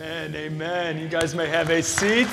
Amen, 0.00 0.36
amen. 0.36 0.98
You 1.00 1.08
guys 1.08 1.34
may 1.34 1.48
have 1.48 1.70
a 1.70 1.82
seat. 1.82 2.28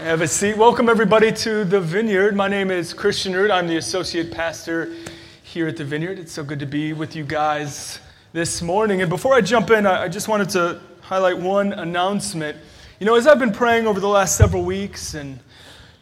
Have 0.00 0.20
a 0.20 0.28
seat. 0.28 0.54
Welcome, 0.54 0.90
everybody, 0.90 1.32
to 1.32 1.64
the 1.64 1.80
Vineyard. 1.80 2.36
My 2.36 2.46
name 2.46 2.70
is 2.70 2.92
Christian 2.92 3.32
Root. 3.32 3.50
I'm 3.50 3.66
the 3.66 3.78
associate 3.78 4.30
pastor 4.30 4.94
here 5.42 5.66
at 5.66 5.78
the 5.78 5.84
Vineyard. 5.84 6.18
It's 6.18 6.32
so 6.32 6.44
good 6.44 6.58
to 6.58 6.66
be 6.66 6.92
with 6.92 7.16
you 7.16 7.24
guys 7.24 8.00
this 8.34 8.60
morning. 8.60 9.00
And 9.00 9.08
before 9.08 9.32
I 9.32 9.40
jump 9.40 9.70
in, 9.70 9.86
I 9.86 10.08
just 10.08 10.28
wanted 10.28 10.50
to 10.50 10.82
highlight 11.00 11.38
one 11.38 11.72
announcement. 11.72 12.58
You 12.98 13.06
know, 13.06 13.14
as 13.14 13.26
I've 13.26 13.38
been 13.38 13.50
praying 13.50 13.86
over 13.86 13.98
the 13.98 14.06
last 14.06 14.36
several 14.36 14.62
weeks 14.62 15.14
and 15.14 15.40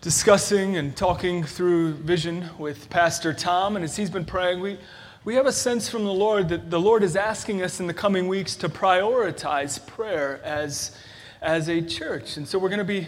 discussing 0.01 0.79
and 0.79 0.97
talking 0.97 1.45
through 1.45 1.93
vision 1.93 2.51
with 2.59 2.91
Pastor 2.91 3.33
Tom, 3.33 3.77
and 3.77 3.85
as 3.85 3.95
he's 3.95 4.11
been 4.11 4.25
praying, 4.25 4.59
we 4.59 4.79
we 5.29 5.35
have 5.35 5.45
a 5.45 5.53
sense 5.53 5.91
from 5.91 6.05
the 6.07 6.11
Lord 6.11 6.49
that 6.49 6.71
the 6.71 6.81
Lord 6.81 7.03
is 7.03 7.15
asking 7.15 7.61
us 7.63 7.81
in 7.81 7.87
the 7.87 7.93
coming 7.93 8.29
weeks 8.29 8.57
to 8.57 8.67
prioritize 8.71 9.87
prayer 9.87 10.41
as, 10.43 10.97
as 11.43 11.69
a 11.69 11.83
church. 11.83 12.39
And 12.39 12.49
so 12.49 12.59
we're 12.59 12.71
going 12.71 12.79
to 12.79 12.83
be, 12.83 13.07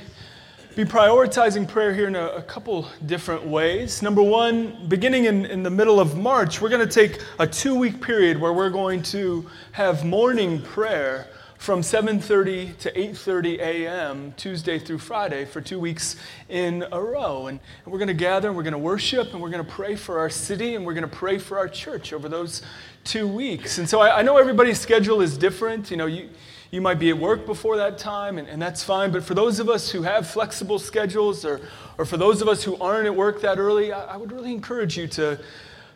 be 0.76 0.84
prioritizing 0.84 1.66
prayer 1.66 1.94
here 1.94 2.08
in 2.08 2.16
a, 2.16 2.26
a 2.26 2.42
couple 2.42 2.86
different 3.06 3.46
ways. 3.46 4.02
Number 4.02 4.20
one, 4.22 4.86
beginning 4.86 5.24
in, 5.24 5.46
in 5.46 5.62
the 5.62 5.70
middle 5.70 5.98
of 5.98 6.18
March, 6.18 6.60
we're 6.60 6.68
going 6.68 6.86
to 6.86 6.94
take 6.94 7.22
a 7.38 7.46
two 7.46 7.74
week 7.74 8.02
period 8.02 8.38
where 8.38 8.52
we're 8.52 8.68
going 8.68 9.02
to 9.04 9.48
have 9.72 10.04
morning 10.04 10.60
prayer 10.60 11.26
from 11.60 11.82
7:30 11.82 12.78
to 12.78 12.90
8:30 12.92 13.58
a.m. 13.58 14.32
Tuesday 14.38 14.78
through 14.78 14.96
Friday 14.96 15.44
for 15.44 15.60
two 15.60 15.78
weeks 15.78 16.16
in 16.48 16.86
a 16.90 16.98
row, 16.98 17.48
and, 17.48 17.60
and 17.84 17.92
we're 17.92 17.98
going 17.98 18.08
to 18.08 18.14
gather 18.14 18.48
and 18.48 18.56
we're 18.56 18.62
going 18.62 18.72
to 18.72 18.78
worship 18.78 19.34
and 19.34 19.42
we're 19.42 19.50
going 19.50 19.62
to 19.62 19.70
pray 19.70 19.94
for 19.94 20.18
our 20.18 20.30
city 20.30 20.74
and 20.74 20.86
we're 20.86 20.94
going 20.94 21.08
to 21.08 21.16
pray 21.16 21.36
for 21.36 21.58
our 21.58 21.68
church 21.68 22.14
over 22.14 22.30
those 22.30 22.62
two 23.04 23.28
weeks. 23.28 23.76
And 23.76 23.86
so 23.86 24.00
I, 24.00 24.20
I 24.20 24.22
know 24.22 24.38
everybody's 24.38 24.80
schedule 24.80 25.20
is 25.20 25.36
different. 25.36 25.90
You 25.90 25.98
know, 25.98 26.06
you 26.06 26.30
you 26.70 26.80
might 26.80 26.98
be 26.98 27.10
at 27.10 27.18
work 27.18 27.44
before 27.44 27.76
that 27.76 27.98
time, 27.98 28.38
and, 28.38 28.48
and 28.48 28.60
that's 28.60 28.82
fine. 28.82 29.12
But 29.12 29.22
for 29.22 29.34
those 29.34 29.60
of 29.60 29.68
us 29.68 29.90
who 29.90 30.00
have 30.00 30.26
flexible 30.26 30.78
schedules, 30.78 31.44
or 31.44 31.60
or 31.98 32.06
for 32.06 32.16
those 32.16 32.40
of 32.40 32.48
us 32.48 32.64
who 32.64 32.76
aren't 32.80 33.04
at 33.04 33.14
work 33.14 33.42
that 33.42 33.58
early, 33.58 33.92
I, 33.92 34.14
I 34.14 34.16
would 34.16 34.32
really 34.32 34.52
encourage 34.52 34.96
you 34.96 35.06
to 35.08 35.38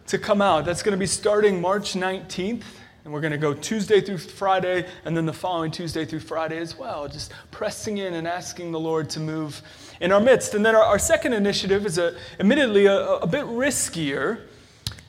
to 0.09 0.19
come 0.19 0.43
out. 0.43 0.67
That's 0.67 0.83
going 0.83 0.93
to 0.93 0.99
be 0.99 1.07
starting 1.07 1.59
March 1.59 1.95
19th. 1.95 2.65
And 3.05 3.13
we're 3.13 3.21
going 3.21 3.33
to 3.33 3.39
go 3.39 3.53
Tuesday 3.53 4.01
through 4.01 4.17
Friday, 4.17 4.87
and 5.05 5.15
then 5.15 5.27
the 5.27 5.33
following 5.35 5.71
Tuesday 5.71 6.07
through 6.07 6.21
Friday 6.21 6.57
as 6.57 6.79
well, 6.79 7.07
just 7.07 7.33
pressing 7.51 7.99
in 7.99 8.15
and 8.15 8.27
asking 8.27 8.73
the 8.73 8.81
Lord 8.81 9.11
to 9.11 9.21
move 9.21 9.61
in 10.01 10.11
our 10.11 10.21
midst. 10.21 10.55
And 10.55 10.65
then 10.65 10.75
our, 10.75 10.83
our 10.83 10.99
second 10.99 11.35
initiative 11.35 11.85
is 11.85 11.99
a, 11.99 12.17
admittedly 12.41 12.87
a, 12.87 13.17
a 13.17 13.27
bit 13.27 13.45
riskier. 13.45 14.41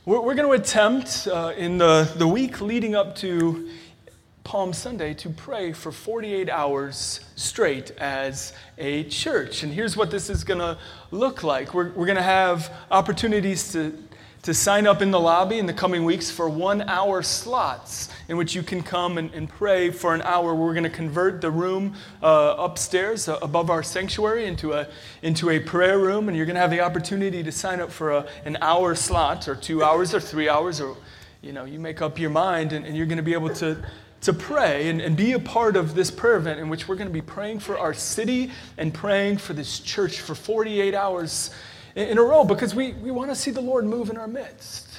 We're, 0.04 0.20
we're 0.20 0.36
going 0.36 0.50
to 0.50 0.62
attempt 0.62 1.26
uh, 1.32 1.54
in 1.56 1.78
the, 1.78 2.12
the 2.18 2.28
week 2.28 2.60
leading 2.60 2.96
up 2.96 3.16
to 3.18 3.70
Palm 4.44 4.74
Sunday 4.74 5.14
to 5.16 5.30
pray 5.30 5.72
for 5.72 5.92
48 5.92 6.50
hours 6.50 7.22
straight 7.36 7.92
as 7.92 8.52
a 8.78 9.06
church. 9.06 9.64
And 9.64 9.74
here's 9.74 9.96
what 9.96 10.12
this 10.12 10.30
is 10.30 10.44
going 10.44 10.59
to 10.59 10.78
look 11.12 11.44
like 11.44 11.74
we're, 11.74 11.92
we're 11.94 12.06
going 12.06 12.18
to 12.18 12.22
have 12.22 12.72
opportunities 12.92 13.72
to 13.72 13.92
to 14.46 14.54
sign 14.54 14.86
up 14.86 15.02
in 15.02 15.10
the 15.10 15.20
lobby 15.20 15.58
in 15.58 15.66
the 15.66 15.74
coming 15.74 16.06
weeks 16.06 16.30
for 16.30 16.48
one 16.48 16.84
hour 16.84 17.24
slots 17.24 18.10
in 18.28 18.38
which 18.38 18.54
you 18.54 18.62
can 18.62 18.84
come 18.84 19.18
and, 19.18 19.34
and 19.34 19.50
pray 19.50 19.90
for 19.90 20.14
an 20.14 20.22
hour. 20.22 20.54
We're 20.54 20.76
going 20.76 20.84
to 20.84 20.90
convert 20.92 21.42
the 21.42 21.50
room 21.50 21.96
uh, 22.22 22.54
upstairs 22.60 23.28
uh, 23.28 23.40
above 23.42 23.72
our 23.72 23.82
sanctuary 23.82 24.46
into 24.46 24.74
a, 24.74 24.88
into 25.24 25.50
a 25.50 25.60
prayer 25.60 25.98
room, 25.98 26.28
and 26.28 26.38
you're 26.38 26.46
going 26.46 26.54
to 26.54 26.62
have 26.62 26.70
the 26.70 26.82
opportunity 26.82 27.42
to 27.42 27.52
sign 27.52 27.82
up 27.82 27.92
for 27.92 28.12
a, 28.12 28.28
an 28.46 28.56
hour 28.62 28.94
slot, 28.94 29.48
or 29.48 29.56
two 29.56 29.84
hours, 29.84 30.14
or 30.14 30.20
three 30.20 30.48
hours, 30.48 30.80
or 30.80 30.96
you 31.42 31.52
know, 31.52 31.66
you 31.66 31.80
make 31.80 32.04
up 32.04 32.20
your 32.20 32.30
mind, 32.30 32.72
and, 32.72 32.86
and 32.86 32.96
you're 32.96 33.08
going 33.08 33.18
to 33.18 33.24
be 33.24 33.34
able 33.34 33.50
to 33.56 33.84
to 34.22 34.34
pray 34.34 34.90
and, 34.90 35.02
and 35.02 35.18
be 35.18 35.34
a 35.34 35.40
part 35.40 35.76
of 35.76 35.94
this 35.94 36.09
prayer 36.09 36.38
event 36.38 36.59
in 36.59 36.70
which 36.70 36.88
we're 36.88 36.96
going 36.96 37.08
to 37.08 37.14
be 37.14 37.22
praying 37.22 37.59
for 37.59 37.78
our 37.78 37.94
city 37.94 38.52
and 38.78 38.92
praying 38.94 39.38
for 39.38 39.54
this 39.54 39.80
church 39.80 40.20
for 40.20 40.34
48 40.34 40.96
hours 40.96 41.52
in 41.96 42.18
a 42.18 42.22
row 42.22 42.44
because 42.44 42.75
we, 42.75 42.94
we 42.94 43.09
want 43.09 43.31
to 43.31 43.36
see 43.36 43.52
the 43.52 43.62
Lord 43.62 43.86
move 43.86 44.09
in 44.09 44.18
our 44.18 44.28
midst. 44.28 44.90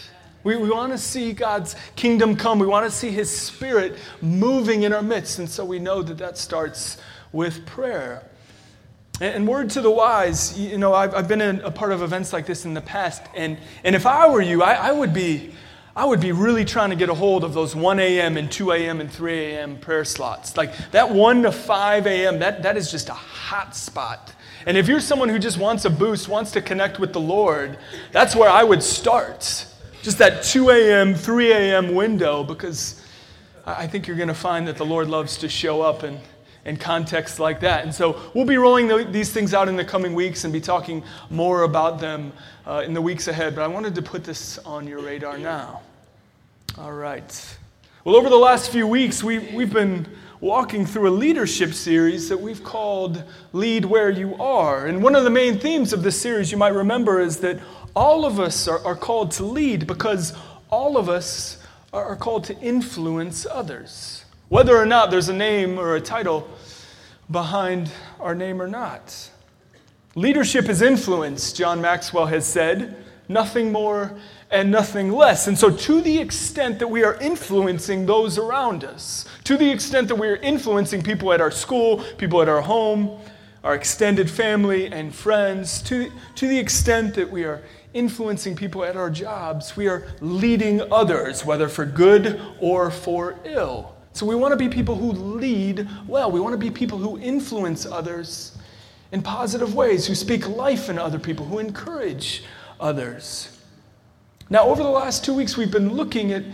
We, 0.44 0.56
we 0.56 0.70
want 0.70 0.93
to 0.93 0.98
see 0.98 1.32
God's 1.32 1.76
kingdom 1.97 2.37
come. 2.37 2.59
We 2.59 2.66
want 2.66 2.87
to 2.87 2.91
see 2.91 3.10
His 3.10 3.37
Spirit 3.37 3.98
moving 4.22 4.84
in 4.84 4.93
our 4.93 5.03
midst. 5.03 5.38
And 5.38 5.48
so 5.48 5.65
we 5.65 5.78
know 5.78 6.03
that 6.03 6.19
that 6.19 6.38
starts 6.38 6.98
with 7.32 7.66
prayer. 7.66 8.22
And, 9.20 9.48
word 9.48 9.70
to 9.70 9.81
the 9.81 9.91
wise, 9.91 10.59
you 10.59 10.76
know, 10.76 10.93
I've, 10.93 11.15
I've 11.15 11.26
been 11.26 11.41
a 11.41 11.70
part 11.70 11.93
of 11.93 12.03
events 12.03 12.34
like 12.34 12.44
this 12.44 12.66
in 12.66 12.75
the 12.75 12.82
past. 12.82 13.22
And, 13.34 13.59
and 13.82 13.97
if 13.97 14.04
I 14.04 14.28
were 14.28 14.43
you, 14.43 14.62
I, 14.62 14.75
I 14.75 14.93
would 14.93 15.12
be. 15.12 15.53
I 15.94 16.04
would 16.04 16.20
be 16.20 16.31
really 16.31 16.66
trying 16.66 16.91
to 16.91 16.97
get 16.97 17.09
a 17.09 17.15
hold 17.15 17.43
of 17.43 17.54
those 17.54 17.75
1 17.75 17.99
a.m. 18.00 18.37
and 18.37 18.53
2 18.53 18.72
a.m. 18.72 19.00
and 19.00 19.10
3 19.10 19.32
a.m. 19.32 19.78
prayer 19.78 20.04
slots. 20.04 20.54
Like 20.54 20.75
that 20.91 21.09
1 21.09 21.44
to 21.44 21.50
5 21.50 22.06
a.m., 22.06 22.38
that, 22.41 22.65
that 22.65 22.76
is 22.76 22.91
just 22.91 23.09
a 23.09 23.15
hot 23.15 23.75
spot 23.75 24.34
and 24.66 24.77
if 24.77 24.88
you're 24.88 25.00
someone 25.00 25.28
who 25.28 25.38
just 25.38 25.59
wants 25.59 25.84
a 25.84 25.91
boost, 25.91 26.28
wants 26.28 26.50
to 26.50 26.60
connect 26.60 26.99
with 26.99 27.12
the 27.12 27.21
Lord, 27.21 27.78
that's 28.10 28.34
where 28.34 28.50
I 28.50 28.65
would 28.65 28.82
start. 28.82 29.65
Just 30.03 30.19
that 30.19 30.43
2 30.43 30.71
a.m., 30.71 31.15
3 31.15 31.53
a.m. 31.53 31.94
window, 31.94 32.43
because 32.43 33.00
I 33.65 33.87
think 33.87 34.09
you're 34.09 34.16
going 34.16 34.28
to 34.28 34.34
find 34.34 34.66
that 34.66 34.76
the 34.76 34.84
Lord 34.84 35.09
loves 35.09 35.37
to 35.38 35.49
show 35.49 35.82
up 35.82 36.03
in, 36.03 36.19
in 36.65 36.76
contexts 36.76 37.38
like 37.38 37.60
that. 37.60 37.84
And 37.84 37.94
so 37.94 38.21
we'll 38.34 38.44
be 38.44 38.56
rolling 38.56 38.88
the, 38.88 39.05
these 39.05 39.32
things 39.32 39.55
out 39.55 39.69
in 39.69 39.76
the 39.76 39.84
coming 39.84 40.15
weeks 40.15 40.43
and 40.43 40.53
be 40.53 40.60
talking 40.60 41.05
more 41.31 41.62
about 41.62 42.00
them 42.00 42.32
uh, 42.66 42.82
in 42.84 42.93
the 42.93 43.00
weeks 43.00 43.28
ahead. 43.28 43.55
But 43.55 43.62
I 43.62 43.69
wanted 43.69 43.94
to 43.94 44.03
put 44.03 44.25
this 44.25 44.59
on 44.59 44.88
your 44.88 45.00
radar 45.00 45.38
now. 45.38 45.81
All 46.76 46.93
right. 46.93 47.59
Well, 48.05 48.16
over 48.16 48.28
the 48.28 48.37
last 48.37 48.71
few 48.71 48.87
weeks, 48.87 49.22
we, 49.22 49.38
we've 49.38 49.72
been 49.72 50.06
walking 50.46 50.86
through 50.86 51.08
a 51.08 51.10
leadership 51.10 51.74
series 51.74 52.28
that 52.28 52.40
we've 52.40 52.62
called 52.62 53.24
Lead 53.52 53.84
Where 53.84 54.10
You 54.10 54.36
Are. 54.36 54.86
And 54.86 55.02
one 55.02 55.16
of 55.16 55.24
the 55.24 55.30
main 55.30 55.58
themes 55.58 55.92
of 55.92 56.04
this 56.04 56.20
series, 56.20 56.52
you 56.52 56.56
might 56.56 56.72
remember, 56.72 57.20
is 57.20 57.38
that 57.38 57.58
all 57.96 58.24
of 58.24 58.38
us 58.38 58.68
are, 58.68 58.78
are 58.86 58.94
called 58.94 59.32
to 59.32 59.44
lead 59.44 59.88
because 59.88 60.34
all 60.70 60.96
of 60.96 61.08
us 61.08 61.58
are, 61.92 62.04
are 62.04 62.14
called 62.14 62.44
to 62.44 62.56
influence 62.60 63.44
others. 63.50 64.24
Whether 64.48 64.76
or 64.76 64.86
not 64.86 65.10
there's 65.10 65.28
a 65.28 65.34
name 65.34 65.80
or 65.80 65.96
a 65.96 66.00
title 66.00 66.48
behind 67.28 67.90
our 68.20 68.36
name 68.36 68.62
or 68.62 68.68
not. 68.68 69.30
Leadership 70.14 70.68
is 70.68 70.80
influence, 70.80 71.52
John 71.52 71.80
Maxwell 71.80 72.26
has 72.26 72.46
said, 72.46 73.04
nothing 73.28 73.72
more 73.72 74.16
and 74.50 74.70
nothing 74.70 75.10
less. 75.12 75.48
And 75.48 75.59
so, 75.59 75.70
to 75.70 76.00
the 76.00 76.19
extent 76.19 76.78
that 76.78 76.88
we 76.88 77.04
are 77.04 77.14
influencing 77.16 78.06
those 78.06 78.38
around 78.38 78.84
us, 78.84 79.25
to 79.44 79.56
the 79.56 79.69
extent 79.70 80.09
that 80.09 80.16
we 80.16 80.28
are 80.28 80.37
influencing 80.37 81.03
people 81.03 81.32
at 81.32 81.41
our 81.41 81.50
school, 81.50 82.04
people 82.19 82.42
at 82.42 82.48
our 82.48 82.60
home, 82.60 83.19
our 83.64 83.75
extended 83.75 84.31
family 84.31 84.87
and 84.87 85.14
friends, 85.14 85.82
to, 85.82 86.12
to 86.37 86.47
the 86.47 86.59
extent 86.59 87.14
that 87.14 87.31
we 87.31 87.44
are 87.44 87.62
influencing 87.94 88.54
people 88.54 88.84
at 88.84 88.97
our 88.97 89.10
jobs, 89.10 89.76
we 89.76 89.88
are 89.88 90.06
leading 90.20 90.81
others, 90.93 91.44
whether 91.44 91.69
for 91.69 91.84
good 91.84 92.41
or 92.60 92.91
for 92.91 93.38
ill. 93.44 93.94
So, 94.12 94.25
we 94.25 94.37
want 94.37 94.53
to 94.53 94.56
be 94.56 94.69
people 94.69 94.94
who 94.94 95.10
lead 95.12 95.88
well. 96.06 96.31
We 96.31 96.41
want 96.41 96.53
to 96.53 96.58
be 96.58 96.70
people 96.70 96.98
who 96.98 97.19
influence 97.19 97.84
others 97.84 98.56
in 99.12 99.22
positive 99.22 99.75
ways, 99.75 100.06
who 100.06 100.14
speak 100.14 100.48
life 100.48 100.88
in 100.88 100.98
other 100.98 101.19
people, 101.19 101.47
who 101.47 101.58
encourage 101.58 102.44
others. 102.81 103.56
Now, 104.48 104.64
over 104.64 104.82
the 104.82 104.88
last 104.88 105.25
two 105.25 105.34
weeks, 105.34 105.56
we've 105.56 105.70
been 105.70 105.94
looking 105.94 106.32
at, 106.32 106.44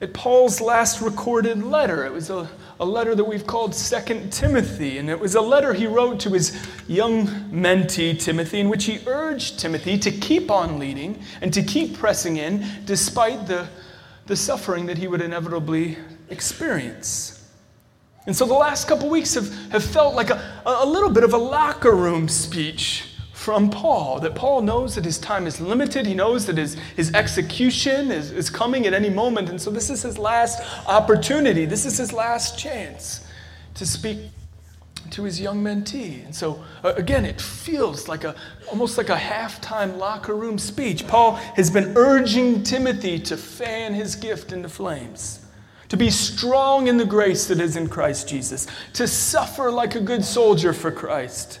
at 0.00 0.14
Paul's 0.14 0.60
last 0.60 1.00
recorded 1.00 1.62
letter. 1.62 2.06
It 2.06 2.12
was 2.12 2.30
a, 2.30 2.48
a 2.78 2.84
letter 2.84 3.14
that 3.14 3.24
we've 3.24 3.46
called 3.46 3.74
Second 3.74 4.32
Timothy, 4.32 4.98
and 4.98 5.10
it 5.10 5.18
was 5.18 5.34
a 5.34 5.40
letter 5.40 5.72
he 5.72 5.86
wrote 5.86 6.20
to 6.20 6.30
his 6.30 6.56
young 6.86 7.26
mentee, 7.50 8.18
Timothy, 8.18 8.60
in 8.60 8.68
which 8.68 8.84
he 8.84 9.00
urged 9.06 9.58
Timothy 9.58 9.98
to 9.98 10.10
keep 10.12 10.50
on 10.50 10.78
leading 10.78 11.20
and 11.40 11.52
to 11.52 11.62
keep 11.62 11.98
pressing 11.98 12.36
in 12.36 12.64
despite 12.84 13.46
the, 13.48 13.66
the 14.26 14.36
suffering 14.36 14.86
that 14.86 14.98
he 14.98 15.08
would 15.08 15.20
inevitably 15.20 15.98
experience. 16.30 17.38
And 18.26 18.36
so 18.36 18.46
the 18.46 18.54
last 18.54 18.86
couple 18.86 19.08
weeks 19.08 19.34
have, 19.34 19.52
have 19.72 19.84
felt 19.84 20.14
like 20.14 20.30
a, 20.30 20.62
a 20.64 20.86
little 20.86 21.10
bit 21.10 21.24
of 21.24 21.32
a 21.32 21.38
locker 21.38 21.90
room 21.90 22.28
speech 22.28 23.11
from 23.42 23.70
Paul 23.70 24.20
that 24.20 24.36
Paul 24.36 24.62
knows 24.62 24.94
that 24.94 25.04
his 25.04 25.18
time 25.18 25.48
is 25.48 25.60
limited. 25.60 26.06
He 26.06 26.14
knows 26.14 26.46
that 26.46 26.56
his, 26.56 26.74
his 26.94 27.12
execution 27.12 28.12
is, 28.12 28.30
is 28.30 28.48
coming 28.48 28.86
at 28.86 28.94
any 28.94 29.10
moment. 29.10 29.48
And 29.48 29.60
so 29.60 29.68
this 29.68 29.90
is 29.90 30.02
his 30.02 30.16
last 30.16 30.62
opportunity. 30.86 31.64
This 31.64 31.84
is 31.84 31.98
his 31.98 32.12
last 32.12 32.56
chance 32.56 33.26
to 33.74 33.84
speak 33.84 34.18
to 35.10 35.24
his 35.24 35.40
young 35.40 35.60
mentee. 35.60 36.24
And 36.24 36.32
so, 36.32 36.62
uh, 36.84 36.92
again, 36.94 37.24
it 37.24 37.40
feels 37.40 38.06
like 38.06 38.22
a 38.22 38.36
almost 38.68 38.96
like 38.96 39.08
a 39.08 39.16
halftime 39.16 39.98
locker 39.98 40.36
room 40.36 40.56
speech. 40.56 41.08
Paul 41.08 41.34
has 41.56 41.68
been 41.68 41.96
urging 41.96 42.62
Timothy 42.62 43.18
to 43.18 43.36
fan 43.36 43.92
his 43.92 44.14
gift 44.14 44.52
into 44.52 44.68
flames, 44.68 45.44
to 45.88 45.96
be 45.96 46.10
strong 46.10 46.86
in 46.86 46.96
the 46.96 47.04
grace 47.04 47.48
that 47.48 47.60
is 47.60 47.74
in 47.74 47.88
Christ 47.88 48.28
Jesus, 48.28 48.68
to 48.92 49.08
suffer 49.08 49.68
like 49.68 49.96
a 49.96 50.00
good 50.00 50.24
soldier 50.24 50.72
for 50.72 50.92
Christ 50.92 51.58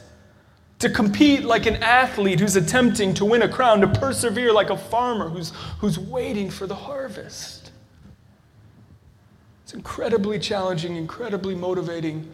to 0.82 0.90
compete 0.90 1.44
like 1.44 1.66
an 1.66 1.76
athlete 1.76 2.40
who's 2.40 2.56
attempting 2.56 3.14
to 3.14 3.24
win 3.24 3.42
a 3.42 3.48
crown, 3.48 3.80
to 3.80 3.86
persevere 3.86 4.52
like 4.52 4.68
a 4.68 4.76
farmer 4.76 5.28
who's, 5.28 5.52
who's 5.78 5.96
waiting 5.96 6.50
for 6.50 6.66
the 6.66 6.74
harvest. 6.74 7.70
It's 9.62 9.74
incredibly 9.74 10.40
challenging, 10.40 10.96
incredibly 10.96 11.54
motivating 11.54 12.28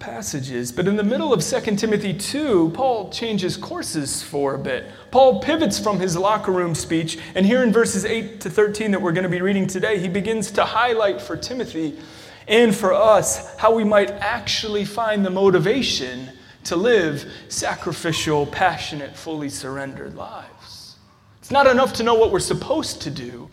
passages. 0.00 0.72
But 0.72 0.88
in 0.88 0.96
the 0.96 1.04
middle 1.04 1.32
of 1.32 1.44
2 1.44 1.76
Timothy 1.76 2.12
2, 2.12 2.72
Paul 2.74 3.10
changes 3.10 3.56
courses 3.56 4.20
for 4.20 4.54
a 4.54 4.58
bit. 4.58 4.86
Paul 5.12 5.40
pivots 5.40 5.78
from 5.78 6.00
his 6.00 6.16
locker 6.16 6.50
room 6.50 6.74
speech, 6.74 7.18
and 7.36 7.46
here 7.46 7.62
in 7.62 7.72
verses 7.72 8.04
8 8.04 8.40
to 8.40 8.50
13 8.50 8.90
that 8.90 9.00
we're 9.00 9.12
going 9.12 9.22
to 9.22 9.28
be 9.28 9.40
reading 9.40 9.68
today, 9.68 10.00
he 10.00 10.08
begins 10.08 10.50
to 10.50 10.64
highlight 10.64 11.22
for 11.22 11.36
Timothy 11.36 11.96
and 12.46 12.74
for 12.74 12.92
us 12.92 13.56
how 13.56 13.74
we 13.74 13.84
might 13.84 14.10
actually 14.10 14.84
find 14.84 15.24
the 15.24 15.30
motivation 15.30 16.30
to 16.64 16.76
live 16.76 17.30
sacrificial, 17.48 18.46
passionate, 18.46 19.16
fully 19.16 19.48
surrendered 19.48 20.14
lives. 20.16 20.96
It's 21.40 21.50
not 21.50 21.66
enough 21.66 21.92
to 21.94 22.02
know 22.02 22.14
what 22.14 22.32
we're 22.32 22.40
supposed 22.40 23.02
to 23.02 23.10
do. 23.10 23.50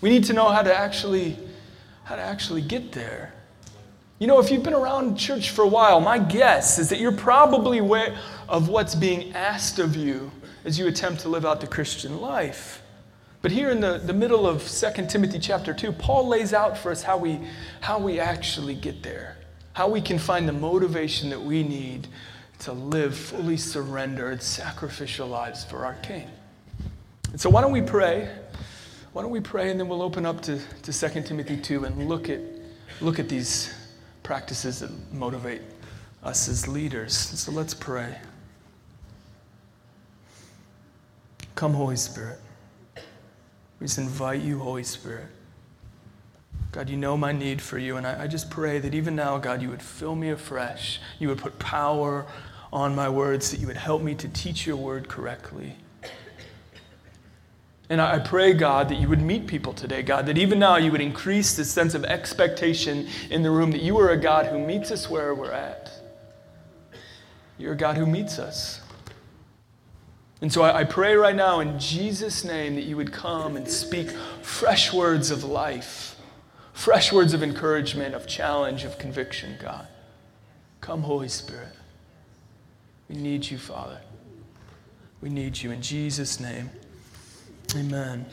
We 0.00 0.08
need 0.08 0.24
to 0.24 0.32
know 0.32 0.48
how 0.48 0.62
to 0.62 0.74
actually 0.74 1.38
how 2.04 2.16
to 2.16 2.22
actually 2.22 2.60
get 2.60 2.92
there. 2.92 3.32
You 4.18 4.26
know, 4.26 4.38
if 4.38 4.50
you've 4.50 4.62
been 4.62 4.74
around 4.74 5.16
church 5.16 5.50
for 5.50 5.62
a 5.62 5.68
while, 5.68 6.00
my 6.00 6.18
guess 6.18 6.78
is 6.78 6.90
that 6.90 7.00
you're 7.00 7.12
probably 7.12 7.78
aware 7.78 8.16
of 8.48 8.68
what's 8.68 8.94
being 8.94 9.32
asked 9.34 9.78
of 9.78 9.96
you 9.96 10.30
as 10.64 10.78
you 10.78 10.86
attempt 10.86 11.22
to 11.22 11.28
live 11.28 11.44
out 11.44 11.60
the 11.60 11.66
Christian 11.66 12.20
life. 12.20 12.82
But 13.44 13.52
here 13.52 13.68
in 13.68 13.80
the, 13.80 13.98
the 13.98 14.14
middle 14.14 14.46
of 14.46 14.66
2 14.66 15.06
Timothy 15.06 15.38
chapter 15.38 15.74
2, 15.74 15.92
Paul 15.92 16.28
lays 16.28 16.54
out 16.54 16.78
for 16.78 16.90
us 16.90 17.02
how 17.02 17.18
we, 17.18 17.38
how 17.82 17.98
we 17.98 18.18
actually 18.18 18.74
get 18.74 19.02
there, 19.02 19.36
how 19.74 19.86
we 19.86 20.00
can 20.00 20.18
find 20.18 20.48
the 20.48 20.52
motivation 20.54 21.28
that 21.28 21.42
we 21.42 21.62
need 21.62 22.08
to 22.60 22.72
live 22.72 23.14
fully 23.14 23.58
surrendered, 23.58 24.42
sacrificial 24.42 25.28
lives 25.28 25.62
for 25.62 25.84
our 25.84 25.92
King. 25.96 26.26
And 27.32 27.38
so, 27.38 27.50
why 27.50 27.60
don't 27.60 27.70
we 27.70 27.82
pray? 27.82 28.34
Why 29.12 29.20
don't 29.20 29.30
we 29.30 29.40
pray 29.40 29.70
and 29.70 29.78
then 29.78 29.88
we'll 29.88 30.00
open 30.00 30.24
up 30.24 30.40
to, 30.44 30.58
to 30.80 30.98
2 31.10 31.22
Timothy 31.24 31.58
2 31.58 31.84
and 31.84 32.08
look 32.08 32.30
at, 32.30 32.40
look 33.02 33.18
at 33.18 33.28
these 33.28 33.74
practices 34.22 34.80
that 34.80 34.90
motivate 35.12 35.60
us 36.22 36.48
as 36.48 36.66
leaders. 36.66 37.14
So 37.14 37.52
let's 37.52 37.74
pray. 37.74 38.16
Come, 41.54 41.74
Holy 41.74 41.96
Spirit. 41.96 42.38
We 43.84 43.88
just 43.88 43.98
invite 43.98 44.40
you, 44.40 44.60
Holy 44.60 44.82
Spirit. 44.82 45.26
God, 46.72 46.88
you 46.88 46.96
know 46.96 47.18
my 47.18 47.32
need 47.32 47.60
for 47.60 47.76
you, 47.76 47.98
and 47.98 48.06
I, 48.06 48.22
I, 48.22 48.26
just 48.26 48.48
pray 48.48 48.78
that 48.78 48.94
even 48.94 49.14
now, 49.14 49.36
God, 49.36 49.60
you 49.60 49.68
would 49.68 49.82
fill 49.82 50.16
me 50.16 50.30
afresh. 50.30 51.02
You 51.18 51.28
would 51.28 51.36
put 51.36 51.58
power 51.58 52.24
on 52.72 52.94
my 52.94 53.10
words, 53.10 53.50
that 53.50 53.60
you 53.60 53.66
would 53.66 53.76
help 53.76 54.00
me 54.00 54.14
to 54.14 54.28
teach 54.30 54.66
your 54.66 54.76
word 54.76 55.06
correctly. 55.06 55.76
And 57.90 58.00
I 58.00 58.20
pray, 58.20 58.54
God, 58.54 58.88
that 58.88 58.94
you 58.94 59.06
would 59.10 59.20
meet 59.20 59.46
people 59.46 59.74
today, 59.74 60.00
God, 60.00 60.24
that 60.28 60.38
even 60.38 60.58
now 60.58 60.76
you 60.76 60.90
would 60.90 61.02
increase 61.02 61.54
the 61.54 61.62
sense 61.66 61.94
of 61.94 62.06
expectation 62.06 63.06
in 63.28 63.42
the 63.42 63.50
room, 63.50 63.70
that 63.72 63.82
you 63.82 63.98
are 63.98 64.12
a 64.12 64.16
God 64.16 64.46
who 64.46 64.58
meets 64.58 64.90
us 64.92 65.10
where 65.10 65.34
we're 65.34 65.52
at. 65.52 65.92
You're 67.58 67.74
a 67.74 67.76
God 67.76 67.98
who 67.98 68.06
meets 68.06 68.38
us. 68.38 68.80
And 70.44 70.52
so 70.52 70.62
I, 70.62 70.84
pray 70.84 71.14
right 71.14 71.34
now 71.34 71.60
in 71.60 71.78
Jesus' 71.78 72.44
name 72.44 72.74
that 72.74 72.84
you 72.84 72.98
would 72.98 73.14
come 73.14 73.56
and 73.56 73.66
speak 73.66 74.10
fresh 74.42 74.92
words 74.92 75.30
of 75.30 75.42
life, 75.42 76.20
fresh 76.74 77.10
words 77.14 77.32
of 77.32 77.42
encouragement, 77.42 78.14
of 78.14 78.26
challenge, 78.26 78.84
of 78.84 78.98
conviction, 78.98 79.56
God. 79.58 79.86
Come, 80.82 81.00
Holy 81.00 81.28
Spirit. 81.28 81.72
We 83.08 83.16
need 83.16 83.50
you, 83.50 83.56
Father. 83.56 83.98
We 85.22 85.30
need 85.30 85.56
you 85.62 85.70
in 85.70 85.80
Jesus' 85.80 86.38
name. 86.38 86.68
Amen. 87.74 88.26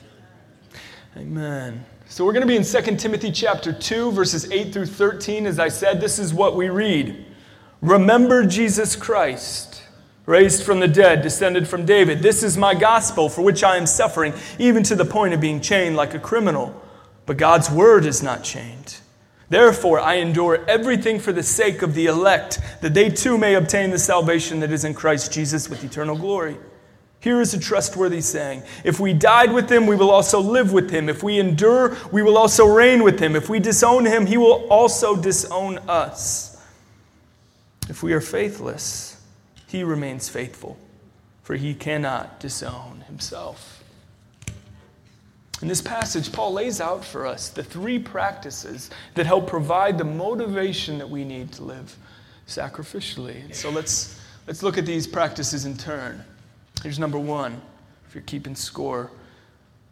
Amen. 1.15 1.85
So 2.07 2.25
we're 2.25 2.33
going 2.33 2.45
to 2.45 2.45
be 2.45 2.57
in 2.57 2.65
2 2.65 2.97
Timothy 2.97 3.31
chapter 3.31 3.71
2 3.71 4.11
verses 4.11 4.51
8 4.51 4.73
through 4.73 4.87
13 4.87 5.45
as 5.45 5.59
I 5.59 5.69
said 5.69 6.01
this 6.01 6.19
is 6.19 6.33
what 6.33 6.57
we 6.57 6.67
read. 6.67 7.25
Remember 7.81 8.45
Jesus 8.45 8.97
Christ, 8.97 9.81
raised 10.31 10.63
from 10.63 10.79
the 10.79 10.87
dead, 10.87 11.21
descended 11.21 11.67
from 11.67 11.85
David. 11.85 12.19
This 12.19 12.41
is 12.41 12.57
my 12.57 12.73
gospel 12.73 13.27
for 13.27 13.41
which 13.41 13.65
I 13.65 13.75
am 13.75 13.85
suffering 13.85 14.33
even 14.57 14.81
to 14.83 14.95
the 14.95 15.03
point 15.03 15.33
of 15.33 15.41
being 15.41 15.59
chained 15.59 15.97
like 15.97 16.13
a 16.13 16.19
criminal. 16.19 16.81
But 17.25 17.35
God's 17.35 17.69
word 17.69 18.05
is 18.05 18.23
not 18.23 18.41
chained. 18.41 18.97
Therefore, 19.49 19.99
I 19.99 20.15
endure 20.15 20.63
everything 20.69 21.19
for 21.19 21.33
the 21.33 21.43
sake 21.43 21.81
of 21.81 21.93
the 21.95 22.05
elect, 22.05 22.61
that 22.79 22.93
they 22.93 23.09
too 23.09 23.37
may 23.37 23.55
obtain 23.55 23.89
the 23.89 23.99
salvation 23.99 24.61
that 24.61 24.71
is 24.71 24.85
in 24.85 24.93
Christ 24.93 25.33
Jesus 25.33 25.69
with 25.69 25.83
eternal 25.83 26.15
glory. 26.15 26.55
Here 27.19 27.41
is 27.41 27.53
a 27.53 27.59
trustworthy 27.59 28.21
saying 28.21 28.63
If 28.85 29.01
we 29.01 29.11
died 29.11 29.51
with 29.51 29.69
him, 29.69 29.85
we 29.85 29.97
will 29.97 30.09
also 30.09 30.39
live 30.39 30.71
with 30.71 30.89
him. 30.89 31.09
If 31.09 31.23
we 31.23 31.39
endure, 31.39 31.97
we 32.13 32.21
will 32.21 32.37
also 32.37 32.65
reign 32.65 33.03
with 33.03 33.19
him. 33.19 33.35
If 33.35 33.49
we 33.49 33.59
disown 33.59 34.05
him, 34.05 34.25
he 34.25 34.37
will 34.37 34.65
also 34.69 35.17
disown 35.17 35.77
us. 35.89 36.57
If 37.89 38.01
we 38.01 38.13
are 38.13 38.21
faithless, 38.21 39.10
he 39.71 39.85
remains 39.85 40.27
faithful, 40.27 40.77
for 41.44 41.56
he 41.56 41.73
cannot 41.73 42.41
disown 42.41 43.06
himself. 43.07 43.81
In 45.62 45.68
this 45.68 45.81
passage, 45.81 46.31
Paul 46.31 46.53
lays 46.53 46.81
out 46.81 47.06
for 47.06 47.25
us 47.25 47.50
the 47.50 47.63
three 47.63 47.97
practices 47.97 48.89
that 49.13 49.25
help 49.25 49.47
provide 49.47 49.97
the 49.97 50.03
motivation 50.03 50.97
that 50.97 51.09
we 51.09 51.23
need 51.23 51.53
to 51.53 51.63
live 51.63 51.95
sacrificially. 52.47 53.53
So 53.53 53.69
let's, 53.69 54.19
let's 54.45 54.62
look 54.62 54.77
at 54.77 54.85
these 54.85 55.07
practices 55.07 55.65
in 55.65 55.77
turn. 55.77 56.21
Here's 56.83 57.00
number 57.00 57.19
one, 57.19 57.62
if 58.07 58.15
you're 58.15 58.24
keeping 58.24 58.56
score. 58.56 59.12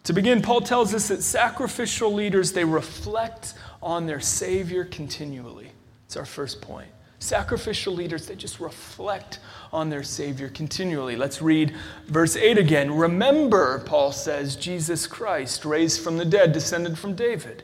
To 0.06 0.14
begin, 0.14 0.42
Paul 0.42 0.62
tells 0.62 0.94
us 0.94 1.08
that 1.08 1.22
sacrificial 1.22 2.14
leaders, 2.14 2.52
they 2.52 2.66
reflect 2.66 3.54
on 3.82 4.08
their 4.08 4.20
Savior 4.20 4.84
continually. 4.84 5.72
It's 6.06 6.18
our 6.18 6.26
first 6.26 6.62
point. 6.62 6.90
Sacrificial 7.20 7.94
leaders, 7.94 8.28
they 8.28 8.36
just 8.36 8.62
reflect 8.62 9.40
on 9.74 9.90
their 9.90 10.04
Savior 10.04 10.48
continually. 10.50 11.18
Let's 11.18 11.42
read 11.42 11.76
verse 12.08 12.38
8 12.38 12.58
again. 12.58 12.96
Remember, 12.96 13.80
Paul 13.80 14.14
says, 14.14 14.56
Jesus 14.56 15.06
Christ, 15.06 15.66
raised 15.66 16.02
from 16.02 16.18
the 16.18 16.26
dead, 16.26 16.54
descended 16.54 16.98
from 16.98 17.16
David. 17.16 17.64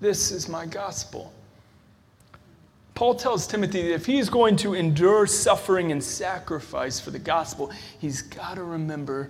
This 0.00 0.32
is 0.32 0.48
my 0.48 0.66
gospel. 0.66 1.32
Paul 2.96 3.14
tells 3.14 3.46
Timothy 3.46 3.82
that 3.82 3.94
if 3.94 4.06
he's 4.06 4.28
going 4.28 4.56
to 4.56 4.74
endure 4.74 5.26
suffering 5.26 5.92
and 5.92 6.02
sacrifice 6.02 6.98
for 6.98 7.10
the 7.10 7.18
gospel, 7.18 7.70
he's 7.98 8.22
got 8.22 8.54
to 8.54 8.64
remember 8.64 9.28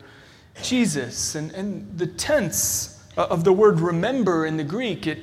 Jesus. 0.63 1.35
And, 1.35 1.51
and 1.53 1.99
the 1.99 2.07
tense 2.07 3.05
of 3.17 3.45
the 3.45 3.53
word 3.53 3.81
remember 3.81 4.47
in 4.47 4.57
the 4.57 4.65
Greek, 4.65 5.07
it, 5.07 5.19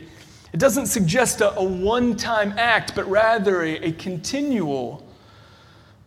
it 0.54 0.60
doesn't 0.60 0.86
suggest 0.86 1.42
a, 1.42 1.58
a 1.58 1.64
one 1.64 2.16
time 2.16 2.54
act, 2.58 2.96
but 2.96 3.10
rather 3.10 3.64
a, 3.64 3.74
a 3.78 3.92
continual, 3.94 5.06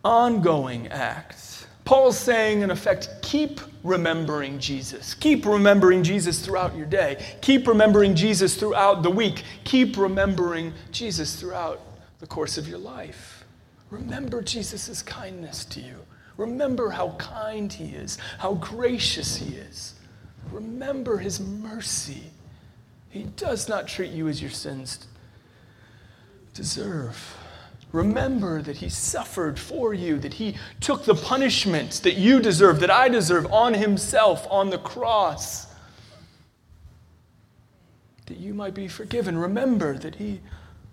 ongoing 0.03 0.87
act. 0.87 1.67
Paul's 1.83 2.17
saying, 2.17 2.61
in 2.61 2.71
effect, 2.71 3.09
keep 3.21 3.61
remembering 3.83 4.59
Jesus. 4.59 5.13
Keep 5.13 5.45
remembering 5.45 6.03
Jesus 6.03 6.45
throughout 6.45 6.75
your 6.75 6.85
day. 6.85 7.23
Keep 7.41 7.67
remembering 7.67 8.15
Jesus 8.15 8.57
throughout 8.57 9.03
the 9.03 9.09
week. 9.09 9.43
Keep 9.63 9.97
remembering 9.97 10.73
Jesus 10.91 11.39
throughout 11.39 11.81
the 12.19 12.27
course 12.27 12.57
of 12.57 12.67
your 12.67 12.79
life. 12.79 13.45
Remember 13.89 14.41
Jesus' 14.41 15.01
kindness 15.01 15.63
to 15.65 15.79
you. 15.79 15.95
Remember 16.35 16.89
how 16.89 17.11
kind 17.11 17.71
he 17.71 17.95
is, 17.95 18.17
how 18.37 18.55
gracious 18.55 19.37
he 19.37 19.55
is. 19.55 19.93
Remember 20.51 21.17
his 21.17 21.39
mercy. 21.39 22.23
He 23.09 23.23
does 23.23 23.69
not 23.69 23.87
treat 23.87 24.11
you 24.11 24.27
as 24.27 24.41
your 24.41 24.51
sins 24.51 25.07
deserve. 26.53 27.37
Remember 27.91 28.61
that 28.61 28.77
he 28.77 28.89
suffered 28.89 29.57
for 29.57 29.93
you, 29.93 30.17
that 30.19 30.33
he 30.33 30.57
took 30.81 31.05
the 31.05 31.15
punishment 31.15 32.01
that 32.03 32.15
you 32.15 32.41
deserve, 32.41 32.79
that 32.81 32.91
I 32.91 33.07
deserve, 33.07 33.51
on 33.51 33.73
himself 33.73 34.45
on 34.49 34.69
the 34.69 34.77
cross, 34.77 35.67
that 38.25 38.37
you 38.37 38.53
might 38.53 38.73
be 38.73 38.89
forgiven. 38.89 39.37
Remember 39.37 39.97
that 39.97 40.15
he 40.15 40.41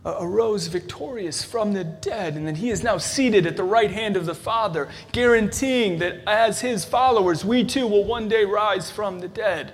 uh, 0.07 0.19
arose 0.21 0.69
victorious 0.69 1.43
from 1.43 1.73
the 1.73 1.83
dead, 1.83 2.37
and 2.37 2.47
that 2.47 2.59
he 2.59 2.71
is 2.71 2.85
now 2.85 2.97
seated 2.99 3.45
at 3.45 3.57
the 3.57 3.65
right 3.65 3.91
hand 3.91 4.17
of 4.17 4.27
the 4.27 4.35
Father, 4.35 4.89
guaranteeing 5.11 5.99
that 5.99 6.23
as 6.29 6.61
his 6.61 6.85
followers, 6.85 7.45
we 7.45 7.65
too 7.65 7.89
will 7.89 8.05
one 8.05 8.29
day 8.29 8.45
rise 8.45 8.91
from 8.91 9.19
the 9.19 9.29
dead. 9.29 9.73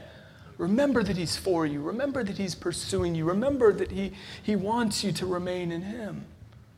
Remember 0.60 1.02
that 1.02 1.16
he's 1.16 1.38
for 1.38 1.64
you. 1.64 1.80
Remember 1.80 2.22
that 2.22 2.36
he's 2.36 2.54
pursuing 2.54 3.14
you. 3.14 3.24
Remember 3.24 3.72
that 3.72 3.90
he, 3.90 4.12
he 4.42 4.56
wants 4.56 5.02
you 5.02 5.10
to 5.12 5.24
remain 5.24 5.72
in 5.72 5.80
him. 5.80 6.22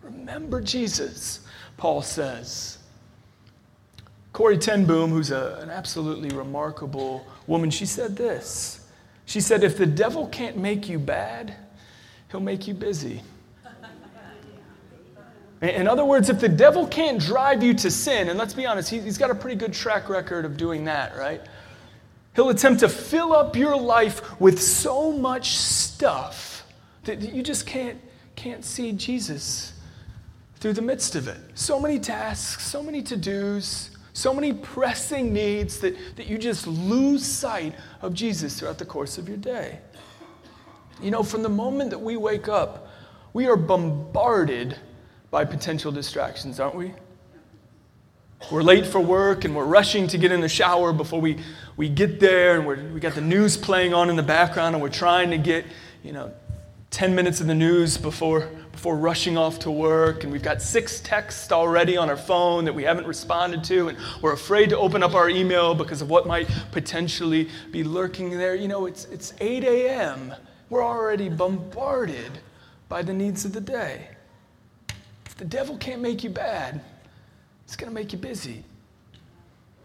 Remember 0.02 0.60
Jesus, 0.60 1.40
Paul 1.78 2.00
says. 2.00 2.78
Corrie 4.32 4.56
ten 4.56 4.86
Boom, 4.86 5.10
who's 5.10 5.32
a, 5.32 5.58
an 5.60 5.68
absolutely 5.68 6.28
remarkable 6.28 7.26
woman, 7.48 7.70
she 7.70 7.84
said 7.84 8.14
this. 8.14 8.86
She 9.26 9.40
said, 9.40 9.64
If 9.64 9.76
the 9.76 9.86
devil 9.86 10.28
can't 10.28 10.56
make 10.56 10.88
you 10.88 11.00
bad, 11.00 11.56
he'll 12.30 12.38
make 12.38 12.68
you 12.68 12.74
busy. 12.74 13.20
In 15.60 15.88
other 15.88 16.04
words, 16.04 16.30
if 16.30 16.38
the 16.38 16.48
devil 16.48 16.86
can't 16.86 17.18
drive 17.18 17.64
you 17.64 17.74
to 17.74 17.90
sin, 17.90 18.28
and 18.28 18.38
let's 18.38 18.54
be 18.54 18.64
honest, 18.64 18.90
he's 18.90 19.18
got 19.18 19.32
a 19.32 19.34
pretty 19.34 19.56
good 19.56 19.72
track 19.72 20.08
record 20.08 20.44
of 20.44 20.56
doing 20.56 20.84
that, 20.84 21.16
right? 21.16 21.40
He'll 22.34 22.48
attempt 22.48 22.80
to 22.80 22.88
fill 22.88 23.32
up 23.32 23.56
your 23.56 23.76
life 23.76 24.40
with 24.40 24.60
so 24.60 25.12
much 25.12 25.56
stuff 25.56 26.66
that 27.04 27.20
you 27.20 27.42
just 27.42 27.66
can't, 27.66 28.00
can't 28.36 28.64
see 28.64 28.92
Jesus 28.92 29.74
through 30.56 30.72
the 30.72 30.82
midst 30.82 31.16
of 31.16 31.28
it. 31.28 31.38
So 31.54 31.78
many 31.78 31.98
tasks, 31.98 32.64
so 32.64 32.82
many 32.82 33.02
to 33.02 33.16
dos, 33.16 33.90
so 34.12 34.32
many 34.32 34.52
pressing 34.52 35.32
needs 35.32 35.78
that, 35.78 35.96
that 36.16 36.26
you 36.26 36.38
just 36.38 36.66
lose 36.66 37.24
sight 37.24 37.74
of 38.00 38.14
Jesus 38.14 38.58
throughout 38.58 38.78
the 38.78 38.84
course 38.84 39.18
of 39.18 39.28
your 39.28 39.38
day. 39.38 39.80
You 41.02 41.10
know, 41.10 41.22
from 41.22 41.42
the 41.42 41.48
moment 41.48 41.90
that 41.90 41.98
we 41.98 42.16
wake 42.16 42.48
up, 42.48 42.88
we 43.32 43.46
are 43.46 43.56
bombarded 43.56 44.76
by 45.30 45.44
potential 45.44 45.90
distractions, 45.90 46.60
aren't 46.60 46.76
we? 46.76 46.92
We're 48.50 48.62
late 48.62 48.86
for 48.86 49.00
work 49.00 49.44
and 49.44 49.54
we're 49.54 49.64
rushing 49.64 50.06
to 50.08 50.18
get 50.18 50.32
in 50.32 50.40
the 50.40 50.48
shower 50.48 50.92
before 50.92 51.20
we, 51.20 51.38
we 51.82 51.88
get 51.88 52.20
there 52.20 52.58
and 52.58 52.64
we're, 52.64 52.80
we 52.90 53.00
got 53.00 53.16
the 53.16 53.20
news 53.20 53.56
playing 53.56 53.92
on 53.92 54.08
in 54.08 54.14
the 54.14 54.22
background 54.22 54.72
and 54.72 54.80
we're 54.80 54.88
trying 54.88 55.30
to 55.30 55.36
get, 55.36 55.64
you 56.04 56.12
know, 56.12 56.32
10 56.92 57.12
minutes 57.12 57.40
of 57.40 57.48
the 57.48 57.56
news 57.56 57.98
before, 57.98 58.48
before 58.70 58.96
rushing 58.96 59.36
off 59.36 59.58
to 59.58 59.68
work. 59.68 60.22
And 60.22 60.32
we've 60.32 60.44
got 60.44 60.62
six 60.62 61.00
texts 61.00 61.50
already 61.50 61.96
on 61.96 62.08
our 62.08 62.16
phone 62.16 62.64
that 62.66 62.72
we 62.72 62.84
haven't 62.84 63.08
responded 63.08 63.64
to. 63.64 63.88
And 63.88 63.98
we're 64.20 64.32
afraid 64.32 64.70
to 64.70 64.78
open 64.78 65.02
up 65.02 65.14
our 65.14 65.28
email 65.28 65.74
because 65.74 66.00
of 66.02 66.08
what 66.08 66.24
might 66.24 66.48
potentially 66.70 67.48
be 67.72 67.82
lurking 67.82 68.30
there. 68.30 68.54
You 68.54 68.68
know, 68.68 68.86
it's, 68.86 69.06
it's 69.06 69.34
8 69.40 69.64
a.m. 69.64 70.34
We're 70.70 70.84
already 70.84 71.28
bombarded 71.28 72.38
by 72.88 73.02
the 73.02 73.12
needs 73.12 73.44
of 73.44 73.54
the 73.54 73.60
day. 73.60 74.06
If 75.26 75.36
the 75.36 75.46
devil 75.46 75.76
can't 75.78 76.00
make 76.00 76.22
you 76.22 76.30
bad, 76.30 76.80
it's 77.64 77.74
going 77.74 77.90
to 77.90 77.94
make 77.94 78.12
you 78.12 78.20
busy. 78.20 78.62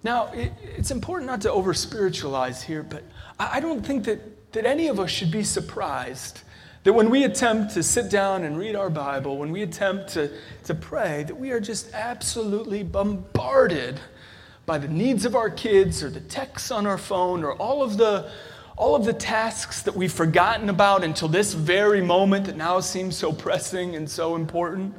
Now, 0.04 0.28
it, 0.34 0.52
it's 0.62 0.92
important 0.92 1.28
not 1.28 1.42
to 1.42 1.52
over 1.52 1.74
spiritualize 1.74 2.64
here, 2.64 2.84
but 2.84 3.04
I, 3.40 3.58
I 3.58 3.60
don't 3.60 3.86
think 3.86 4.06
that, 4.06 4.54
that 4.54 4.66
any 4.66 4.88
of 4.88 5.00
us 5.00 5.10
should 5.10 5.32
be 5.32 5.44
surprised 5.44 6.42
that 6.84 6.94
when 6.94 7.10
we 7.10 7.26
attempt 7.26 7.74
to 7.74 7.84
sit 7.84 8.10
down 8.10 8.44
and 8.44 8.58
read 8.58 8.76
our 8.76 8.90
Bible, 8.90 9.38
when 9.38 9.52
we 9.52 9.62
attempt 9.62 10.10
to, 10.10 10.32
to 10.64 10.74
pray, 10.74 11.24
that 11.24 11.38
we 11.38 11.52
are 11.52 11.60
just 11.60 11.94
absolutely 11.94 12.82
bombarded 12.82 14.00
by 14.66 14.78
the 14.78 14.88
needs 14.88 15.26
of 15.26 15.36
our 15.36 15.50
kids 15.50 16.02
or 16.04 16.10
the 16.10 16.22
texts 16.22 16.72
on 16.72 16.86
our 16.86 16.98
phone 16.98 17.44
or 17.44 17.54
all 17.56 17.84
of 17.84 17.98
the 17.98 18.32
all 18.78 18.96
of 18.96 19.06
the 19.06 19.14
tasks 19.14 19.82
that 19.82 19.96
we've 19.96 20.14
forgotten 20.14 20.70
about 20.70 21.04
until 21.04 21.28
this 21.28 21.54
very 21.54 22.00
moment 22.00 22.46
that 22.46 22.56
now 22.56 22.80
seems 22.80 23.18
so 23.18 23.34
pressing 23.34 23.96
and 23.96 24.08
so 24.08 24.36
important. 24.36 24.94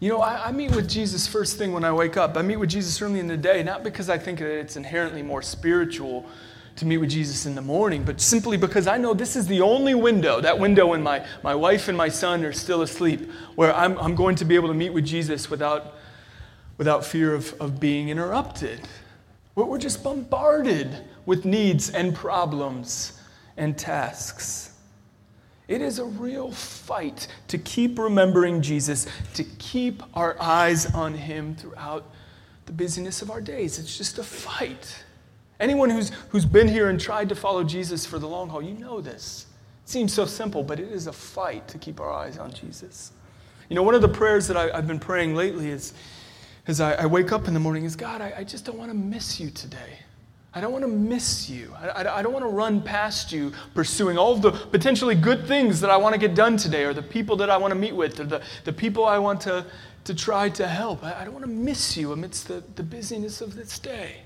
You 0.00 0.10
know, 0.10 0.20
I, 0.20 0.48
I, 0.48 0.52
meet 0.52 0.70
with 0.70 0.88
Jesus 0.88 1.26
first 1.26 1.58
thing 1.58 1.72
when 1.72 1.82
I 1.82 1.90
wake 1.90 2.16
up. 2.16 2.36
I 2.36 2.42
meet 2.42 2.56
with 2.56 2.70
Jesus 2.70 3.02
early 3.02 3.18
in 3.18 3.26
the 3.26 3.36
day, 3.36 3.64
not 3.64 3.82
because 3.82 4.08
I 4.08 4.16
think 4.16 4.38
that 4.38 4.48
it's 4.48 4.76
inherently 4.76 5.22
more 5.22 5.42
spiritual 5.42 6.24
to 6.76 6.86
meet 6.86 6.98
with 6.98 7.10
Jesus 7.10 7.46
in 7.46 7.56
the 7.56 7.62
morning, 7.62 8.04
but 8.04 8.20
simply 8.20 8.56
because 8.56 8.86
I 8.86 8.96
know 8.96 9.12
this 9.12 9.34
is 9.34 9.48
the 9.48 9.60
only 9.60 9.96
window, 9.96 10.40
that 10.40 10.60
window 10.60 10.86
when 10.86 11.02
my, 11.02 11.26
my 11.42 11.52
wife 11.52 11.88
and 11.88 11.98
my 11.98 12.08
son 12.08 12.44
are 12.44 12.52
still 12.52 12.82
asleep, 12.82 13.28
where 13.56 13.74
I'm, 13.74 13.98
I'm 13.98 14.14
going 14.14 14.36
to 14.36 14.44
be 14.44 14.54
able 14.54 14.68
to 14.68 14.74
meet 14.74 14.90
with 14.90 15.04
Jesus 15.04 15.50
without, 15.50 15.94
without 16.76 17.04
fear 17.04 17.34
of, 17.34 17.52
of 17.60 17.80
being 17.80 18.08
interrupted. 18.08 18.80
We're, 19.56 19.64
we're 19.64 19.78
just 19.78 20.04
bombarded 20.04 21.04
with 21.26 21.44
needs 21.44 21.90
and 21.90 22.14
problems 22.14 23.20
and 23.56 23.76
tasks. 23.76 24.67
It 25.68 25.82
is 25.82 25.98
a 25.98 26.04
real 26.04 26.50
fight 26.50 27.28
to 27.48 27.58
keep 27.58 27.98
remembering 27.98 28.62
Jesus, 28.62 29.06
to 29.34 29.44
keep 29.58 30.02
our 30.14 30.40
eyes 30.40 30.86
on 30.94 31.12
Him 31.12 31.54
throughout 31.54 32.10
the 32.64 32.72
busyness 32.72 33.20
of 33.20 33.30
our 33.30 33.42
days. 33.42 33.78
It's 33.78 33.96
just 33.96 34.18
a 34.18 34.22
fight. 34.22 35.04
Anyone 35.60 35.90
who's, 35.90 36.10
who's 36.30 36.46
been 36.46 36.68
here 36.68 36.88
and 36.88 36.98
tried 36.98 37.28
to 37.28 37.34
follow 37.34 37.64
Jesus 37.64 38.06
for 38.06 38.18
the 38.18 38.26
long 38.26 38.48
haul, 38.48 38.62
you 38.62 38.74
know 38.74 39.02
this. 39.02 39.46
It 39.84 39.90
seems 39.90 40.12
so 40.12 40.24
simple, 40.24 40.62
but 40.62 40.80
it 40.80 40.90
is 40.90 41.06
a 41.06 41.12
fight 41.12 41.68
to 41.68 41.78
keep 41.78 42.00
our 42.00 42.10
eyes 42.10 42.38
on 42.38 42.52
Jesus. 42.52 43.12
You 43.68 43.76
know, 43.76 43.82
one 43.82 43.94
of 43.94 44.00
the 44.00 44.08
prayers 44.08 44.46
that 44.48 44.56
I, 44.56 44.74
have 44.74 44.86
been 44.86 44.98
praying 44.98 45.34
lately 45.34 45.68
is, 45.68 45.92
as 46.66 46.80
I, 46.80 46.94
I, 46.94 47.06
wake 47.06 47.32
up 47.32 47.46
in 47.46 47.54
the 47.54 47.60
morning 47.60 47.84
is 47.84 47.96
God, 47.96 48.22
I, 48.22 48.32
I 48.38 48.44
just 48.44 48.64
don't 48.64 48.78
want 48.78 48.90
to 48.90 48.96
miss 48.96 49.38
you 49.38 49.50
today. 49.50 49.98
I 50.54 50.60
don't 50.60 50.72
want 50.72 50.82
to 50.84 50.90
miss 50.90 51.50
you. 51.50 51.74
I, 51.78 51.88
I, 51.88 52.18
I 52.18 52.22
don't 52.22 52.32
want 52.32 52.44
to 52.44 52.50
run 52.50 52.80
past 52.80 53.32
you 53.32 53.52
pursuing 53.74 54.16
all 54.16 54.32
of 54.32 54.42
the 54.42 54.50
potentially 54.50 55.14
good 55.14 55.46
things 55.46 55.80
that 55.80 55.90
I 55.90 55.96
want 55.96 56.14
to 56.14 56.18
get 56.18 56.34
done 56.34 56.56
today, 56.56 56.84
or 56.84 56.94
the 56.94 57.02
people 57.02 57.36
that 57.36 57.50
I 57.50 57.56
want 57.56 57.72
to 57.72 57.78
meet 57.78 57.94
with, 57.94 58.18
or 58.18 58.24
the, 58.24 58.42
the 58.64 58.72
people 58.72 59.04
I 59.04 59.18
want 59.18 59.42
to, 59.42 59.66
to 60.04 60.14
try 60.14 60.48
to 60.50 60.66
help. 60.66 61.04
I, 61.04 61.20
I 61.20 61.24
don't 61.24 61.34
want 61.34 61.44
to 61.44 61.50
miss 61.52 61.96
you 61.96 62.12
amidst 62.12 62.48
the, 62.48 62.62
the 62.76 62.82
busyness 62.82 63.40
of 63.40 63.54
this 63.54 63.78
day. 63.78 64.22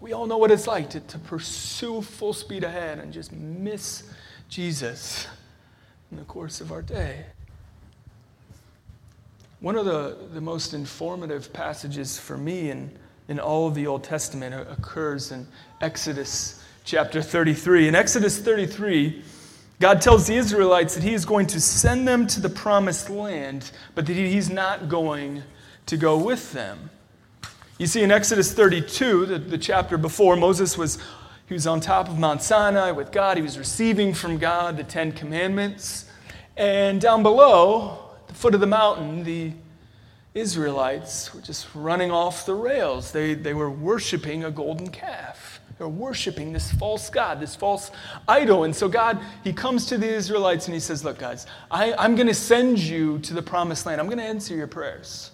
We 0.00 0.12
all 0.12 0.26
know 0.26 0.38
what 0.38 0.50
it's 0.50 0.66
like 0.66 0.90
to, 0.90 1.00
to 1.00 1.18
pursue 1.18 2.02
full 2.02 2.32
speed 2.32 2.64
ahead 2.64 2.98
and 2.98 3.12
just 3.12 3.32
miss 3.32 4.04
Jesus 4.48 5.26
in 6.10 6.16
the 6.16 6.24
course 6.24 6.60
of 6.60 6.72
our 6.72 6.82
day. 6.82 7.24
One 9.60 9.76
of 9.76 9.84
the, 9.84 10.16
the 10.32 10.40
most 10.40 10.72
informative 10.72 11.52
passages 11.52 12.18
for 12.18 12.38
me 12.38 12.70
in, 12.70 12.98
in 13.30 13.38
all 13.38 13.68
of 13.68 13.76
the 13.76 13.86
Old 13.86 14.02
Testament 14.02 14.54
occurs 14.68 15.30
in 15.30 15.46
Exodus 15.80 16.62
chapter 16.84 17.22
33. 17.22 17.86
In 17.86 17.94
Exodus 17.94 18.38
33, 18.40 19.22
God 19.78 20.02
tells 20.02 20.26
the 20.26 20.34
Israelites 20.34 20.96
that 20.96 21.04
He 21.04 21.14
is 21.14 21.24
going 21.24 21.46
to 21.46 21.60
send 21.60 22.08
them 22.08 22.26
to 22.26 22.40
the 22.40 22.48
promised 22.48 23.08
land, 23.08 23.70
but 23.94 24.04
that 24.06 24.14
He's 24.14 24.50
not 24.50 24.88
going 24.88 25.44
to 25.86 25.96
go 25.96 26.18
with 26.18 26.52
them. 26.52 26.90
You 27.78 27.86
see, 27.86 28.02
in 28.02 28.10
Exodus 28.10 28.52
32, 28.52 29.26
the, 29.26 29.38
the 29.38 29.58
chapter 29.58 29.96
before, 29.96 30.34
Moses 30.34 30.76
was 30.76 30.98
he 31.46 31.54
was 31.54 31.66
on 31.66 31.80
top 31.80 32.08
of 32.08 32.18
Mount 32.18 32.42
Sinai 32.42 32.90
with 32.92 33.10
God. 33.10 33.36
He 33.36 33.42
was 33.42 33.58
receiving 33.58 34.12
from 34.12 34.38
God 34.38 34.76
the 34.76 34.84
Ten 34.84 35.10
Commandments. 35.10 36.08
And 36.56 37.00
down 37.00 37.24
below, 37.24 38.10
the 38.28 38.34
foot 38.34 38.54
of 38.54 38.60
the 38.60 38.68
mountain, 38.68 39.24
the 39.24 39.52
Israelites 40.34 41.34
were 41.34 41.40
just 41.40 41.66
running 41.74 42.10
off 42.10 42.46
the 42.46 42.54
rails. 42.54 43.10
They, 43.10 43.34
they 43.34 43.54
were 43.54 43.70
worshiping 43.70 44.44
a 44.44 44.50
golden 44.50 44.88
calf. 44.88 45.60
They 45.78 45.84
were 45.84 45.90
worshiping 45.90 46.52
this 46.52 46.70
false 46.72 47.10
God, 47.10 47.40
this 47.40 47.56
false 47.56 47.90
idol. 48.28 48.64
And 48.64 48.76
so 48.76 48.88
God, 48.88 49.18
He 49.42 49.52
comes 49.52 49.86
to 49.86 49.98
the 49.98 50.08
Israelites 50.08 50.66
and 50.66 50.74
He 50.74 50.80
says, 50.80 51.04
Look, 51.04 51.18
guys, 51.18 51.46
I, 51.70 51.94
I'm 51.94 52.14
going 52.14 52.28
to 52.28 52.34
send 52.34 52.78
you 52.78 53.18
to 53.20 53.34
the 53.34 53.42
promised 53.42 53.86
land. 53.86 54.00
I'm 54.00 54.06
going 54.06 54.18
to 54.18 54.24
answer 54.24 54.54
your 54.54 54.66
prayers. 54.66 55.32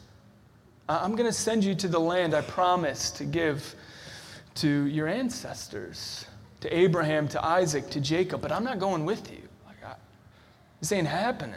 I'm 0.88 1.16
going 1.16 1.28
to 1.28 1.32
send 1.32 1.64
you 1.64 1.74
to 1.74 1.88
the 1.88 1.98
land 1.98 2.32
I 2.32 2.42
promised 2.42 3.16
to 3.16 3.24
give 3.24 3.74
to 4.56 4.86
your 4.86 5.08
ancestors, 5.08 6.26
to 6.60 6.74
Abraham, 6.74 7.28
to 7.28 7.44
Isaac, 7.44 7.90
to 7.90 8.00
Jacob, 8.00 8.40
but 8.40 8.52
I'm 8.52 8.64
not 8.64 8.78
going 8.78 9.04
with 9.04 9.30
you. 9.30 9.42
Like, 9.66 9.84
I, 9.84 9.94
this 10.80 10.92
ain't 10.92 11.08
happening. 11.08 11.54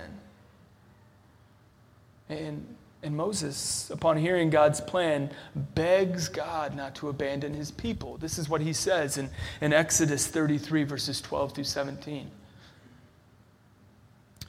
And, 2.27 2.75
and 3.01 3.15
Moses, 3.15 3.89
upon 3.89 4.17
hearing 4.17 4.49
God's 4.49 4.81
plan, 4.81 5.31
begs 5.55 6.27
God 6.27 6.75
not 6.75 6.95
to 6.95 7.09
abandon 7.09 7.53
his 7.53 7.71
people. 7.71 8.17
This 8.17 8.37
is 8.37 8.49
what 8.49 8.61
he 8.61 8.73
says 8.73 9.17
in, 9.17 9.29
in 9.61 9.71
Exodus 9.71 10.27
33, 10.27 10.83
verses 10.83 11.21
12 11.21 11.53
through 11.53 11.63
17. 11.63 12.29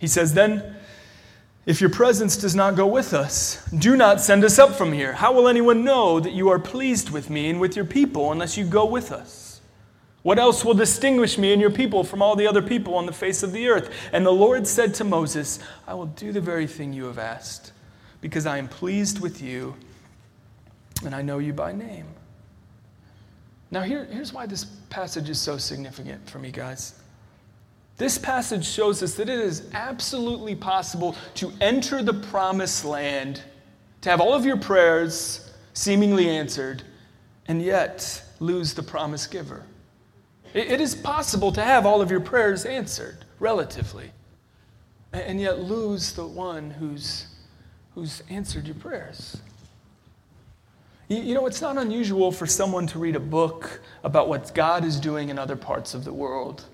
He 0.01 0.07
says, 0.07 0.35
Then 0.35 0.77
if 1.67 1.81
your 1.81 1.91
presence 1.91 2.37
does 2.37 2.57
not 2.57 2.75
go 2.75 2.87
with 2.87 3.13
us, 3.13 3.65
do 3.67 3.97
not 3.97 4.21
send 4.21 4.45
us 4.45 4.59
up 4.59 4.75
from 4.75 4.93
here. 4.93 5.13
How 5.13 5.33
will 5.33 5.47
anyone 5.47 5.85
know 5.85 6.19
that 6.19 6.33
you 6.33 6.49
are 6.49 6.59
pleased 6.59 7.11
with 7.11 7.31
me 7.31 7.51
and 7.51 7.61
with 7.61 7.77
your 7.77 7.85
people 7.85 8.33
unless 8.33 8.57
you 8.57 8.65
go 8.65 8.85
with 8.87 9.13
us? 9.13 9.61
What 10.23 10.39
else 10.39 10.65
will 10.65 10.75
distinguish 10.75 11.39
me 11.39 11.53
and 11.53 11.61
your 11.61 11.71
people 11.71 12.03
from 12.03 12.21
all 12.21 12.35
the 12.35 12.47
other 12.47 12.63
people 12.63 12.95
on 12.95 13.07
the 13.07 13.13
face 13.13 13.43
of 13.43 13.53
the 13.53 13.69
earth? 13.69 13.91
And 14.13 14.25
the 14.25 14.33
Lord 14.33 14.67
said 14.67 14.95
to 14.95 15.05
Moses, 15.05 15.61
I 15.87 15.95
will 15.95 16.07
do 16.07 16.33
the 16.33 16.41
very 16.41 16.67
thing 16.67 16.93
you 16.93 17.05
have 17.05 17.19
asked, 17.19 17.73
because 18.21 18.47
I 18.47 18.59
am 18.59 18.69
pleased 18.69 19.21
with 19.21 19.43
you 19.43 19.75
and 21.05 21.15
I 21.15 21.23
know 21.23 21.39
you 21.39 21.53
by 21.53 21.73
name. 21.73 22.07
Now, 23.71 23.83
here, 23.83 24.05
here's 24.07 24.33
why 24.33 24.47
this 24.47 24.65
passage 24.91 25.31
is 25.31 25.41
so 25.41 25.57
significant 25.57 26.29
for 26.29 26.39
me, 26.39 26.51
guys. 26.51 26.95
This 27.97 28.19
passage 28.19 28.67
shows 28.67 29.03
us 29.03 29.15
that 29.15 29.29
it 29.29 29.39
is 29.39 29.69
absolutely 29.75 30.55
possible 30.55 31.15
to 31.35 31.53
enter 31.61 32.03
the 32.03 32.15
promised 32.15 32.85
land, 32.85 33.43
to 34.01 34.11
have 34.11 34.21
all 34.21 34.35
of 34.35 34.45
your 34.45 34.57
prayers 34.57 35.53
seemingly 35.75 36.29
answered, 36.29 36.83
and 37.47 37.63
yet 37.63 38.25
lose 38.41 38.75
the 38.75 38.83
promise 38.83 39.27
giver. 39.27 39.65
it 40.55 40.81
is 40.81 40.95
possible 40.95 41.53
to 41.53 41.63
have 41.63 41.87
all 41.87 42.01
of 42.01 42.11
your 42.11 42.21
prayers 42.21 42.65
answered, 42.65 43.19
relatively, 43.39 44.11
and 45.13 45.41
yet 45.41 45.61
lose 45.61 46.13
the 46.13 46.27
one 46.27 46.71
who's, 46.71 47.27
who's 48.01 48.23
answered 48.31 48.67
your 48.67 48.77
prayers. 48.77 49.37
You 51.09 51.35
know, 51.35 51.45
it's 51.45 51.61
not 51.61 51.77
unusual 51.77 52.33
for 52.33 52.47
someone 52.47 52.87
to 52.87 52.99
read 52.99 53.15
a 53.15 53.21
book 53.21 53.83
about 54.03 54.27
what 54.27 54.55
God 54.55 54.87
is 54.87 54.99
doing 54.99 55.29
in 55.29 55.39
other 55.39 55.55
parts 55.55 55.93
of 55.93 56.07
the 56.07 56.13
world 56.13 56.65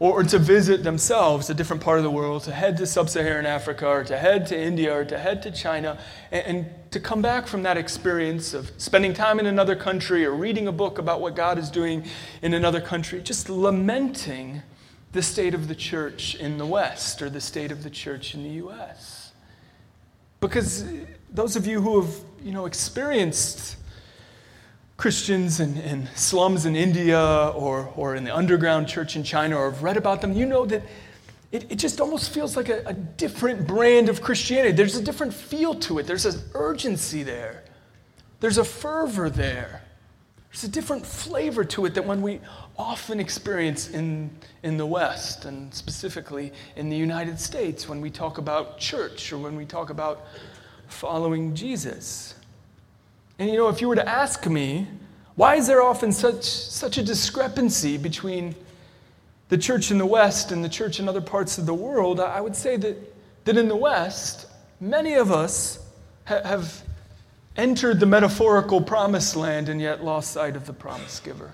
or, 0.00 0.22
to 0.22 0.38
visit 0.38 0.82
themselves 0.82 1.48
a 1.48 1.54
different 1.54 1.82
part 1.82 1.96
of 1.96 2.04
the 2.04 2.10
world, 2.10 2.42
to 2.44 2.52
head 2.52 2.76
to 2.76 2.86
sub 2.86 3.08
Saharan 3.08 3.46
Africa, 3.46 3.86
or 3.86 4.04
to 4.04 4.18
head 4.18 4.46
to 4.48 4.58
India, 4.58 4.94
or 4.94 5.04
to 5.04 5.18
head 5.18 5.42
to 5.42 5.50
China, 5.50 5.98
and, 6.30 6.46
and, 6.46 6.66
to 6.90 7.00
come 7.00 7.22
back 7.22 7.46
from 7.46 7.62
that 7.62 7.76
experience 7.76 8.52
of 8.52 8.70
spending 8.76 9.14
time 9.14 9.38
in 9.38 9.46
another 9.46 9.76
country 9.76 10.26
or 10.26 10.32
reading 10.32 10.68
a 10.68 10.72
book 10.72 10.98
about 10.98 11.20
what 11.20 11.36
God 11.36 11.58
is 11.58 11.70
doing 11.70 12.04
in 12.42 12.52
another 12.54 12.80
country, 12.80 13.22
just 13.22 13.48
lamenting 13.48 14.62
the 15.12 15.22
state 15.22 15.54
of 15.54 15.68
the 15.68 15.74
church 15.74 16.34
in 16.34 16.58
the 16.58 16.66
West 16.66 17.22
or 17.22 17.30
the 17.30 17.40
state 17.40 17.70
of 17.70 17.82
the 17.82 17.90
church 17.90 18.34
in 18.34 18.42
the 18.42 18.50
U.S. 18.50 19.29
Because 20.40 20.84
those 21.30 21.56
of 21.56 21.66
you 21.66 21.80
who 21.80 22.00
have 22.00 22.14
you 22.42 22.52
know, 22.52 22.66
experienced 22.66 23.76
Christians 24.96 25.60
in, 25.60 25.76
in 25.78 26.08
slums 26.14 26.66
in 26.66 26.76
India 26.76 27.52
or, 27.54 27.92
or 27.96 28.14
in 28.16 28.24
the 28.24 28.34
underground 28.34 28.88
church 28.88 29.16
in 29.16 29.22
China 29.22 29.56
or 29.56 29.70
have 29.70 29.82
read 29.82 29.96
about 29.96 30.20
them, 30.20 30.32
you 30.32 30.46
know 30.46 30.66
that 30.66 30.82
it, 31.52 31.70
it 31.72 31.76
just 31.76 32.00
almost 32.00 32.32
feels 32.32 32.56
like 32.56 32.68
a, 32.68 32.82
a 32.86 32.92
different 32.92 33.66
brand 33.66 34.08
of 34.08 34.22
Christianity. 34.22 34.72
There's 34.72 34.96
a 34.96 35.02
different 35.02 35.34
feel 35.34 35.74
to 35.74 35.98
it, 35.98 36.06
there's 36.06 36.26
an 36.26 36.40
urgency 36.54 37.22
there, 37.22 37.64
there's 38.40 38.58
a 38.58 38.64
fervor 38.64 39.30
there. 39.30 39.82
There's 40.50 40.64
a 40.64 40.68
different 40.68 41.06
flavor 41.06 41.64
to 41.64 41.86
it 41.86 41.94
that 41.94 42.04
when 42.04 42.22
we 42.22 42.40
often 42.76 43.20
experience 43.20 43.90
in, 43.90 44.30
in 44.62 44.76
the 44.76 44.86
West, 44.86 45.44
and 45.44 45.72
specifically 45.72 46.52
in 46.76 46.88
the 46.88 46.96
United 46.96 47.38
States 47.38 47.88
when 47.88 48.00
we 48.00 48.10
talk 48.10 48.38
about 48.38 48.78
church 48.78 49.32
or 49.32 49.38
when 49.38 49.54
we 49.54 49.64
talk 49.64 49.90
about 49.90 50.26
following 50.88 51.54
Jesus. 51.54 52.34
And 53.38 53.48
you 53.48 53.56
know, 53.56 53.68
if 53.68 53.80
you 53.80 53.88
were 53.88 53.94
to 53.94 54.08
ask 54.08 54.46
me, 54.46 54.88
why 55.36 55.54
is 55.54 55.66
there 55.66 55.82
often 55.82 56.10
such, 56.10 56.44
such 56.44 56.98
a 56.98 57.02
discrepancy 57.02 57.96
between 57.96 58.54
the 59.50 59.56
church 59.56 59.90
in 59.90 59.98
the 59.98 60.06
West 60.06 60.52
and 60.52 60.64
the 60.64 60.68
church 60.68 60.98
in 60.98 61.08
other 61.08 61.20
parts 61.20 61.58
of 61.58 61.66
the 61.66 61.74
world? 61.74 62.18
I 62.18 62.40
would 62.40 62.56
say 62.56 62.76
that, 62.76 62.96
that 63.44 63.56
in 63.56 63.68
the 63.68 63.76
West, 63.76 64.46
many 64.80 65.14
of 65.14 65.30
us 65.30 65.78
ha- 66.26 66.42
have 66.44 66.82
entered 67.56 68.00
the 68.00 68.06
metaphorical 68.06 68.80
promised 68.80 69.36
land 69.36 69.68
and 69.68 69.80
yet 69.80 70.04
lost 70.04 70.32
sight 70.32 70.56
of 70.56 70.66
the 70.66 70.72
promise 70.72 71.20
giver. 71.20 71.52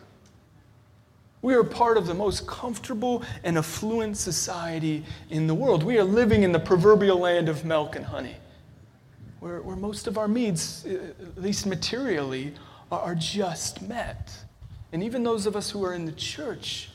We 1.43 1.55
are 1.55 1.65
part 1.65 1.97
of 1.97 2.07
the 2.07 2.15
most 2.15 2.47
comfortable 2.47 3.23
and 3.45 3.57
affluent 3.59 4.17
society 4.17 5.05
in 5.31 5.47
the 5.47 5.55
world. 5.55 5.83
We 5.83 5.99
are 5.99 6.05
living 6.05 6.43
in 6.43 6.53
the 6.53 6.59
proverbial 6.59 7.19
land 7.19 7.49
of 7.49 7.65
milk 7.65 7.97
and 7.97 8.05
honey 8.05 8.37
where, 9.41 9.61
where 9.62 9.76
most 9.76 10.07
of 10.07 10.19
our 10.19 10.29
needs, 10.29 10.85
at 10.87 11.41
least 11.41 11.67
materially, 11.67 12.53
are 12.91 13.15
just 13.15 13.83
met. 13.83 14.33
And 14.93 15.03
even 15.03 15.23
those 15.23 15.47
of 15.47 15.57
us 15.57 15.71
who 15.71 15.85
are 15.85 15.95
in 15.95 16.05
the 16.05 16.12
church, 16.12 16.91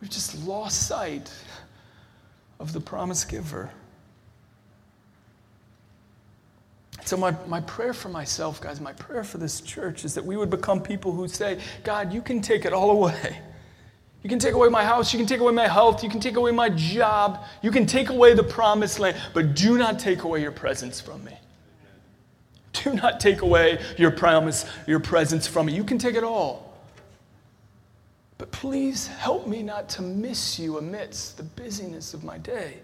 we've 0.00 0.10
just 0.10 0.44
lost 0.46 0.88
sight 0.88 1.32
of 2.58 2.72
the 2.72 2.80
promise 2.80 3.24
giver. 3.24 3.70
So, 7.04 7.16
my, 7.16 7.34
my 7.46 7.60
prayer 7.62 7.92
for 7.92 8.08
myself, 8.08 8.60
guys, 8.60 8.80
my 8.80 8.92
prayer 8.92 9.24
for 9.24 9.38
this 9.38 9.60
church 9.60 10.04
is 10.04 10.14
that 10.14 10.24
we 10.24 10.36
would 10.36 10.50
become 10.50 10.80
people 10.80 11.12
who 11.12 11.26
say, 11.26 11.58
God, 11.82 12.12
you 12.12 12.22
can 12.22 12.40
take 12.40 12.64
it 12.64 12.72
all 12.72 12.90
away. 12.90 13.40
You 14.22 14.30
can 14.30 14.38
take 14.38 14.54
away 14.54 14.68
my 14.68 14.84
house, 14.84 15.12
you 15.12 15.18
can 15.18 15.26
take 15.26 15.40
away 15.40 15.52
my 15.52 15.66
health, 15.66 16.04
you 16.04 16.08
can 16.08 16.20
take 16.20 16.36
away 16.36 16.52
my 16.52 16.68
job, 16.68 17.44
you 17.60 17.72
can 17.72 17.86
take 17.86 18.08
away 18.08 18.34
the 18.34 18.44
promised 18.44 19.00
land, 19.00 19.16
but 19.34 19.56
do 19.56 19.76
not 19.76 19.98
take 19.98 20.22
away 20.22 20.40
your 20.40 20.52
presence 20.52 21.00
from 21.00 21.24
me. 21.24 21.36
Do 22.72 22.94
not 22.94 23.20
take 23.20 23.42
away 23.42 23.80
your 23.98 24.12
promise, 24.12 24.64
your 24.86 25.00
presence 25.00 25.46
from 25.46 25.66
me. 25.66 25.74
You 25.74 25.84
can 25.84 25.98
take 25.98 26.14
it 26.14 26.24
all. 26.24 26.72
But 28.38 28.50
please 28.50 29.06
help 29.06 29.46
me 29.46 29.62
not 29.62 29.88
to 29.90 30.02
miss 30.02 30.58
you 30.58 30.78
amidst 30.78 31.36
the 31.36 31.42
busyness 31.42 32.14
of 32.14 32.24
my 32.24 32.38
day. 32.38 32.78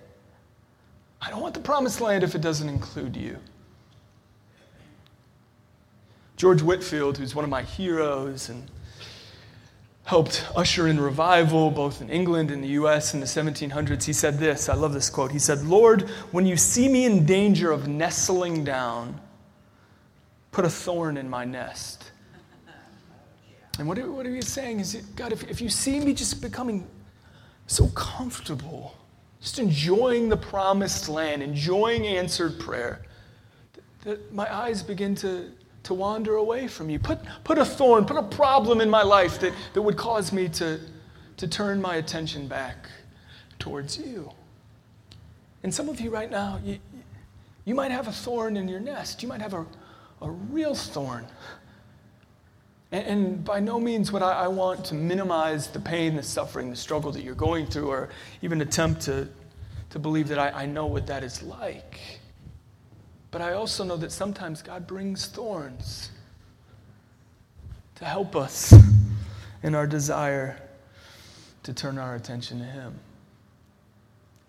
I 1.22 1.30
don't 1.30 1.40
want 1.40 1.54
the 1.54 1.60
promised 1.60 2.00
land 2.00 2.22
if 2.22 2.34
it 2.34 2.42
doesn't 2.42 2.68
include 2.68 3.16
you. 3.16 3.38
George 6.38 6.62
Whitefield, 6.62 7.18
who's 7.18 7.34
one 7.34 7.44
of 7.44 7.50
my 7.50 7.62
heroes 7.62 8.48
and 8.48 8.70
helped 10.04 10.46
usher 10.54 10.86
in 10.86 11.00
revival 11.00 11.68
both 11.70 12.00
in 12.00 12.08
England 12.08 12.52
and 12.52 12.62
the 12.62 12.68
US 12.68 13.12
in 13.12 13.18
the 13.18 13.26
1700s, 13.26 14.04
he 14.04 14.12
said 14.12 14.38
this. 14.38 14.68
I 14.68 14.74
love 14.74 14.94
this 14.94 15.10
quote. 15.10 15.32
He 15.32 15.40
said, 15.40 15.64
Lord, 15.64 16.08
when 16.30 16.46
you 16.46 16.56
see 16.56 16.88
me 16.88 17.06
in 17.06 17.26
danger 17.26 17.72
of 17.72 17.88
nestling 17.88 18.62
down, 18.62 19.20
put 20.52 20.64
a 20.64 20.70
thorn 20.70 21.16
in 21.16 21.28
my 21.28 21.44
nest. 21.44 22.12
And 23.80 23.88
what 23.88 23.98
are, 23.98 24.10
what 24.10 24.24
are 24.24 24.30
you 24.30 24.42
saying 24.42 24.78
is, 24.78 24.94
God, 25.16 25.32
if, 25.32 25.42
if 25.50 25.60
you 25.60 25.68
see 25.68 25.98
me 25.98 26.14
just 26.14 26.40
becoming 26.40 26.86
so 27.66 27.88
comfortable, 27.88 28.96
just 29.40 29.58
enjoying 29.58 30.28
the 30.28 30.36
promised 30.36 31.08
land, 31.08 31.42
enjoying 31.42 32.06
answered 32.06 32.60
prayer, 32.60 33.02
that 34.04 34.32
my 34.32 34.52
eyes 34.54 34.84
begin 34.84 35.16
to, 35.16 35.50
to 35.84 35.94
wander 35.94 36.36
away 36.36 36.68
from 36.68 36.90
you. 36.90 36.98
Put, 36.98 37.18
put 37.44 37.58
a 37.58 37.64
thorn, 37.64 38.04
put 38.04 38.16
a 38.16 38.22
problem 38.22 38.80
in 38.80 38.90
my 38.90 39.02
life 39.02 39.40
that, 39.40 39.52
that 39.74 39.82
would 39.82 39.96
cause 39.96 40.32
me 40.32 40.48
to, 40.50 40.80
to 41.36 41.48
turn 41.48 41.80
my 41.80 41.96
attention 41.96 42.48
back 42.48 42.88
towards 43.58 43.98
you. 43.98 44.30
And 45.62 45.74
some 45.74 45.88
of 45.88 46.00
you 46.00 46.10
right 46.10 46.30
now, 46.30 46.60
you, 46.64 46.78
you 47.64 47.74
might 47.74 47.90
have 47.90 48.08
a 48.08 48.12
thorn 48.12 48.56
in 48.56 48.68
your 48.68 48.80
nest. 48.80 49.22
You 49.22 49.28
might 49.28 49.40
have 49.40 49.54
a, 49.54 49.66
a 50.22 50.30
real 50.30 50.74
thorn. 50.74 51.26
And, 52.92 53.06
and 53.06 53.44
by 53.44 53.60
no 53.60 53.78
means 53.78 54.12
would 54.12 54.22
I, 54.22 54.44
I, 54.44 54.48
want 54.48 54.84
to 54.86 54.94
minimize 54.94 55.68
the 55.68 55.80
pain, 55.80 56.16
the 56.16 56.22
suffering, 56.22 56.70
the 56.70 56.76
struggle 56.76 57.12
that 57.12 57.22
you're 57.22 57.34
going 57.34 57.66
through, 57.66 57.88
or 57.88 58.08
even 58.40 58.60
attempt 58.62 59.02
to, 59.02 59.28
to 59.90 59.98
believe 59.98 60.28
that 60.28 60.38
I, 60.38 60.62
I 60.62 60.66
know 60.66 60.86
what 60.86 61.06
that 61.08 61.22
is 61.22 61.42
like. 61.42 62.20
But 63.30 63.42
I 63.42 63.52
also 63.52 63.84
know 63.84 63.96
that 63.96 64.12
sometimes 64.12 64.62
God 64.62 64.86
brings 64.86 65.26
thorns 65.26 66.10
to 67.96 68.04
help 68.04 68.34
us 68.36 68.74
in 69.62 69.74
our 69.74 69.86
desire 69.86 70.60
to 71.64 71.72
turn 71.72 71.98
our 71.98 72.14
attention 72.14 72.58
to 72.60 72.64
Him. 72.64 72.98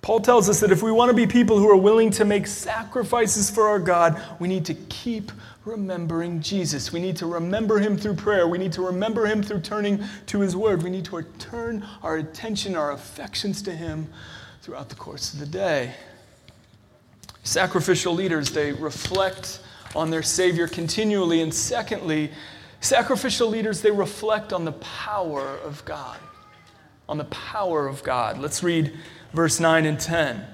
Paul 0.02 0.22
tells 0.22 0.48
us 0.48 0.62
that 0.62 0.72
if 0.72 0.82
we 0.82 0.92
want 0.92 1.10
to 1.10 1.14
be 1.14 1.28
people 1.28 1.60
who 1.60 1.70
are 1.70 1.78
willing 1.78 2.10
to 2.12 2.26
make 2.26 2.48
sacrifices 2.48 3.50
for 3.50 3.68
our 3.68 3.80
God, 3.80 4.22
we 4.40 4.48
need 4.48 4.66
to 4.66 4.74
keep 4.74 5.32
remembering 5.66 6.42
Jesus. 6.42 6.94
We 6.94 7.02
need 7.02 7.18
to 7.18 7.26
remember 7.26 7.80
him 7.80 7.98
through 7.98 8.16
prayer. 8.16 8.48
We 8.48 8.58
need 8.58 8.72
to 8.74 8.82
remember 8.82 9.26
him 9.26 9.44
through 9.44 9.60
turning 9.60 10.02
to 10.28 10.40
his 10.40 10.56
word. 10.56 10.84
We 10.84 10.90
need 10.90 11.06
to 11.06 11.22
turn 11.38 11.86
our 12.02 12.16
attention, 12.16 12.76
our 12.76 12.94
affections 12.94 13.62
to 13.64 13.72
him 13.72 14.08
throughout 14.62 14.88
the 14.88 14.96
course 14.96 15.34
of 15.34 15.40
the 15.40 15.46
day. 15.46 15.94
Sacrificial 17.44 18.14
leaders, 18.14 18.52
they 18.52 18.74
reflect 18.74 19.62
on 19.96 20.12
their 20.12 20.24
Savior 20.24 20.68
continually. 20.68 21.42
And 21.42 21.54
secondly, 21.54 22.32
sacrificial 22.80 23.48
leaders, 23.48 23.82
they 23.82 23.92
reflect 23.92 24.54
on 24.54 24.66
the 24.66 24.74
power 24.74 25.58
of 25.64 25.84
God. 25.86 26.20
On 27.08 27.18
the 27.18 27.26
power 27.26 27.88
of 27.88 28.04
God. 28.04 28.38
Let's 28.38 28.62
read 28.62 28.94
verse 29.34 29.60
9 29.60 29.86
and 29.86 30.00
10. 30.00 30.46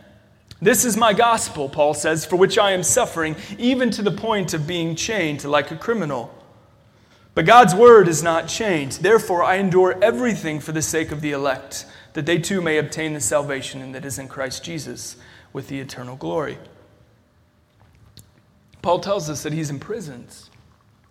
This 0.61 0.85
is 0.85 0.95
my 0.95 1.11
gospel, 1.11 1.67
Paul 1.67 1.93
says, 1.93 2.25
for 2.25 2.37
which 2.37 2.57
I 2.57 2.71
am 2.71 2.81
suffering, 2.81 3.35
even 3.57 3.91
to 3.91 4.01
the 4.01 4.11
point 4.11 4.53
of 4.53 4.65
being 4.65 4.95
chained 4.95 5.43
like 5.43 5.69
a 5.69 5.75
criminal. 5.75 6.33
But 7.33 7.45
God's 7.45 7.75
word 7.75 8.07
is 8.07 8.23
not 8.23 8.47
changed. 8.47 9.03
Therefore, 9.03 9.43
I 9.43 9.55
endure 9.55 10.01
everything 10.01 10.61
for 10.61 10.71
the 10.71 10.81
sake 10.81 11.11
of 11.11 11.19
the 11.19 11.33
elect, 11.33 11.85
that 12.13 12.25
they 12.25 12.37
too 12.37 12.61
may 12.61 12.77
obtain 12.77 13.13
the 13.13 13.19
salvation 13.19 13.91
that 13.91 14.05
is 14.05 14.17
in 14.17 14.29
Christ 14.29 14.63
Jesus 14.63 15.17
with 15.51 15.67
the 15.67 15.81
eternal 15.81 16.15
glory. 16.15 16.57
Paul 18.85 18.99
tells 18.99 19.31
us 19.31 19.41
that 19.41 19.51
he's 19.51 19.71
in 19.71 19.79
prisons. 19.79 20.51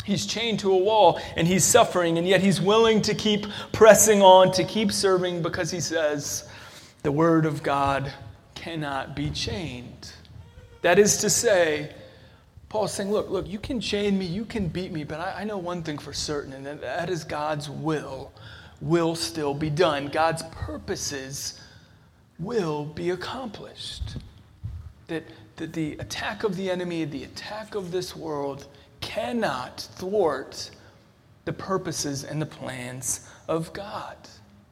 He's 0.05 0.27
chained 0.27 0.61
to 0.61 0.71
a 0.71 0.77
wall 0.77 1.21
and 1.35 1.45
he's 1.45 1.65
suffering, 1.65 2.19
and 2.19 2.29
yet 2.29 2.41
he's 2.41 2.61
willing 2.61 3.03
to 3.03 3.17
keep 3.17 3.49
pressing 3.73 4.23
on, 4.23 4.53
to 4.53 4.63
keep 4.63 4.93
serving, 4.93 5.43
because 5.43 5.73
he 5.73 5.81
says, 5.81 6.49
the 7.03 7.11
Word 7.11 7.45
of 7.45 7.65
God 7.65 8.13
cannot 8.55 9.17
be 9.17 9.29
chained. 9.29 10.13
That 10.83 11.01
is 11.01 11.17
to 11.17 11.29
say, 11.29 11.93
Paul's 12.69 12.93
saying, 12.93 13.11
look, 13.11 13.29
look, 13.29 13.49
you 13.49 13.59
can 13.59 13.81
chain 13.81 14.17
me, 14.17 14.25
you 14.25 14.45
can 14.45 14.69
beat 14.69 14.93
me, 14.93 15.03
but 15.03 15.19
I, 15.19 15.41
I 15.41 15.45
know 15.45 15.59
one 15.59 15.83
thing 15.83 15.99
for 15.99 16.13
certain, 16.13 16.53
and 16.53 16.65
that, 16.65 16.81
that 16.81 17.11
is 17.11 17.25
God's 17.25 17.69
will 17.69 18.31
will 18.81 19.17
still 19.17 19.53
be 19.53 19.69
done. 19.69 20.07
God's 20.07 20.45
purposes 20.53 21.61
will 22.39 22.85
be 22.85 23.11
accomplished. 23.11 24.19
That, 25.09 25.25
that 25.57 25.73
the 25.73 25.93
attack 25.99 26.45
of 26.45 26.57
the 26.57 26.71
enemy, 26.71 27.05
the 27.05 27.25
attack 27.25 27.75
of 27.75 27.91
this 27.91 28.17
world, 28.17 28.67
cannot 29.01 29.81
thwart 29.97 30.71
the 31.45 31.53
purposes 31.53 32.25
and 32.25 32.41
the 32.41 32.47
plans 32.47 33.29
of 33.49 33.73
God. 33.73 34.17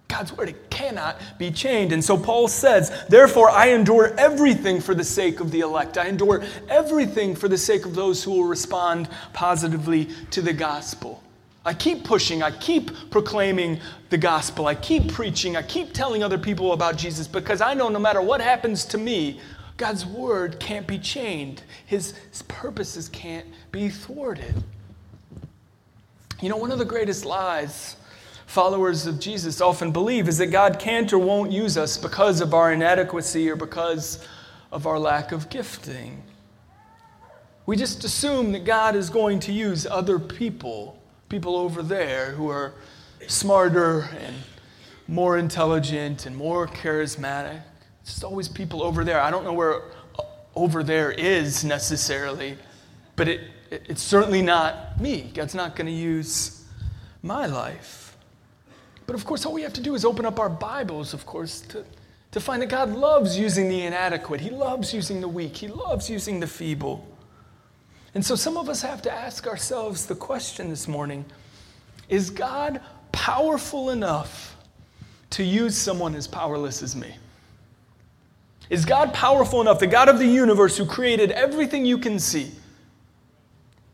God's 0.08 0.36
word, 0.36 0.50
it 0.50 0.70
cannot 0.70 1.16
be 1.38 1.50
chained. 1.50 1.92
And 1.92 2.04
so 2.04 2.18
Paul 2.18 2.46
says, 2.46 2.92
Therefore, 3.08 3.48
I 3.48 3.68
endure 3.68 4.14
everything 4.18 4.80
for 4.80 4.94
the 4.94 5.04
sake 5.04 5.40
of 5.40 5.50
the 5.50 5.60
elect. 5.60 5.96
I 5.96 6.06
endure 6.06 6.42
everything 6.68 7.34
for 7.34 7.48
the 7.48 7.56
sake 7.56 7.86
of 7.86 7.94
those 7.94 8.22
who 8.22 8.32
will 8.32 8.44
respond 8.44 9.08
positively 9.32 10.10
to 10.30 10.42
the 10.42 10.52
gospel. 10.52 11.22
I 11.64 11.72
keep 11.72 12.04
pushing, 12.04 12.42
I 12.42 12.50
keep 12.50 13.10
proclaiming 13.10 13.80
the 14.10 14.18
gospel, 14.18 14.66
I 14.66 14.74
keep 14.74 15.12
preaching, 15.12 15.56
I 15.56 15.62
keep 15.62 15.94
telling 15.94 16.24
other 16.24 16.38
people 16.38 16.72
about 16.72 16.96
Jesus 16.96 17.28
because 17.28 17.60
I 17.60 17.72
know 17.72 17.88
no 17.88 18.00
matter 18.00 18.20
what 18.20 18.40
happens 18.40 18.84
to 18.86 18.98
me, 18.98 19.40
God's 19.76 20.04
word 20.06 20.60
can't 20.60 20.86
be 20.86 20.98
chained, 20.98 21.62
His, 21.86 22.14
purposes 22.48 23.08
can't 23.08 23.46
be 23.70 23.88
thwarted. 23.88 24.62
You 26.40 26.48
know, 26.48 26.56
one 26.56 26.72
of 26.72 26.78
the 26.78 26.84
greatest 26.84 27.24
lies 27.24 27.96
followers 28.46 29.06
of 29.06 29.18
Jesus 29.18 29.62
often 29.62 29.92
believe 29.92 30.28
is 30.28 30.36
that 30.36 30.48
God 30.48 30.78
can't 30.78 31.10
or 31.10 31.18
won't 31.18 31.50
use 31.50 31.78
us 31.78 31.96
because 31.96 32.42
of 32.42 32.52
our 32.52 32.72
inadequacy 32.72 33.48
or 33.48 33.56
because 33.56 34.26
of 34.70 34.86
our 34.86 34.98
lack 34.98 35.32
of 35.32 35.48
gifting. 35.48 36.22
We 37.64 37.76
just 37.76 38.04
assume 38.04 38.52
that 38.52 38.64
God 38.64 38.94
is 38.94 39.08
going 39.08 39.40
to 39.40 39.52
use 39.52 39.86
other 39.86 40.18
people 40.18 40.98
people 41.32 41.56
over 41.56 41.82
there 41.82 42.32
who 42.32 42.50
are 42.50 42.74
smarter 43.26 44.06
and 44.20 44.36
more 45.08 45.38
intelligent 45.38 46.26
and 46.26 46.36
more 46.36 46.66
charismatic. 46.66 47.62
Just 48.04 48.24
always 48.24 48.48
people 48.48 48.82
over 48.82 49.04
there. 49.04 49.20
I 49.20 49.30
don't 49.30 49.44
know 49.44 49.52
where 49.52 49.82
uh, 50.18 50.22
over 50.54 50.82
there 50.82 51.12
is 51.12 51.64
necessarily, 51.64 52.56
but 53.16 53.28
it, 53.28 53.40
it 53.70 53.86
it's 53.88 54.02
certainly 54.02 54.42
not 54.42 55.00
me. 55.00 55.30
God's 55.34 55.54
not 55.54 55.76
going 55.76 55.86
to 55.86 55.92
use 55.92 56.64
my 57.22 57.46
life. 57.46 58.16
But 59.06 59.14
of 59.14 59.24
course, 59.24 59.44
all 59.46 59.52
we 59.52 59.62
have 59.62 59.72
to 59.74 59.80
do 59.80 59.94
is 59.94 60.04
open 60.04 60.24
up 60.26 60.38
our 60.38 60.48
Bibles, 60.48 61.12
of 61.14 61.26
course, 61.26 61.60
to, 61.62 61.84
to 62.32 62.40
find 62.40 62.62
that 62.62 62.68
God 62.68 62.90
loves 62.90 63.38
using 63.38 63.68
the 63.68 63.82
inadequate. 63.82 64.40
He 64.40 64.50
loves 64.50 64.94
using 64.94 65.20
the 65.20 65.28
weak. 65.28 65.56
He 65.56 65.68
loves 65.68 66.08
using 66.08 66.40
the 66.40 66.46
feeble. 66.46 67.06
And 68.14 68.24
so 68.24 68.34
some 68.34 68.56
of 68.56 68.68
us 68.68 68.82
have 68.82 69.02
to 69.02 69.12
ask 69.12 69.46
ourselves 69.46 70.06
the 70.06 70.14
question 70.14 70.68
this 70.68 70.86
morning 70.86 71.24
Is 72.08 72.30
God 72.30 72.80
powerful 73.10 73.90
enough 73.90 74.56
to 75.30 75.42
use 75.42 75.76
someone 75.76 76.14
as 76.14 76.26
powerless 76.26 76.82
as 76.82 76.94
me? 76.94 77.14
Is 78.72 78.86
God 78.86 79.12
powerful 79.12 79.60
enough, 79.60 79.80
the 79.80 79.86
God 79.86 80.08
of 80.08 80.18
the 80.18 80.26
universe 80.26 80.78
who 80.78 80.86
created 80.86 81.30
everything 81.30 81.84
you 81.84 81.98
can 81.98 82.18
see? 82.18 82.52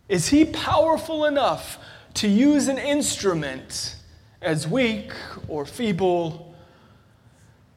Is 0.08 0.28
he 0.28 0.44
powerful 0.44 1.24
enough 1.24 1.80
to 2.14 2.28
use 2.28 2.68
an 2.68 2.78
instrument 2.78 3.96
as 4.40 4.68
weak 4.68 5.10
or 5.48 5.66
feeble 5.66 6.54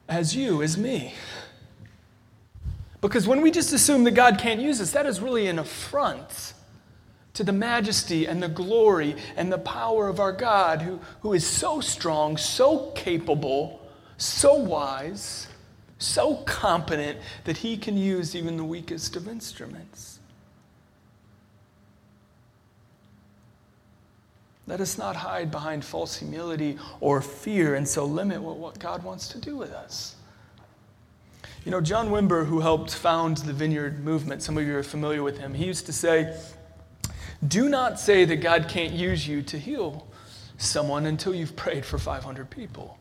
as 0.08 0.36
you, 0.36 0.62
as 0.62 0.78
me? 0.78 1.12
Because 3.00 3.26
when 3.26 3.40
we 3.40 3.50
just 3.50 3.72
assume 3.72 4.04
that 4.04 4.12
God 4.12 4.38
can't 4.38 4.60
use 4.60 4.80
us, 4.80 4.92
that 4.92 5.04
is 5.04 5.18
really 5.18 5.48
an 5.48 5.58
affront 5.58 6.54
to 7.34 7.42
the 7.42 7.52
majesty 7.52 8.28
and 8.28 8.40
the 8.40 8.48
glory 8.48 9.16
and 9.34 9.52
the 9.52 9.58
power 9.58 10.06
of 10.06 10.20
our 10.20 10.32
God, 10.32 10.82
who, 10.82 11.00
who 11.22 11.32
is 11.32 11.44
so 11.44 11.80
strong, 11.80 12.36
so 12.36 12.92
capable, 12.92 13.80
so 14.18 14.54
wise, 14.54 15.48
so 16.02 16.36
competent 16.36 17.18
that 17.44 17.58
he 17.58 17.76
can 17.76 17.96
use 17.96 18.34
even 18.34 18.56
the 18.56 18.64
weakest 18.64 19.16
of 19.16 19.28
instruments. 19.28 20.20
Let 24.66 24.80
us 24.80 24.96
not 24.96 25.16
hide 25.16 25.50
behind 25.50 25.84
false 25.84 26.16
humility 26.16 26.78
or 27.00 27.20
fear 27.20 27.74
and 27.74 27.86
so 27.86 28.04
limit 28.04 28.40
what, 28.40 28.78
God 28.78 29.02
wants 29.02 29.28
to 29.28 29.38
do 29.38 29.56
with 29.56 29.72
us. 29.72 30.16
You 31.64 31.70
know, 31.70 31.80
John 31.80 32.08
Wimber, 32.08 32.46
who 32.46 32.60
helped 32.60 32.94
found 32.94 33.38
the 33.38 33.52
Vineyard 33.52 34.04
movement, 34.04 34.42
some 34.42 34.56
of 34.56 34.66
you 34.66 34.76
are 34.76 34.82
familiar 34.82 35.22
with 35.22 35.38
him, 35.38 35.54
he 35.54 35.64
used 35.64 35.86
to 35.86 35.92
say, 35.92 36.36
Do 37.46 37.68
not 37.68 38.00
say 38.00 38.24
that 38.24 38.36
God 38.36 38.68
can't 38.68 38.92
use 38.92 39.26
you 39.26 39.42
to 39.42 39.58
heal 39.58 40.06
someone 40.58 41.06
until 41.06 41.34
you've 41.34 41.56
prayed 41.56 41.84
for 41.84 41.98
500 41.98 42.50
people. 42.50 42.98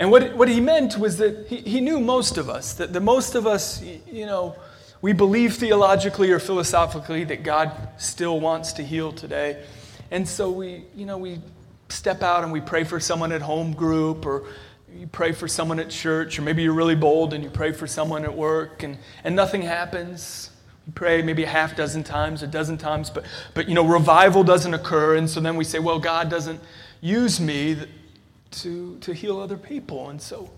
And 0.00 0.10
what, 0.10 0.34
what 0.34 0.48
he 0.48 0.62
meant 0.62 0.96
was 0.96 1.18
that 1.18 1.46
he, 1.46 1.58
he 1.58 1.80
knew 1.82 2.00
most 2.00 2.38
of 2.38 2.48
us, 2.48 2.72
that 2.74 2.94
the 2.94 3.00
most 3.00 3.34
of 3.34 3.46
us, 3.46 3.82
you 4.10 4.24
know, 4.24 4.56
we 5.02 5.12
believe 5.12 5.56
theologically 5.56 6.30
or 6.30 6.38
philosophically 6.38 7.24
that 7.24 7.42
God 7.42 7.70
still 7.98 8.40
wants 8.40 8.72
to 8.74 8.82
heal 8.82 9.12
today. 9.12 9.62
And 10.10 10.26
so 10.26 10.50
we, 10.50 10.84
you 10.96 11.04
know, 11.04 11.18
we 11.18 11.40
step 11.90 12.22
out 12.22 12.44
and 12.44 12.52
we 12.52 12.62
pray 12.62 12.82
for 12.82 12.98
someone 12.98 13.30
at 13.30 13.42
home 13.42 13.74
group 13.74 14.24
or 14.24 14.46
you 14.96 15.06
pray 15.06 15.32
for 15.32 15.46
someone 15.46 15.78
at 15.78 15.90
church, 15.90 16.38
or 16.38 16.42
maybe 16.42 16.62
you're 16.62 16.72
really 16.72 16.96
bold 16.96 17.34
and 17.34 17.44
you 17.44 17.50
pray 17.50 17.72
for 17.72 17.86
someone 17.86 18.24
at 18.24 18.34
work 18.34 18.82
and, 18.82 18.96
and 19.22 19.36
nothing 19.36 19.60
happens. 19.60 20.50
We 20.86 20.94
pray 20.94 21.20
maybe 21.20 21.44
a 21.44 21.48
half 21.48 21.76
dozen 21.76 22.04
times, 22.04 22.42
a 22.42 22.46
dozen 22.46 22.78
times, 22.78 23.10
but, 23.10 23.24
but 23.52 23.68
you 23.68 23.74
know, 23.74 23.86
revival 23.86 24.44
doesn't 24.44 24.72
occur. 24.72 25.16
And 25.16 25.28
so 25.28 25.40
then 25.40 25.56
we 25.56 25.64
say, 25.64 25.78
well, 25.78 25.98
God 25.98 26.30
doesn't 26.30 26.60
use 27.02 27.38
me 27.38 27.76
to, 28.52 28.98
to 28.98 29.12
heal 29.12 29.38
other 29.38 29.56
people. 29.56 30.10
And 30.10 30.20
so 30.20 30.50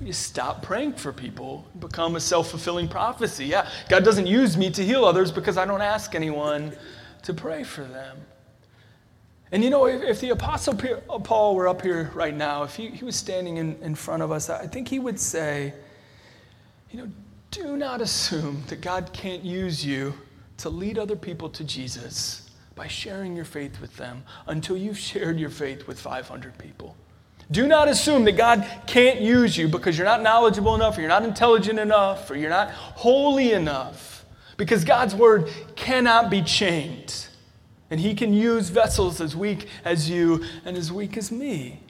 you 0.00 0.12
stop 0.12 0.62
praying 0.62 0.94
for 0.94 1.12
people, 1.12 1.66
become 1.78 2.16
a 2.16 2.20
self 2.20 2.50
fulfilling 2.50 2.88
prophecy. 2.88 3.46
Yeah, 3.46 3.68
God 3.88 4.04
doesn't 4.04 4.26
use 4.26 4.56
me 4.56 4.70
to 4.70 4.84
heal 4.84 5.04
others 5.04 5.32
because 5.32 5.56
I 5.56 5.64
don't 5.64 5.82
ask 5.82 6.14
anyone 6.14 6.72
to 7.22 7.34
pray 7.34 7.64
for 7.64 7.84
them. 7.84 8.18
And 9.52 9.62
you 9.62 9.70
know, 9.70 9.86
if, 9.86 10.02
if, 10.02 10.20
the 10.20 10.30
Apostle 10.30 10.78
uh, 11.08 11.18
Paul 11.20 11.54
were 11.54 11.68
up 11.68 11.80
here 11.82 12.10
right 12.14 12.34
now, 12.34 12.64
if 12.64 12.74
he, 12.74 12.88
he 12.88 13.04
was 13.04 13.16
standing 13.16 13.58
in, 13.58 13.76
in 13.80 13.94
front 13.94 14.22
of 14.22 14.32
us, 14.32 14.50
I 14.50 14.66
think 14.66 14.88
he 14.88 14.98
would 14.98 15.20
say, 15.20 15.72
you 16.90 16.98
know, 16.98 17.08
do 17.52 17.76
not 17.76 18.00
assume 18.00 18.64
that 18.66 18.80
God 18.80 19.10
can't 19.12 19.44
use 19.44 19.84
you 19.84 20.14
to 20.58 20.68
lead 20.68 20.98
other 20.98 21.16
people 21.16 21.48
to 21.50 21.64
Jesus 21.64 22.50
by 22.74 22.86
sharing 22.88 23.36
your 23.36 23.44
faith 23.44 23.80
with 23.80 23.96
them 23.96 24.24
until 24.46 24.76
you've 24.76 24.98
shared 24.98 25.38
your 25.38 25.50
faith 25.50 25.86
with 25.86 25.98
500 25.98 26.58
people. 26.58 26.96
Do 27.50 27.66
not 27.68 27.88
assume 27.88 28.24
that 28.24 28.32
God 28.32 28.66
can't 28.86 29.20
use 29.20 29.56
you 29.56 29.68
because 29.68 29.96
you're 29.96 30.06
not 30.06 30.22
knowledgeable 30.22 30.74
enough, 30.74 30.98
or 30.98 31.00
you're 31.00 31.08
not 31.08 31.24
intelligent 31.24 31.78
enough, 31.78 32.30
or 32.30 32.36
you're 32.36 32.50
not 32.50 32.70
holy 32.70 33.52
enough, 33.52 34.24
because 34.56 34.84
God's 34.84 35.14
word 35.14 35.48
cannot 35.76 36.28
be 36.28 36.42
chained. 36.42 37.26
And 37.88 38.00
he 38.00 38.14
can 38.14 38.34
use 38.34 38.68
vessels 38.68 39.20
as 39.20 39.36
weak 39.36 39.68
as 39.84 40.10
you 40.10 40.44
and 40.64 40.76
as 40.76 40.90
weak 40.90 41.16
as 41.16 41.30
me. 41.30 41.80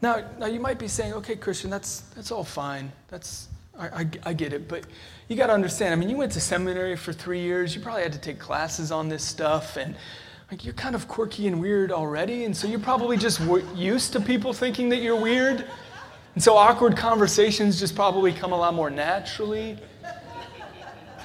Now, 0.00 0.24
now 0.38 0.46
you 0.46 0.60
might 0.60 0.78
be 0.78 0.86
saying, 0.86 1.12
okay, 1.14 1.34
Christian, 1.34 1.70
that's, 1.70 2.02
that's 2.14 2.30
all 2.30 2.44
fine. 2.44 2.92
That's, 3.08 3.48
I, 3.76 3.86
I, 3.88 4.06
I 4.26 4.32
get 4.32 4.52
it. 4.52 4.68
But 4.68 4.84
you 5.26 5.34
got 5.34 5.48
to 5.48 5.52
understand, 5.52 5.92
I 5.92 5.96
mean, 5.96 6.08
you 6.08 6.16
went 6.16 6.30
to 6.32 6.40
seminary 6.40 6.94
for 6.94 7.12
three 7.12 7.40
years. 7.40 7.74
You 7.74 7.80
probably 7.80 8.04
had 8.04 8.12
to 8.12 8.20
take 8.20 8.38
classes 8.38 8.92
on 8.92 9.08
this 9.08 9.24
stuff. 9.24 9.76
And 9.76 9.96
like, 10.50 10.64
you're 10.64 10.74
kind 10.74 10.94
of 10.94 11.08
quirky 11.08 11.46
and 11.46 11.60
weird 11.60 11.92
already. 11.92 12.44
And 12.44 12.56
so 12.56 12.66
you're 12.66 12.80
probably 12.80 13.18
just 13.18 13.40
used 13.74 14.12
to 14.14 14.20
people 14.20 14.52
thinking 14.52 14.88
that 14.88 15.02
you're 15.02 15.20
weird. 15.20 15.64
And 16.34 16.42
so 16.42 16.56
awkward 16.56 16.96
conversations 16.96 17.78
just 17.78 17.94
probably 17.94 18.32
come 18.32 18.52
a 18.52 18.56
lot 18.56 18.72
more 18.72 18.88
naturally 18.88 19.76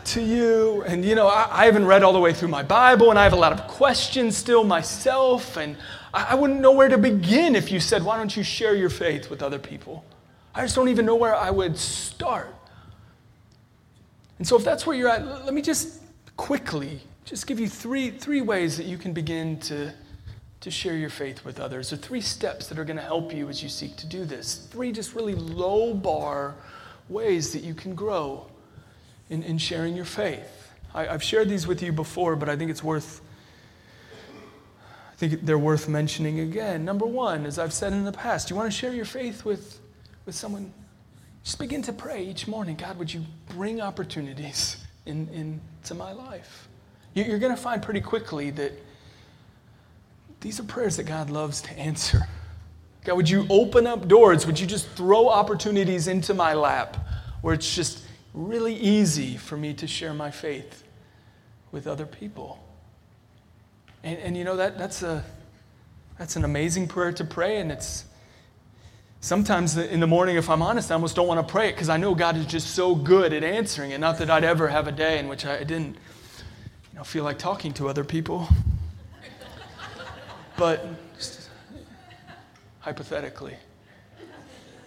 to 0.05 0.21
you. 0.21 0.83
And, 0.83 1.05
you 1.05 1.15
know, 1.15 1.27
I, 1.27 1.47
I, 1.49 1.65
haven't 1.65 1.85
read 1.85 2.03
all 2.03 2.11
the 2.11 2.19
way 2.19 2.33
through 2.33 2.49
my 2.49 2.63
Bible, 2.63 3.09
and 3.09 3.17
I 3.17 3.23
have 3.23 3.31
a 3.31 3.37
lot 3.37 3.53
of 3.53 3.65
questions 3.67 4.35
still 4.35 4.65
myself. 4.65 5.55
And 5.55 5.77
I, 6.13 6.31
I 6.31 6.35
wouldn't 6.35 6.59
know 6.59 6.73
where 6.73 6.89
to 6.89 6.97
begin 6.97 7.55
if 7.55 7.71
you 7.71 7.79
said, 7.79 8.03
Why 8.03 8.17
don't 8.17 8.35
you 8.35 8.43
share 8.43 8.75
your 8.75 8.89
faith 8.89 9.29
with 9.29 9.41
other 9.41 9.59
people? 9.59 10.03
I 10.53 10.63
just 10.63 10.75
don't 10.75 10.89
even 10.89 11.05
know 11.05 11.15
where 11.15 11.35
I 11.35 11.49
would 11.49 11.77
start. 11.77 12.53
And 14.37 14.47
so, 14.47 14.57
if 14.57 14.65
that's 14.65 14.85
where 14.85 14.95
you're 14.95 15.09
at, 15.09 15.45
let 15.45 15.53
me 15.53 15.61
just 15.61 16.01
quickly 16.35 16.99
just 17.25 17.47
give 17.47 17.59
you 17.59 17.67
three, 17.67 18.11
three 18.11 18.41
ways 18.41 18.77
that 18.77 18.85
you 18.85 18.97
can 18.97 19.13
begin 19.13 19.59
to, 19.61 19.93
to 20.61 20.71
share 20.71 20.95
your 20.95 21.09
faith 21.09 21.45
with 21.45 21.59
others, 21.59 21.93
or 21.93 21.97
three 21.97 22.21
steps 22.21 22.67
that 22.67 22.77
are 22.77 22.85
going 22.85 22.97
to 22.97 23.03
help 23.03 23.33
you 23.33 23.49
as 23.49 23.63
you 23.63 23.69
seek 23.69 23.95
to 23.97 24.07
do 24.07 24.25
this. 24.25 24.67
Three 24.71 24.91
just 24.91 25.15
really 25.15 25.35
low 25.35 25.93
bar 25.93 26.55
ways 27.09 27.53
that 27.53 27.63
you 27.63 27.73
can 27.73 27.95
grow 27.95 28.47
in, 29.29 29.43
in 29.43 29.57
sharing 29.57 29.95
your 29.95 30.05
faith. 30.05 30.71
I, 30.93 31.07
I've 31.07 31.23
shared 31.23 31.49
these 31.49 31.65
with 31.65 31.81
you 31.81 31.91
before, 31.91 32.35
but 32.35 32.49
I 32.49 32.55
think 32.55 32.71
it's 32.71 32.83
worth 32.83 33.21
I 35.13 35.15
think 35.15 35.45
they're 35.45 35.59
worth 35.59 35.87
mentioning 35.87 36.39
again. 36.39 36.83
Number 36.83 37.05
one, 37.05 37.45
as 37.45 37.59
I've 37.59 37.71
said 37.71 37.93
in 37.93 38.03
the 38.03 38.11
past, 38.11 38.49
you 38.49 38.55
want 38.55 38.71
to 38.71 38.77
share 38.77 38.91
your 38.91 39.05
faith 39.05 39.45
with, 39.45 39.79
with 40.25 40.33
someone, 40.33 40.73
just 41.43 41.59
begin 41.59 41.83
to 41.83 41.93
pray 41.93 42.23
each 42.23 42.47
morning 42.47 42.75
God, 42.75 42.97
would 42.97 43.13
you 43.13 43.23
bring 43.49 43.79
opportunities 43.79 44.83
in, 45.05 45.29
into 45.29 45.93
my 45.93 46.11
life? 46.11 46.67
You're 47.13 47.39
going 47.39 47.55
to 47.55 47.61
find 47.61 47.81
pretty 47.81 48.01
quickly 48.01 48.49
that 48.51 48.71
these 50.41 50.59
are 50.59 50.63
prayers 50.63 50.97
that 50.97 51.03
God 51.03 51.29
loves 51.29 51.61
to 51.61 51.71
answer. 51.77 52.27
God, 53.05 53.15
would 53.15 53.29
you 53.29 53.45
open 53.49 53.85
up 53.85 54.07
doors? 54.07 54.45
Would 54.45 54.59
you 54.59 54.65
just 54.65 54.87
throw 54.89 55.29
opportunities 55.29 56.07
into 56.07 56.33
my 56.33 56.53
lap 56.53 56.97
where 57.41 57.53
it's 57.53 57.75
just 57.75 58.03
really 58.33 58.75
easy 58.75 59.37
for 59.37 59.57
me 59.57 59.73
to 59.75 59.87
share 59.87 60.13
my 60.13 60.31
faith 60.31 60.83
with 61.71 61.87
other 61.87 62.05
people. 62.05 62.59
And, 64.03 64.17
and 64.19 64.37
you 64.37 64.43
know, 64.43 64.55
that, 64.55 64.77
that's, 64.77 65.03
a, 65.03 65.23
that's 66.17 66.35
an 66.35 66.43
amazing 66.43 66.87
prayer 66.87 67.11
to 67.13 67.23
pray, 67.23 67.59
and 67.59 67.71
it's 67.71 68.05
sometimes 69.21 69.77
in 69.77 69.99
the 69.99 70.07
morning, 70.07 70.35
if 70.35 70.49
I'm 70.49 70.61
honest, 70.61 70.91
I 70.91 70.95
almost 70.95 71.15
don't 71.15 71.27
want 71.27 71.45
to 71.45 71.51
pray 71.51 71.69
it 71.69 71.73
because 71.73 71.89
I 71.89 71.97
know 71.97 72.15
God 72.15 72.37
is 72.37 72.45
just 72.45 72.71
so 72.71 72.95
good 72.95 73.33
at 73.33 73.43
answering 73.43 73.91
it. 73.91 73.99
Not 73.99 74.17
that 74.17 74.29
I'd 74.29 74.43
ever 74.43 74.67
have 74.67 74.87
a 74.87 74.91
day 74.91 75.19
in 75.19 75.27
which 75.27 75.45
I 75.45 75.63
didn't, 75.63 75.97
you 76.93 76.99
know, 76.99 77.03
feel 77.03 77.23
like 77.23 77.39
talking 77.39 77.73
to 77.73 77.89
other 77.89 78.03
people. 78.03 78.47
but 80.57 80.85
hypothetically. 82.81 83.55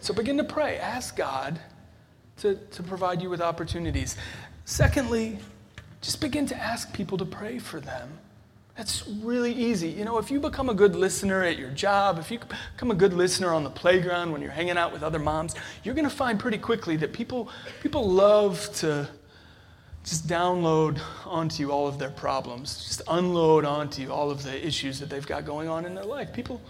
So 0.00 0.14
begin 0.14 0.36
to 0.36 0.44
pray. 0.44 0.78
Ask 0.78 1.16
God 1.16 1.58
to, 2.38 2.54
to 2.54 2.82
provide 2.84 3.20
you 3.20 3.28
with 3.28 3.40
opportunities. 3.40 4.16
Secondly, 4.64 5.38
just 6.00 6.20
begin 6.20 6.46
to 6.46 6.56
ask 6.56 6.92
people 6.92 7.18
to 7.18 7.24
pray 7.24 7.58
for 7.58 7.80
them. 7.80 8.08
That's 8.76 9.08
really 9.08 9.52
easy. 9.52 9.88
You 9.88 10.04
know, 10.04 10.18
if 10.18 10.30
you 10.30 10.38
become 10.38 10.68
a 10.68 10.74
good 10.74 10.94
listener 10.94 11.42
at 11.42 11.58
your 11.58 11.70
job, 11.70 12.18
if 12.20 12.30
you 12.30 12.38
become 12.38 12.92
a 12.92 12.94
good 12.94 13.14
listener 13.14 13.52
on 13.52 13.64
the 13.64 13.70
playground 13.70 14.30
when 14.30 14.42
you're 14.42 14.50
hanging 14.52 14.76
out 14.76 14.92
with 14.92 15.02
other 15.02 15.18
moms, 15.18 15.56
you're 15.82 15.94
going 15.94 16.08
to 16.08 16.14
find 16.14 16.38
pretty 16.38 16.58
quickly 16.58 16.94
that 16.98 17.12
people, 17.12 17.48
people 17.82 18.08
love 18.08 18.70
to 18.74 19.08
just 20.06 20.28
download 20.28 21.00
onto 21.26 21.62
you 21.62 21.72
all 21.72 21.86
of 21.86 21.98
their 21.98 22.10
problems, 22.10 22.86
just 22.86 23.02
unload 23.08 23.64
onto 23.64 24.00
you 24.00 24.12
all 24.12 24.30
of 24.30 24.44
the 24.44 24.66
issues 24.66 24.98
that 25.00 25.10
they've 25.10 25.26
got 25.26 25.44
going 25.44 25.68
on 25.68 25.84
in 25.84 25.94
their 25.94 26.04
life. 26.04 26.32
People, 26.32 26.62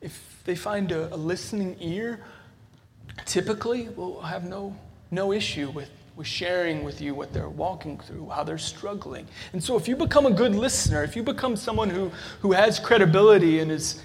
if 0.00 0.40
they 0.44 0.54
find 0.54 0.92
a, 0.92 1.12
a 1.12 1.16
listening 1.16 1.76
ear, 1.80 2.20
typically 3.26 3.88
will 3.90 4.22
have 4.22 4.44
no, 4.44 4.74
no 5.10 5.32
issue 5.32 5.68
with 5.70 5.90
with 6.16 6.26
sharing 6.26 6.84
with 6.84 7.00
you 7.00 7.14
what 7.14 7.32
they're 7.32 7.48
walking 7.48 7.98
through, 7.98 8.28
how 8.28 8.44
they're 8.44 8.58
struggling. 8.58 9.26
And 9.54 9.64
so 9.64 9.78
if 9.78 9.88
you 9.88 9.96
become 9.96 10.26
a 10.26 10.30
good 10.30 10.54
listener, 10.54 11.02
if 11.02 11.16
you 11.16 11.22
become 11.22 11.56
someone 11.56 11.88
who, 11.88 12.12
who 12.40 12.52
has 12.52 12.78
credibility 12.78 13.60
and 13.60 13.70
is, 13.70 14.02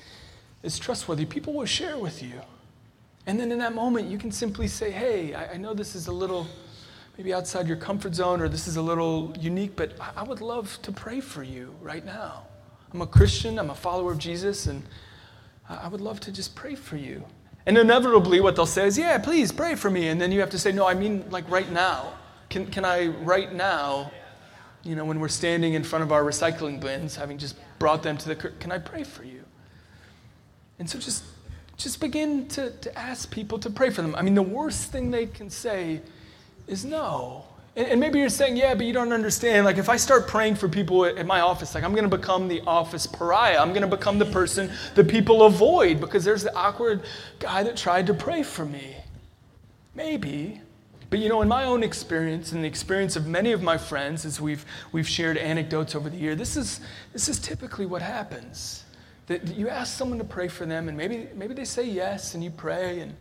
is 0.64 0.80
trustworthy, 0.80 1.26
people 1.26 1.52
will 1.52 1.66
share 1.66 1.98
with 1.98 2.24
you. 2.24 2.40
And 3.28 3.38
then 3.38 3.52
in 3.52 3.60
that 3.60 3.76
moment, 3.76 4.08
you 4.08 4.18
can 4.18 4.32
simply 4.32 4.70
say, 4.70 4.92
hey, 4.92 5.34
I, 5.34 5.54
I 5.54 5.58
know 5.58 5.74
this 5.74 5.94
is 5.94 6.08
a 6.08 6.12
little 6.14 6.48
maybe 7.18 7.34
outside 7.34 7.68
your 7.68 7.78
comfort 7.78 8.14
zone 8.14 8.42
or 8.42 8.50
this 8.50 8.68
is 8.68 8.76
a 8.76 8.82
little 8.82 9.34
unique, 9.40 9.76
but 9.76 9.94
I, 10.16 10.24
would 10.24 10.42
love 10.42 10.78
to 10.82 10.92
pray 10.92 11.22
for 11.22 11.44
you 11.44 11.74
right 11.82 12.06
now. 12.06 12.44
I'm 12.94 13.02
a 13.02 13.08
Christian, 13.08 13.58
I'm 13.58 13.70
a 13.70 13.76
follower 13.76 14.12
of 14.12 14.18
Jesus, 14.18 14.68
and 14.68 14.84
I 15.70 15.88
would 15.88 16.02
love 16.02 16.20
to 16.22 16.32
just 16.32 16.56
pray 16.56 16.76
for 16.76 16.98
you. 16.98 17.24
And 17.66 17.78
inevitably, 17.78 18.42
what 18.42 18.56
they'll 18.56 18.66
say 18.66 18.86
is, 18.86 18.98
Yeah, 18.98 19.18
please 19.18 19.52
pray 19.52 19.76
for 19.76 19.90
me. 19.90 20.10
And 20.10 20.22
then 20.22 20.32
you 20.32 20.40
have 20.40 20.52
to 20.52 20.60
say, 20.60 20.72
No, 20.72 20.86
I 20.86 20.94
mean 20.94 21.26
like 21.32 21.50
right 21.50 21.70
now. 21.72 22.14
Can, 22.50 22.68
can 22.68 22.86
I 22.86 23.08
right 23.08 23.52
now, 23.52 24.12
you 24.84 24.96
know, 24.96 25.04
when 25.04 25.20
we're 25.20 25.28
standing 25.28 25.74
in 25.74 25.84
front 25.84 26.04
of 26.04 26.12
our 26.12 26.24
recycling 26.24 26.80
bins, 26.80 27.16
having 27.16 27.40
just 27.40 27.56
brought 27.80 28.04
them 28.04 28.18
to 28.18 28.28
the, 28.30 28.36
can 28.36 28.72
I 28.72 28.78
pray 28.78 29.04
for 29.04 29.24
you? 29.24 29.44
And 30.78 30.88
so 30.88 31.00
just, 31.00 31.24
just 31.76 32.00
begin 32.00 32.48
to, 32.50 32.70
to 32.70 32.98
ask 32.98 33.32
people 33.32 33.58
to 33.60 33.70
pray 33.72 33.90
for 33.90 34.04
them. 34.04 34.14
I 34.14 34.22
mean, 34.22 34.36
the 34.36 34.44
worst 34.44 34.92
thing 34.92 35.10
they 35.10 35.26
can 35.26 35.50
say 35.50 36.02
is 36.68 36.86
no. 36.86 37.46
And, 37.76 37.88
and 37.88 38.00
maybe 38.00 38.20
you're 38.20 38.30
saying, 38.30 38.58
yeah, 38.58 38.74
but 38.74 38.86
you 38.86 38.94
don't 38.94 39.12
understand. 39.12 39.66
Like, 39.66 39.78
if 39.78 39.90
I 39.90 39.98
start 39.98 40.28
praying 40.28 40.56
for 40.56 40.70
people 40.70 41.06
at, 41.06 41.18
at 41.18 41.26
my 41.26 41.42
office, 41.42 41.76
like, 41.76 41.84
I'm 41.84 41.94
going 41.94 42.10
to 42.10 42.18
become 42.18 42.48
the 42.48 42.62
office 42.62 43.06
pariah. 43.06 43.60
I'm 43.60 43.70
going 43.70 43.82
to 43.90 43.96
become 43.96 44.18
the 44.20 44.26
person 44.26 44.72
that 44.96 45.08
people 45.08 45.44
avoid 45.44 46.00
because 46.00 46.24
there's 46.24 46.44
the 46.44 46.56
awkward 46.56 47.04
guy 47.40 47.64
that 47.64 47.76
tried 47.76 48.08
to 48.08 48.14
pray 48.14 48.44
for 48.44 48.66
me. 48.66 48.96
Maybe. 49.94 50.62
But 51.10 51.20
you 51.20 51.30
know, 51.30 51.42
in 51.42 51.48
my 51.48 51.66
own 51.66 51.84
experience 51.84 52.52
and 52.52 52.64
the 52.64 52.68
experience 52.68 53.16
of 53.16 53.28
many 53.28 53.52
of 53.52 53.62
my 53.62 53.78
friends, 53.78 54.26
as 54.26 54.42
we've, 54.42 54.66
we've 54.92 55.08
shared 55.08 55.38
anecdotes 55.38 55.96
over 55.96 56.10
the 56.10 56.18
year, 56.18 56.36
this 56.36 56.58
is, 56.58 56.82
this 57.14 57.30
is 57.30 57.40
typically 57.40 57.86
what 57.86 58.02
happens. 58.02 58.84
That 59.28 59.56
you 59.56 59.70
ask 59.70 59.98
someone 59.98 60.18
to 60.20 60.24
pray 60.24 60.48
for 60.48 60.66
them, 60.66 60.88
and 60.88 60.98
maybe, 60.98 61.28
maybe 61.36 61.54
they 61.54 61.66
say 61.66 61.84
yes, 61.84 62.36
and 62.36 62.44
you 62.44 62.52
pray, 62.52 63.00
and 63.00 63.16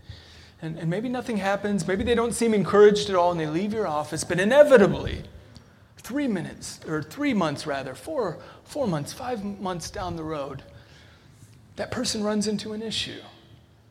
and, 0.62 0.78
and 0.78 0.88
maybe 0.88 1.08
nothing 1.08 1.36
happens. 1.36 1.86
Maybe 1.86 2.04
they 2.04 2.14
don't 2.14 2.32
seem 2.32 2.54
encouraged 2.54 3.10
at 3.10 3.16
all 3.16 3.30
and 3.30 3.40
they 3.40 3.46
leave 3.46 3.72
your 3.72 3.86
office, 3.86 4.24
but 4.24 4.40
inevitably, 4.40 5.22
three 5.98 6.28
minutes, 6.28 6.80
or 6.86 7.02
three 7.02 7.34
months 7.34 7.66
rather, 7.66 7.94
four, 7.94 8.38
four 8.64 8.86
months, 8.86 9.12
five 9.12 9.42
months 9.60 9.90
down 9.90 10.16
the 10.16 10.22
road, 10.22 10.62
that 11.76 11.90
person 11.90 12.22
runs 12.22 12.46
into 12.46 12.72
an 12.72 12.82
issue. 12.82 13.20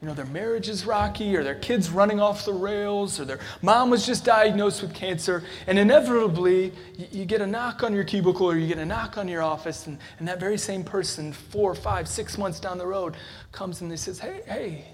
You 0.03 0.09
know, 0.09 0.15
their 0.15 0.25
marriage 0.25 0.67
is 0.67 0.85
rocky, 0.85 1.33
or 1.33 1.45
their 1.45 1.55
kid's 1.55 1.89
running 1.89 2.19
off 2.19 2.43
the 2.43 2.51
rails, 2.51 3.21
or 3.21 3.25
their 3.25 3.39
mom 3.61 3.89
was 3.89 4.05
just 4.05 4.25
diagnosed 4.25 4.81
with 4.81 4.93
cancer, 4.93 5.43
and 5.65 5.79
inevitably, 5.79 6.73
you, 7.09 7.23
get 7.23 7.39
a 7.39 7.47
knock 7.47 7.83
on 7.83 7.95
your 7.95 8.03
cubicle 8.03 8.51
or 8.51 8.57
you 8.57 8.67
get 8.67 8.79
a 8.79 8.85
knock 8.85 9.17
on 9.17 9.29
your 9.29 9.41
office, 9.41 9.87
and, 9.87 9.97
and 10.19 10.27
that 10.27 10.41
very 10.41 10.57
same 10.57 10.83
person, 10.83 11.31
four, 11.31 11.73
five, 11.73 12.07
six 12.09 12.37
months 12.37 12.59
down 12.59 12.77
the 12.77 12.85
road, 12.85 13.15
comes 13.53 13.79
and 13.79 13.89
they 13.89 13.95
says, 13.95 14.19
Hey, 14.19 14.41
hey, 14.45 14.85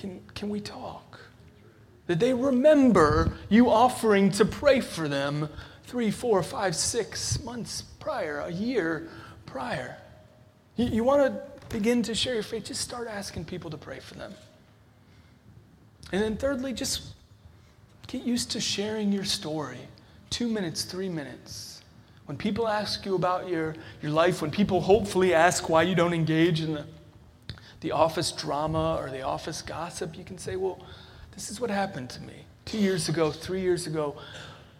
can, 0.00 0.20
can 0.34 0.48
we 0.48 0.60
talk? 0.60 1.20
That 2.06 2.18
they 2.18 2.32
remember 2.32 3.36
you 3.48 3.70
offering 3.70 4.30
to 4.32 4.44
pray 4.44 4.80
for 4.80 5.08
them 5.08 5.48
three, 5.84 6.10
four, 6.10 6.42
five, 6.42 6.74
six 6.74 7.42
months 7.44 7.82
prior, 7.82 8.40
a 8.40 8.50
year 8.50 9.08
prior. 9.44 9.96
You, 10.76 10.86
you 10.86 11.04
want 11.04 11.32
to 11.32 11.42
begin 11.68 12.02
to 12.04 12.14
share 12.14 12.34
your 12.34 12.42
faith, 12.42 12.64
just 12.64 12.80
start 12.80 13.08
asking 13.08 13.44
people 13.44 13.70
to 13.70 13.76
pray 13.76 14.00
for 14.00 14.14
them. 14.14 14.32
And 16.12 16.22
then, 16.22 16.36
thirdly, 16.36 16.72
just 16.72 17.02
get 18.06 18.22
used 18.22 18.50
to 18.52 18.60
sharing 18.60 19.12
your 19.12 19.24
story 19.24 19.78
two 20.30 20.48
minutes, 20.48 20.84
three 20.84 21.08
minutes. 21.08 21.82
When 22.24 22.38
people 22.38 22.66
ask 22.66 23.04
you 23.04 23.16
about 23.16 23.48
your, 23.48 23.74
your 24.00 24.12
life, 24.12 24.40
when 24.40 24.50
people 24.50 24.80
hopefully 24.80 25.34
ask 25.34 25.68
why 25.68 25.82
you 25.82 25.94
don't 25.94 26.14
engage 26.14 26.62
in 26.62 26.74
the 26.74 26.86
the 27.80 27.92
office 27.92 28.32
drama 28.32 28.96
or 29.00 29.10
the 29.10 29.22
office 29.22 29.62
gossip, 29.62 30.16
you 30.16 30.24
can 30.24 30.38
say, 30.38 30.56
well, 30.56 30.84
this 31.32 31.50
is 31.50 31.60
what 31.60 31.70
happened 31.70 32.10
to 32.10 32.22
me. 32.22 32.44
Two 32.64 32.78
years 32.78 33.08
ago, 33.08 33.30
three 33.30 33.62
years 33.62 33.86
ago, 33.86 34.16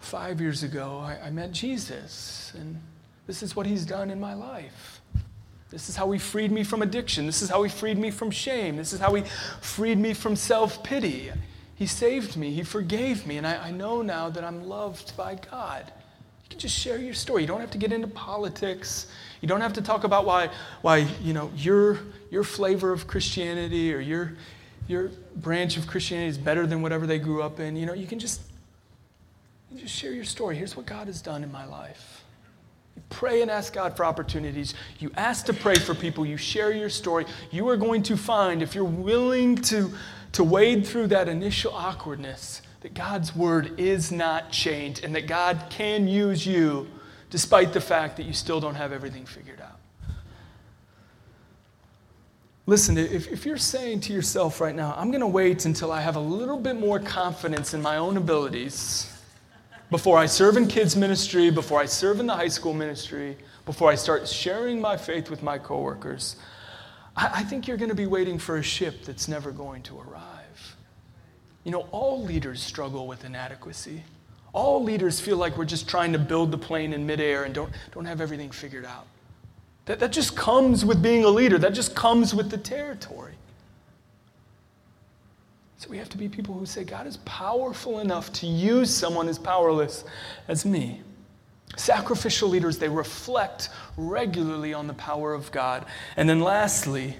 five 0.00 0.40
years 0.40 0.62
ago, 0.62 0.98
I, 0.98 1.26
I 1.26 1.30
met 1.30 1.52
Jesus, 1.52 2.52
and 2.54 2.80
this 3.26 3.42
is 3.42 3.56
what 3.56 3.66
he's 3.66 3.86
done 3.86 4.10
in 4.10 4.20
my 4.20 4.34
life. 4.34 5.00
This 5.70 5.88
is 5.88 5.96
how 5.96 6.10
he 6.10 6.18
freed 6.18 6.50
me 6.50 6.64
from 6.64 6.82
addiction. 6.82 7.26
This 7.26 7.42
is 7.42 7.48
how 7.48 7.62
he 7.62 7.70
freed 7.70 7.96
me 7.96 8.10
from 8.10 8.30
shame. 8.30 8.76
This 8.76 8.92
is 8.92 8.98
how 8.98 9.14
he 9.14 9.22
freed 9.60 9.98
me 9.98 10.14
from 10.14 10.34
self 10.34 10.82
pity. 10.82 11.30
He 11.76 11.86
saved 11.86 12.36
me, 12.36 12.50
he 12.50 12.62
forgave 12.62 13.26
me, 13.26 13.38
and 13.38 13.46
I, 13.46 13.68
I 13.68 13.70
know 13.70 14.02
now 14.02 14.28
that 14.28 14.44
I'm 14.44 14.68
loved 14.68 15.16
by 15.16 15.36
God. 15.36 15.90
You 16.50 16.54
can 16.54 16.58
just 16.58 16.76
share 16.76 16.98
your 16.98 17.14
story. 17.14 17.42
You 17.42 17.48
don't 17.48 17.60
have 17.60 17.70
to 17.70 17.78
get 17.78 17.92
into 17.92 18.08
politics. 18.08 19.06
You 19.40 19.46
don't 19.46 19.60
have 19.60 19.72
to 19.74 19.82
talk 19.82 20.02
about 20.02 20.26
why, 20.26 20.50
why 20.82 21.06
you 21.22 21.32
know, 21.32 21.52
your, 21.56 22.00
your 22.30 22.42
flavor 22.42 22.92
of 22.92 23.06
Christianity 23.06 23.94
or 23.94 24.00
your, 24.00 24.32
your 24.88 25.10
branch 25.36 25.76
of 25.76 25.86
Christianity 25.86 26.28
is 26.28 26.38
better 26.38 26.66
than 26.66 26.82
whatever 26.82 27.06
they 27.06 27.20
grew 27.20 27.40
up 27.40 27.60
in. 27.60 27.76
You 27.76 27.86
know, 27.86 27.94
you 27.94 28.08
can 28.08 28.18
just, 28.18 28.40
you 29.70 29.80
just 29.80 29.94
share 29.94 30.12
your 30.12 30.24
story. 30.24 30.56
Here's 30.56 30.76
what 30.76 30.86
God 30.86 31.06
has 31.06 31.22
done 31.22 31.44
in 31.44 31.52
my 31.52 31.64
life. 31.64 32.24
You 32.96 33.02
pray 33.10 33.42
and 33.42 33.50
ask 33.50 33.72
God 33.72 33.96
for 33.96 34.04
opportunities. 34.04 34.74
You 34.98 35.12
ask 35.16 35.46
to 35.46 35.52
pray 35.52 35.76
for 35.76 35.94
people. 35.94 36.26
You 36.26 36.36
share 36.36 36.72
your 36.72 36.90
story. 36.90 37.26
You 37.52 37.68
are 37.68 37.76
going 37.76 38.02
to 38.02 38.16
find, 38.16 38.60
if 38.60 38.74
you're 38.74 38.82
willing 38.82 39.54
to, 39.56 39.92
to 40.32 40.42
wade 40.42 40.84
through 40.84 41.06
that 41.08 41.28
initial 41.28 41.72
awkwardness, 41.72 42.62
that 42.80 42.94
God's 42.94 43.34
word 43.36 43.78
is 43.78 44.10
not 44.10 44.50
chained 44.50 45.00
and 45.04 45.14
that 45.14 45.26
God 45.26 45.66
can 45.70 46.08
use 46.08 46.46
you 46.46 46.88
despite 47.28 47.72
the 47.72 47.80
fact 47.80 48.16
that 48.16 48.24
you 48.24 48.32
still 48.32 48.60
don't 48.60 48.74
have 48.74 48.92
everything 48.92 49.26
figured 49.26 49.60
out. 49.60 49.78
Listen, 52.66 52.96
if, 52.96 53.28
if 53.28 53.44
you're 53.44 53.56
saying 53.56 54.00
to 54.00 54.12
yourself 54.12 54.60
right 54.60 54.74
now, 54.74 54.94
I'm 54.96 55.10
going 55.10 55.22
to 55.22 55.26
wait 55.26 55.64
until 55.64 55.90
I 55.90 56.00
have 56.00 56.16
a 56.16 56.20
little 56.20 56.58
bit 56.58 56.76
more 56.76 57.00
confidence 57.00 57.74
in 57.74 57.82
my 57.82 57.96
own 57.96 58.16
abilities 58.16 59.12
before 59.90 60.18
I 60.18 60.26
serve 60.26 60.56
in 60.56 60.68
kids' 60.68 60.94
ministry, 60.94 61.50
before 61.50 61.80
I 61.80 61.86
serve 61.86 62.20
in 62.20 62.26
the 62.26 62.34
high 62.34 62.48
school 62.48 62.72
ministry, 62.72 63.36
before 63.66 63.90
I 63.90 63.96
start 63.96 64.28
sharing 64.28 64.80
my 64.80 64.96
faith 64.96 65.30
with 65.30 65.42
my 65.42 65.58
coworkers, 65.58 66.36
I, 67.16 67.30
I 67.34 67.42
think 67.42 67.66
you're 67.66 67.76
going 67.76 67.88
to 67.88 67.94
be 67.94 68.06
waiting 68.06 68.38
for 68.38 68.58
a 68.58 68.62
ship 68.62 69.04
that's 69.04 69.26
never 69.26 69.50
going 69.50 69.82
to 69.84 69.98
arrive. 69.98 70.39
You 71.64 71.72
know, 71.72 71.86
all 71.90 72.22
leaders 72.22 72.62
struggle 72.62 73.06
with 73.06 73.24
inadequacy. 73.24 74.02
All 74.52 74.82
leaders 74.82 75.20
feel 75.20 75.36
like 75.36 75.56
we're 75.56 75.64
just 75.64 75.88
trying 75.88 76.12
to 76.12 76.18
build 76.18 76.50
the 76.50 76.58
plane 76.58 76.92
in 76.92 77.06
midair 77.06 77.44
and 77.44 77.54
don't, 77.54 77.72
don't 77.92 78.06
have 78.06 78.20
everything 78.20 78.50
figured 78.50 78.84
out. 78.84 79.06
That, 79.84 80.00
that 80.00 80.12
just 80.12 80.36
comes 80.36 80.84
with 80.84 81.02
being 81.02 81.24
a 81.24 81.28
leader, 81.28 81.58
that 81.58 81.74
just 81.74 81.94
comes 81.94 82.34
with 82.34 82.50
the 82.50 82.58
territory. 82.58 83.34
So 85.78 85.88
we 85.88 85.96
have 85.98 86.10
to 86.10 86.18
be 86.18 86.28
people 86.28 86.54
who 86.54 86.66
say, 86.66 86.84
God 86.84 87.06
is 87.06 87.16
powerful 87.18 88.00
enough 88.00 88.32
to 88.34 88.46
use 88.46 88.94
someone 88.94 89.28
as 89.28 89.38
powerless 89.38 90.04
as 90.46 90.66
me. 90.66 91.00
Sacrificial 91.76 92.48
leaders, 92.48 92.78
they 92.78 92.88
reflect 92.88 93.70
regularly 93.96 94.74
on 94.74 94.86
the 94.86 94.94
power 94.94 95.32
of 95.32 95.50
God. 95.52 95.86
And 96.16 96.28
then 96.28 96.40
lastly, 96.40 97.16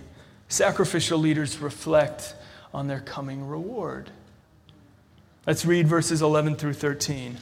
sacrificial 0.48 1.18
leaders 1.18 1.58
reflect 1.58 2.34
on 2.74 2.86
their 2.86 3.00
coming 3.00 3.46
reward. 3.46 4.10
Let's 5.50 5.66
read 5.66 5.88
verses 5.88 6.22
11 6.22 6.54
through 6.54 6.74
13. 6.74 7.36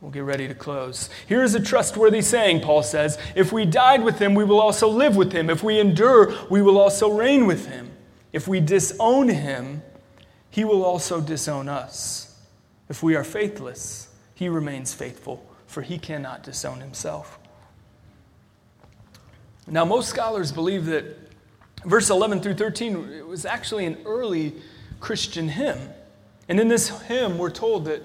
We'll 0.00 0.10
get 0.10 0.24
ready 0.24 0.48
to 0.48 0.54
close. 0.54 1.08
Here 1.28 1.44
is 1.44 1.54
a 1.54 1.62
trustworthy 1.62 2.20
saying, 2.20 2.62
Paul 2.62 2.82
says 2.82 3.20
If 3.36 3.52
we 3.52 3.64
died 3.64 4.02
with 4.02 4.18
him, 4.18 4.34
we 4.34 4.42
will 4.42 4.60
also 4.60 4.88
live 4.88 5.14
with 5.14 5.30
him. 5.30 5.48
If 5.48 5.62
we 5.62 5.78
endure, 5.78 6.34
we 6.50 6.60
will 6.60 6.76
also 6.76 7.08
reign 7.08 7.46
with 7.46 7.68
him. 7.68 7.92
If 8.32 8.48
we 8.48 8.58
disown 8.58 9.28
him, 9.28 9.80
he 10.50 10.64
will 10.64 10.84
also 10.84 11.20
disown 11.20 11.68
us. 11.68 12.36
If 12.88 13.00
we 13.00 13.14
are 13.14 13.22
faithless, 13.22 14.08
he 14.34 14.48
remains 14.48 14.92
faithful, 14.92 15.48
for 15.68 15.82
he 15.82 15.98
cannot 15.98 16.42
disown 16.42 16.80
himself. 16.80 17.38
Now, 19.68 19.84
most 19.84 20.08
scholars 20.08 20.50
believe 20.50 20.86
that 20.86 21.16
verse 21.84 22.10
11 22.10 22.40
through 22.40 22.54
13 22.54 23.28
was 23.28 23.46
actually 23.46 23.86
an 23.86 23.98
early 24.04 24.52
Christian 24.98 25.48
hymn. 25.48 25.78
And 26.48 26.58
in 26.60 26.68
this 26.68 26.88
hymn, 27.02 27.38
we're 27.38 27.50
told 27.50 27.84
that, 27.86 28.02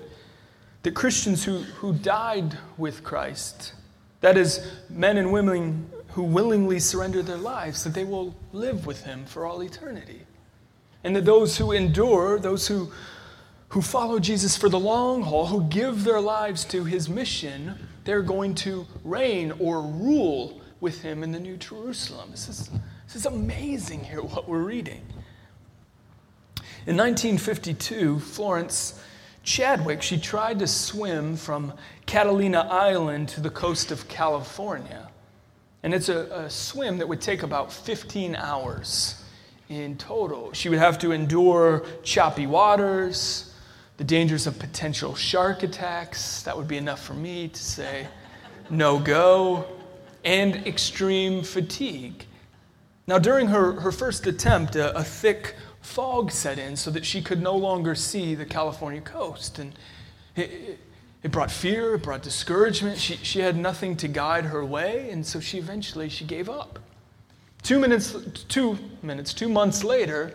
that 0.84 0.94
Christians 0.94 1.44
who, 1.44 1.60
who 1.60 1.94
died 1.94 2.58
with 2.78 3.04
Christ, 3.04 3.74
that 4.22 4.38
is, 4.38 4.66
men 4.90 5.18
and 5.18 5.32
women 5.32 5.90
who 6.10 6.24
willingly 6.24 6.80
surrender 6.80 7.22
their 7.22 7.38
lives, 7.38 7.84
that 7.84 7.94
they 7.94 8.04
will 8.04 8.36
live 8.52 8.86
with 8.86 9.04
him 9.04 9.26
for 9.26 9.46
all 9.46 9.62
eternity. 9.62 10.22
And 11.04 11.16
that 11.16 11.26
those 11.26 11.58
who 11.58 11.72
endure, 11.72 12.40
those 12.40 12.68
who, 12.68 12.92
who 13.70 13.82
follow 13.82 14.20
Jesus 14.20 14.58
for 14.58 14.70
the 14.70 14.80
long 14.80 15.22
haul, 15.22 15.46
who 15.46 15.64
give 15.66 16.04
their 16.04 16.20
lives 16.20 16.66
to 16.66 16.84
his 16.84 17.08
mission, 17.08 17.76
they're 18.04 18.22
going 18.22 18.56
to 18.56 18.88
reign 19.04 19.54
or 19.60 19.82
rule 19.82 20.62
with 20.80 21.02
him 21.02 21.24
in 21.24 21.32
the 21.32 21.40
New 21.40 21.58
Jerusalem. 21.58 22.32
This 22.32 22.50
is, 22.50 22.70
this 23.06 23.16
is 23.16 23.26
amazing 23.26 24.04
here, 24.04 24.22
what 24.22 24.48
we're 24.48 24.64
reading. 24.64 25.02
In 26.88 26.96
1952, 26.96 28.18
Florence 28.20 28.98
Chadwick, 29.44 30.02
she 30.02 30.18
tried 30.18 30.60
to 30.60 30.68
swim 30.68 31.36
from 31.36 31.74
Catalina 32.06 32.60
Island 32.72 33.28
to 33.30 33.42
the 33.42 33.50
coast 33.50 33.92
of 33.92 34.08
California. 34.08 35.10
And 35.84 35.94
it's 35.94 36.08
a, 36.08 36.46
a 36.46 36.50
swim 36.50 36.98
that 37.00 37.08
would 37.10 37.20
take 37.20 37.44
about 37.44 37.74
15 37.74 38.38
hours 38.38 39.22
in 39.68 39.98
total. 39.98 40.54
She 40.54 40.70
would 40.70 40.80
have 40.80 40.98
to 41.00 41.12
endure 41.12 41.86
choppy 42.04 42.48
waters, 42.48 43.54
the 43.98 44.06
dangers 44.06 44.48
of 44.48 44.58
potential 44.58 45.14
shark 45.14 45.64
attacks. 45.64 46.42
That 46.44 46.56
would 46.56 46.70
be 46.70 46.78
enough 46.78 47.04
for 47.04 47.16
me 47.16 47.50
to 47.50 47.62
say 47.62 48.08
no 48.70 48.98
go, 48.98 49.66
and 50.24 50.66
extreme 50.66 51.44
fatigue. 51.44 52.24
Now, 53.08 53.20
during 53.20 53.48
her, 53.48 53.74
her 53.74 53.92
first 53.92 54.26
attempt, 54.26 54.78
a, 54.78 54.96
a 54.96 55.04
thick 55.04 55.56
fog 55.88 56.32
set 56.32 56.60
in 56.60 56.76
so 56.76 56.92
that 56.92 57.06
she 57.06 57.22
could 57.22 57.42
no 57.42 57.56
longer 57.56 57.96
see 57.96 58.36
the 58.36 58.46
California 58.46 59.02
coast. 59.02 59.58
And 59.58 59.74
it, 60.36 60.52
it, 60.52 60.80
it 61.24 61.32
brought 61.32 61.50
fear, 61.50 61.96
it 61.96 62.04
brought 62.04 62.22
discouragement. 62.22 63.00
She, 63.00 63.16
she 63.18 63.40
had 63.40 63.56
nothing 63.56 63.96
to 63.98 64.08
guide 64.08 64.46
her 64.46 64.64
way, 64.64 65.10
and 65.10 65.26
so 65.26 65.40
she 65.40 65.58
eventually 65.58 66.10
she 66.10 66.26
gave 66.26 66.50
up. 66.50 66.80
Two 67.64 67.80
minutes, 67.80 68.16
two 68.48 68.78
minutes, 69.02 69.34
two 69.34 69.50
months 69.50 69.84
later, 69.84 70.34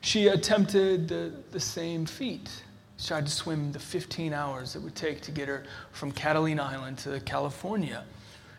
she 0.00 0.28
attempted 0.28 1.08
the, 1.08 1.32
the 1.52 1.60
same 1.60 2.06
feat. 2.06 2.50
She 2.96 3.08
tried 3.08 3.26
to 3.26 3.32
swim 3.32 3.72
the 3.72 3.78
15 3.78 4.32
hours 4.32 4.76
it 4.76 4.82
would 4.82 4.94
take 4.94 5.20
to 5.22 5.30
get 5.30 5.48
her 5.48 5.64
from 5.92 6.10
Catalina 6.10 6.62
Island 6.62 6.98
to 6.98 7.20
California. 7.20 8.04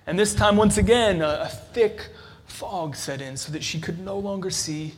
And 0.08 0.18
this 0.18 0.34
time, 0.34 0.56
once 0.56 0.78
again, 0.78 1.22
a, 1.22 1.42
a 1.42 1.48
thick 1.48 2.10
fog 2.46 2.96
set 2.96 3.22
in 3.22 3.38
so 3.38 3.52
that 3.52 3.64
she 3.64 3.80
could 3.80 4.00
no 4.00 4.18
longer 4.18 4.50
see 4.50 4.94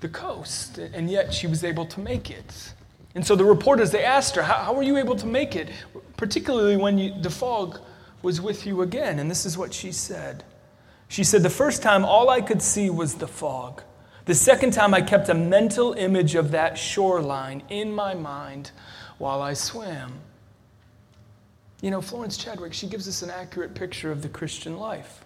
the 0.00 0.08
coast, 0.08 0.78
and 0.78 1.10
yet 1.10 1.32
she 1.34 1.46
was 1.46 1.64
able 1.64 1.86
to 1.86 2.00
make 2.00 2.30
it. 2.30 2.72
And 3.14 3.26
so 3.26 3.34
the 3.34 3.44
reporters, 3.44 3.90
they 3.90 4.04
asked 4.04 4.36
her, 4.36 4.42
How, 4.42 4.72
were 4.72 4.82
you 4.82 4.96
able 4.96 5.16
to 5.16 5.26
make 5.26 5.56
it? 5.56 5.70
Particularly 6.16 6.76
when 6.76 6.98
you, 6.98 7.20
the 7.20 7.30
fog 7.30 7.80
was 8.22 8.40
with 8.40 8.66
you 8.66 8.82
again. 8.82 9.18
And 9.18 9.30
this 9.30 9.46
is 9.46 9.56
what 9.56 9.72
she 9.72 9.92
said. 9.92 10.44
She 11.08 11.24
said, 11.24 11.42
The 11.42 11.50
first 11.50 11.82
time, 11.82 12.04
all 12.04 12.30
I 12.30 12.40
could 12.40 12.62
see 12.62 12.90
was 12.90 13.14
the 13.14 13.28
fog. 13.28 13.82
The 14.26 14.34
second 14.34 14.72
time, 14.72 14.92
I 14.92 15.00
kept 15.00 15.30
a 15.30 15.34
mental 15.34 15.94
image 15.94 16.34
of 16.34 16.50
that 16.50 16.76
shoreline 16.76 17.62
in 17.70 17.92
my 17.92 18.14
mind 18.14 18.70
while 19.16 19.40
I 19.40 19.54
swam. 19.54 20.12
You 21.80 21.90
know, 21.90 22.02
Florence 22.02 22.36
Chadwick, 22.36 22.74
she 22.74 22.86
gives 22.86 23.08
us 23.08 23.22
an 23.22 23.30
accurate 23.30 23.74
picture 23.74 24.12
of 24.12 24.20
the 24.20 24.28
Christian 24.28 24.76
life. 24.76 25.24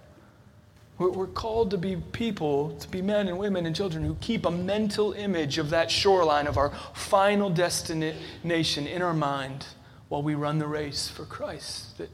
We're 0.99 1.27
called 1.27 1.71
to 1.71 1.79
be 1.79 1.97
people, 1.97 2.77
to 2.77 2.89
be 2.89 3.03
men 3.03 3.29
and 3.29 3.39
women 3.39 3.67
and 3.67 3.75
children 3.75 4.05
who 4.05 4.15
keep 4.21 4.45
a 4.47 4.51
mental 4.51 5.15
image 5.15 5.59
of 5.59 5.71
that 5.71 5.91
shoreline 5.91 6.47
of 6.47 6.59
our 6.59 6.71
final 6.95 7.51
destination 7.51 8.87
in 8.87 9.03
our 9.03 9.15
mind 9.15 9.67
while 10.09 10.23
we 10.23 10.35
run 10.35 10.59
the 10.59 10.67
race 10.67 11.09
for 11.09 11.25
Christ. 11.25 11.97
That, 11.99 12.11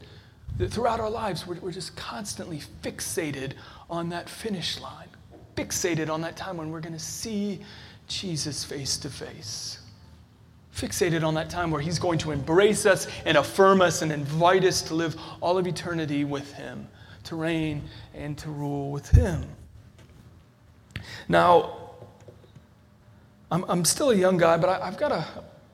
that 0.57 0.71
throughout 0.71 0.99
our 0.99 1.09
lives, 1.09 1.45
we're, 1.45 1.59
we're 1.59 1.71
just 1.71 1.95
constantly 1.97 2.61
fixated 2.81 3.53
on 3.89 4.09
that 4.09 4.29
finish 4.29 4.79
line, 4.79 5.09
fixated 5.55 6.09
on 6.09 6.21
that 6.21 6.37
time 6.37 6.57
when 6.57 6.71
we're 6.71 6.79
going 6.79 6.93
to 6.93 6.99
see 6.99 7.59
Jesus 8.07 8.63
face 8.63 8.97
to 8.99 9.09
face. 9.09 9.79
Fixated 10.73 11.23
on 11.23 11.33
that 11.33 11.49
time 11.49 11.69
where 11.69 11.81
He's 11.81 11.99
going 11.99 12.17
to 12.19 12.31
embrace 12.31 12.85
us 12.85 13.07
and 13.25 13.37
affirm 13.37 13.81
us 13.81 14.01
and 14.01 14.11
invite 14.11 14.63
us 14.63 14.81
to 14.83 14.95
live 14.95 15.17
all 15.41 15.57
of 15.57 15.67
eternity 15.67 16.23
with 16.23 16.53
Him 16.53 16.87
to 17.29 17.35
reign 17.35 17.83
and 18.15 18.35
to 18.39 18.49
rule 18.49 18.89
with 18.89 19.07
him. 19.09 19.45
Now, 21.27 21.77
I'm, 23.51 23.63
I'm 23.69 23.85
still 23.85 24.09
a 24.09 24.15
young 24.15 24.37
guy, 24.37 24.57
but 24.57 24.81
I, 24.81 24.85
have 24.85 24.97
got 24.97 25.11
a, 25.11 25.25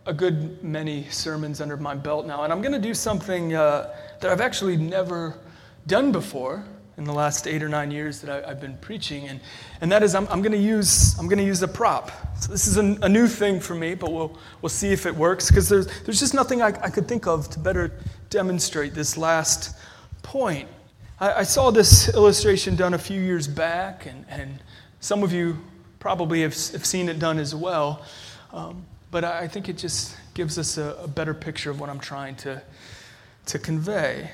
a 0.06 0.14
good 0.14 0.62
many 0.62 1.08
sermons 1.10 1.62
under 1.62 1.78
my 1.78 1.96
belt 1.96 2.26
now, 2.26 2.44
and 2.44 2.52
I'm 2.52 2.62
going 2.62 2.74
to 2.74 2.88
do 2.88 2.94
something 2.94 3.54
uh, 3.54 3.96
that 4.20 4.30
I've 4.32 4.42
actually 4.42 4.76
never 4.76 5.38
done 5.88 6.12
before 6.12 6.66
in 6.98 7.06
the 7.06 7.14
last 7.14 7.48
eight 7.48 7.64
or 7.64 7.70
nine 7.70 7.90
years 7.90 8.20
that 8.20 8.46
I, 8.46 8.50
have 8.50 8.60
been 8.60 8.78
preaching, 8.80 9.30
and, 9.30 9.40
and 9.80 9.90
that 9.94 10.04
is 10.04 10.14
I'm, 10.14 10.26
going 10.26 10.52
to 10.52 10.58
use 10.58 11.18
I'm 11.18 11.30
going 11.30 11.40
to 11.40 11.46
use 11.46 11.62
a 11.62 11.70
prop. 11.70 12.12
So 12.38 12.52
this 12.52 12.68
is 12.68 12.76
a, 12.76 12.98
a, 13.02 13.10
new 13.10 13.28
thing 13.28 13.62
for 13.62 13.76
me, 13.76 13.96
but 13.96 14.12
we'll 14.12 14.38
we'll 14.62 14.70
see 14.70 14.92
if 14.92 15.06
it 15.06 15.16
works 15.16 15.50
because 15.50 15.70
there's 15.70 15.88
there's 16.04 16.20
just 16.20 16.34
nothing 16.34 16.62
I, 16.62 16.68
I 16.68 16.90
could 16.90 17.08
think 17.08 17.28
of 17.28 17.50
to 17.52 17.60
better 17.60 17.94
demonstrate 18.30 18.94
this 18.94 19.18
last 19.18 19.78
point. 20.22 20.68
I, 21.20 21.34
I 21.34 21.44
saw 21.44 21.72
this 21.72 22.14
illustration 22.14 22.76
done 22.76 22.94
a 22.94 22.98
few 22.98 23.22
years 23.22 23.48
back, 23.48 24.06
and, 24.06 24.26
and 24.30 24.60
some 25.00 25.24
of 25.24 25.32
you 25.32 25.58
probably 26.00 26.42
have, 26.42 26.54
have 26.72 26.86
seen 26.86 27.10
it 27.10 27.20
done 27.20 27.40
as 27.40 27.56
well. 27.56 28.04
Um, 28.54 28.86
but 29.12 29.24
I, 29.24 29.42
I 29.42 29.48
think 29.48 29.70
it 29.70 29.78
just 29.78 30.16
gives 30.34 30.58
us 30.58 30.78
a, 30.78 30.98
a, 31.02 31.08
better 31.08 31.34
picture 31.34 31.72
of 31.72 31.80
what 31.80 31.90
I'm 31.90 32.00
trying 32.00 32.36
to, 32.38 32.62
to 33.48 33.60
convey. 33.60 34.32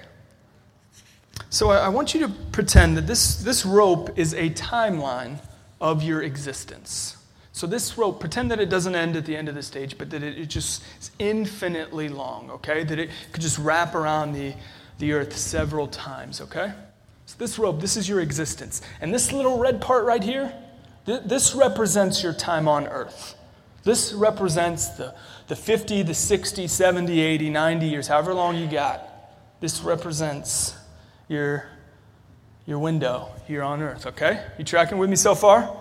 So 1.49 1.69
I, 1.69 1.85
I 1.85 1.89
want 1.89 2.13
you 2.13 2.21
to 2.21 2.29
pretend 2.51 2.97
that 2.97 3.07
this, 3.07 3.35
this 3.35 3.65
rope 3.65 4.17
is 4.17 4.33
a 4.33 4.49
timeline 4.49 5.37
of 5.79 6.03
your 6.03 6.21
existence. 6.23 7.17
So 7.53 7.67
this 7.67 7.97
rope, 7.97 8.19
pretend 8.19 8.49
that 8.51 8.59
it 8.59 8.69
doesn't 8.69 8.95
end 8.95 9.15
at 9.15 9.25
the 9.25 9.35
end 9.35 9.49
of 9.49 9.55
the 9.55 9.61
stage, 9.61 9.97
but 9.97 10.09
that 10.09 10.23
it, 10.23 10.37
it 10.37 10.45
just 10.47 10.83
is 10.99 11.11
infinitely 11.19 12.09
long, 12.09 12.49
okay? 12.51 12.83
That 12.83 12.97
it 12.97 13.09
could 13.31 13.41
just 13.41 13.59
wrap 13.59 13.93
around 13.93 14.33
the, 14.33 14.53
the 15.01 15.13
earth 15.13 15.35
several 15.35 15.87
times, 15.87 16.39
okay? 16.39 16.71
So 17.25 17.35
this 17.39 17.57
robe, 17.57 17.81
this 17.81 17.97
is 17.97 18.07
your 18.07 18.21
existence. 18.21 18.81
And 19.01 19.11
this 19.13 19.33
little 19.33 19.57
red 19.57 19.81
part 19.81 20.05
right 20.05 20.23
here, 20.23 20.53
th- 21.07 21.23
this 21.25 21.55
represents 21.55 22.23
your 22.23 22.33
time 22.33 22.67
on 22.67 22.87
earth. 22.87 23.35
This 23.83 24.13
represents 24.13 24.89
the, 24.89 25.15
the 25.47 25.55
50, 25.55 26.03
the 26.03 26.13
60, 26.13 26.67
70, 26.67 27.19
80, 27.19 27.49
90 27.49 27.87
years, 27.87 28.07
however 28.07 28.33
long 28.33 28.55
you 28.55 28.67
got. 28.67 29.03
This 29.59 29.81
represents 29.81 30.75
your, 31.27 31.65
your 32.67 32.77
window 32.77 33.29
here 33.47 33.63
on 33.63 33.81
earth, 33.81 34.05
okay? 34.05 34.45
You 34.59 34.63
tracking 34.63 34.99
with 34.99 35.09
me 35.09 35.15
so 35.15 35.33
far? 35.33 35.75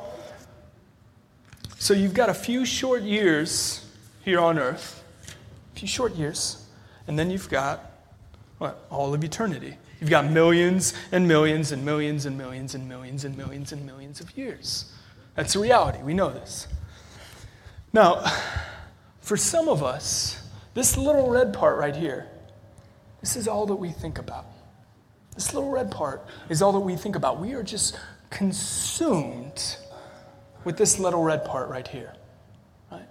So 1.78 1.92
you've 1.92 2.14
got 2.14 2.30
a 2.30 2.34
few 2.34 2.64
short 2.64 3.02
years 3.02 3.84
here 4.24 4.40
on 4.40 4.58
earth, 4.58 5.04
a 5.74 5.78
few 5.78 5.88
short 5.88 6.14
years, 6.14 6.66
and 7.06 7.18
then 7.18 7.30
you've 7.30 7.50
got 7.50 7.89
what? 8.60 8.84
All 8.90 9.14
of 9.14 9.24
eternity. 9.24 9.78
You've 10.00 10.10
got 10.10 10.30
millions 10.30 10.92
and 11.12 11.26
millions 11.26 11.72
and 11.72 11.82
millions 11.82 12.26
and 12.26 12.36
millions 12.36 12.74
and 12.74 12.86
millions 12.86 13.24
and 13.24 13.34
millions 13.34 13.72
and 13.72 13.86
millions 13.86 14.20
of 14.20 14.36
years. 14.36 14.92
That's 15.34 15.54
the 15.54 15.60
reality. 15.60 16.02
We 16.02 16.12
know 16.12 16.28
this. 16.28 16.68
Now, 17.94 18.22
for 19.22 19.38
some 19.38 19.66
of 19.66 19.82
us, 19.82 20.46
this 20.74 20.98
little 20.98 21.30
red 21.30 21.54
part 21.54 21.78
right 21.78 21.96
here, 21.96 22.28
this 23.22 23.34
is 23.34 23.48
all 23.48 23.64
that 23.64 23.76
we 23.76 23.92
think 23.92 24.18
about. 24.18 24.44
This 25.34 25.54
little 25.54 25.70
red 25.70 25.90
part 25.90 26.26
is 26.50 26.60
all 26.60 26.72
that 26.72 26.80
we 26.80 26.96
think 26.96 27.16
about. 27.16 27.40
We 27.40 27.54
are 27.54 27.62
just 27.62 27.98
consumed 28.28 29.76
with 30.64 30.76
this 30.76 30.98
little 30.98 31.22
red 31.22 31.46
part 31.46 31.70
right 31.70 31.88
here. 31.88 32.12
Right? 32.92 33.08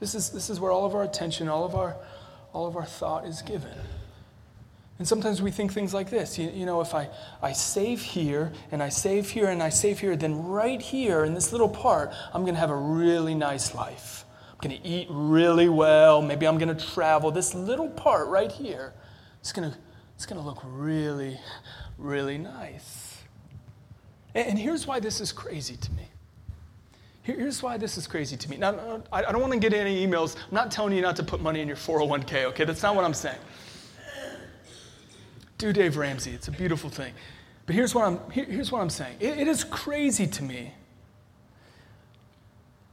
This 0.00 0.14
is, 0.14 0.30
this 0.30 0.48
is 0.48 0.58
where 0.60 0.72
all 0.72 0.86
of 0.86 0.94
our 0.94 1.02
attention, 1.02 1.48
all 1.48 1.66
of 1.66 1.74
our, 1.74 1.94
all 2.54 2.66
of 2.66 2.74
our 2.74 2.86
thought 2.86 3.26
is 3.26 3.42
given. 3.42 3.76
And 5.02 5.08
sometimes 5.08 5.42
we 5.42 5.50
think 5.50 5.72
things 5.72 5.92
like 5.92 6.10
this 6.10 6.38
you, 6.38 6.48
you, 6.54 6.64
know, 6.64 6.80
if 6.80 6.94
I, 6.94 7.08
I 7.42 7.50
save 7.50 8.00
here 8.00 8.52
and 8.70 8.80
I 8.80 8.88
save 8.88 9.28
here 9.28 9.48
and 9.48 9.60
I 9.60 9.68
save 9.68 9.98
here, 9.98 10.14
then 10.14 10.44
right 10.44 10.80
here 10.80 11.24
in 11.24 11.34
this 11.34 11.50
little 11.50 11.68
part, 11.68 12.12
I'm 12.32 12.42
going 12.42 12.54
to 12.54 12.60
have 12.60 12.70
a 12.70 12.76
really 12.76 13.34
nice 13.34 13.74
life. 13.74 14.24
I'm 14.52 14.58
going 14.58 14.80
to 14.80 14.88
eat 14.88 15.08
really 15.10 15.68
well. 15.68 16.22
Maybe 16.22 16.46
I'm 16.46 16.56
going 16.56 16.72
to 16.72 16.86
travel. 16.86 17.32
This 17.32 17.52
little 17.52 17.88
part 17.88 18.28
right 18.28 18.52
here, 18.52 18.92
it's 19.40 19.50
going 19.50 19.72
to, 19.72 19.76
it's 20.14 20.24
going 20.24 20.40
to 20.40 20.46
look 20.46 20.60
really, 20.64 21.36
really 21.98 22.38
nice. 22.38 23.18
And, 24.36 24.50
and 24.50 24.56
here's 24.56 24.86
why 24.86 25.00
this 25.00 25.20
is 25.20 25.32
crazy 25.32 25.74
to 25.78 25.92
me. 25.94 26.06
Here's 27.22 27.60
why 27.60 27.76
this 27.76 27.98
is 27.98 28.06
crazy 28.06 28.36
to 28.36 28.48
me. 28.48 28.56
Now, 28.56 29.02
I 29.10 29.22
don't 29.22 29.40
want 29.40 29.52
to 29.52 29.58
get 29.58 29.74
any 29.74 30.06
emails. 30.06 30.36
I'm 30.36 30.54
not 30.54 30.70
telling 30.70 30.94
you 30.94 31.02
not 31.02 31.16
to 31.16 31.24
put 31.24 31.40
money 31.40 31.60
in 31.60 31.66
your 31.66 31.76
401k, 31.76 32.44
okay? 32.44 32.64
That's 32.64 32.84
not 32.84 32.94
what 32.94 33.04
I'm 33.04 33.14
saying 33.14 33.38
do 35.62 35.72
Dave 35.72 35.96
Ramsey. 35.96 36.32
It's 36.32 36.48
a 36.48 36.52
beautiful 36.52 36.90
thing. 36.90 37.14
But 37.66 37.76
here's 37.76 37.94
what 37.94 38.04
I'm, 38.04 38.30
here, 38.32 38.44
here's 38.44 38.72
what 38.72 38.82
I'm 38.82 38.90
saying 38.90 39.16
it, 39.20 39.38
it 39.38 39.48
is 39.48 39.64
crazy 39.64 40.26
to 40.26 40.42
me 40.42 40.74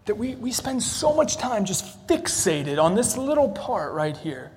that 0.06 0.16
we, 0.16 0.36
we 0.36 0.52
spend 0.52 0.82
so 0.82 1.14
much 1.14 1.38
time 1.38 1.66
just 1.66 2.08
fixated 2.08 2.82
on 2.82 2.96
this 2.96 3.18
little 3.18 3.50
part 3.50 3.94
right 3.94 4.16
here. 4.16 4.52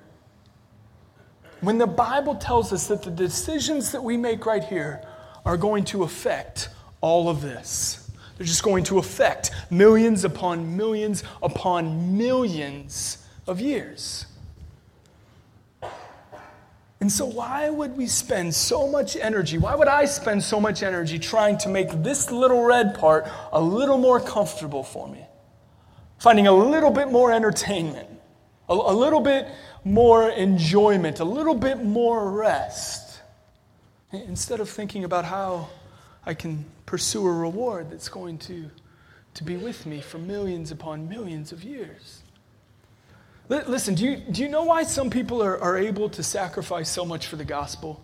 When 1.61 1.77
the 1.77 1.87
Bible 1.87 2.35
tells 2.35 2.71
us 2.73 2.87
that 2.87 3.03
the 3.03 3.11
decisions 3.11 3.91
that 3.91 4.03
we 4.03 4.17
make 4.17 4.45
right 4.45 4.63
here 4.63 5.03
are 5.45 5.57
going 5.57 5.83
to 5.85 6.03
affect 6.03 6.69
all 7.01 7.29
of 7.29 7.41
this. 7.41 8.11
They're 8.37 8.47
just 8.47 8.63
going 8.63 8.83
to 8.85 8.97
affect 8.97 9.51
millions 9.69 10.23
upon 10.23 10.75
millions 10.75 11.23
upon 11.41 12.17
millions 12.17 13.25
of 13.47 13.59
years. 13.59 14.25
And 17.03 17.11
so, 17.11 17.25
why 17.25 17.69
would 17.69 17.97
we 17.97 18.07
spend 18.07 18.55
so 18.55 18.87
much 18.87 19.17
energy? 19.17 19.57
Why 19.57 19.75
would 19.75 19.89
I 19.89 20.05
spend 20.05 20.41
so 20.41 20.57
much 20.57 20.83
energy 20.83 21.19
trying 21.19 21.57
to 21.57 21.67
make 21.67 21.89
this 22.01 22.31
little 22.31 22.63
red 22.63 22.97
part 22.97 23.27
a 23.51 23.61
little 23.61 23.97
more 23.97 24.21
comfortable 24.21 24.83
for 24.83 25.09
me? 25.09 25.19
Finding 26.17 26.47
a 26.47 26.53
little 26.53 26.91
bit 26.91 27.11
more 27.11 27.33
entertainment, 27.33 28.07
a, 28.69 28.73
a 28.73 28.95
little 28.95 29.19
bit 29.19 29.49
more 29.83 30.29
enjoyment, 30.29 31.19
a 31.19 31.25
little 31.25 31.55
bit 31.55 31.83
more 31.83 32.31
rest, 32.31 33.19
instead 34.13 34.61
of 34.61 34.69
thinking 34.69 35.03
about 35.03 35.25
how 35.25 35.67
I 36.25 36.33
can 36.33 36.63
pursue 36.85 37.27
a 37.27 37.33
reward 37.33 37.91
that's 37.91 38.07
going 38.07 38.37
to, 38.47 38.71
to 39.33 39.43
be 39.43 39.57
with 39.57 39.85
me 39.85 39.99
for 39.99 40.19
millions 40.19 40.71
upon 40.71 41.09
millions 41.09 41.51
of 41.51 41.65
years. 41.65 42.22
Listen, 43.49 43.93
do 43.93 44.05
you, 44.05 44.17
do 44.17 44.41
you 44.41 44.49
know 44.49 44.63
why 44.63 44.83
some 44.83 45.09
people 45.09 45.43
are, 45.43 45.59
are 45.59 45.77
able 45.77 46.09
to 46.09 46.23
sacrifice 46.23 46.89
so 46.89 47.03
much 47.03 47.27
for 47.27 47.35
the 47.35 47.43
gospel? 47.43 48.03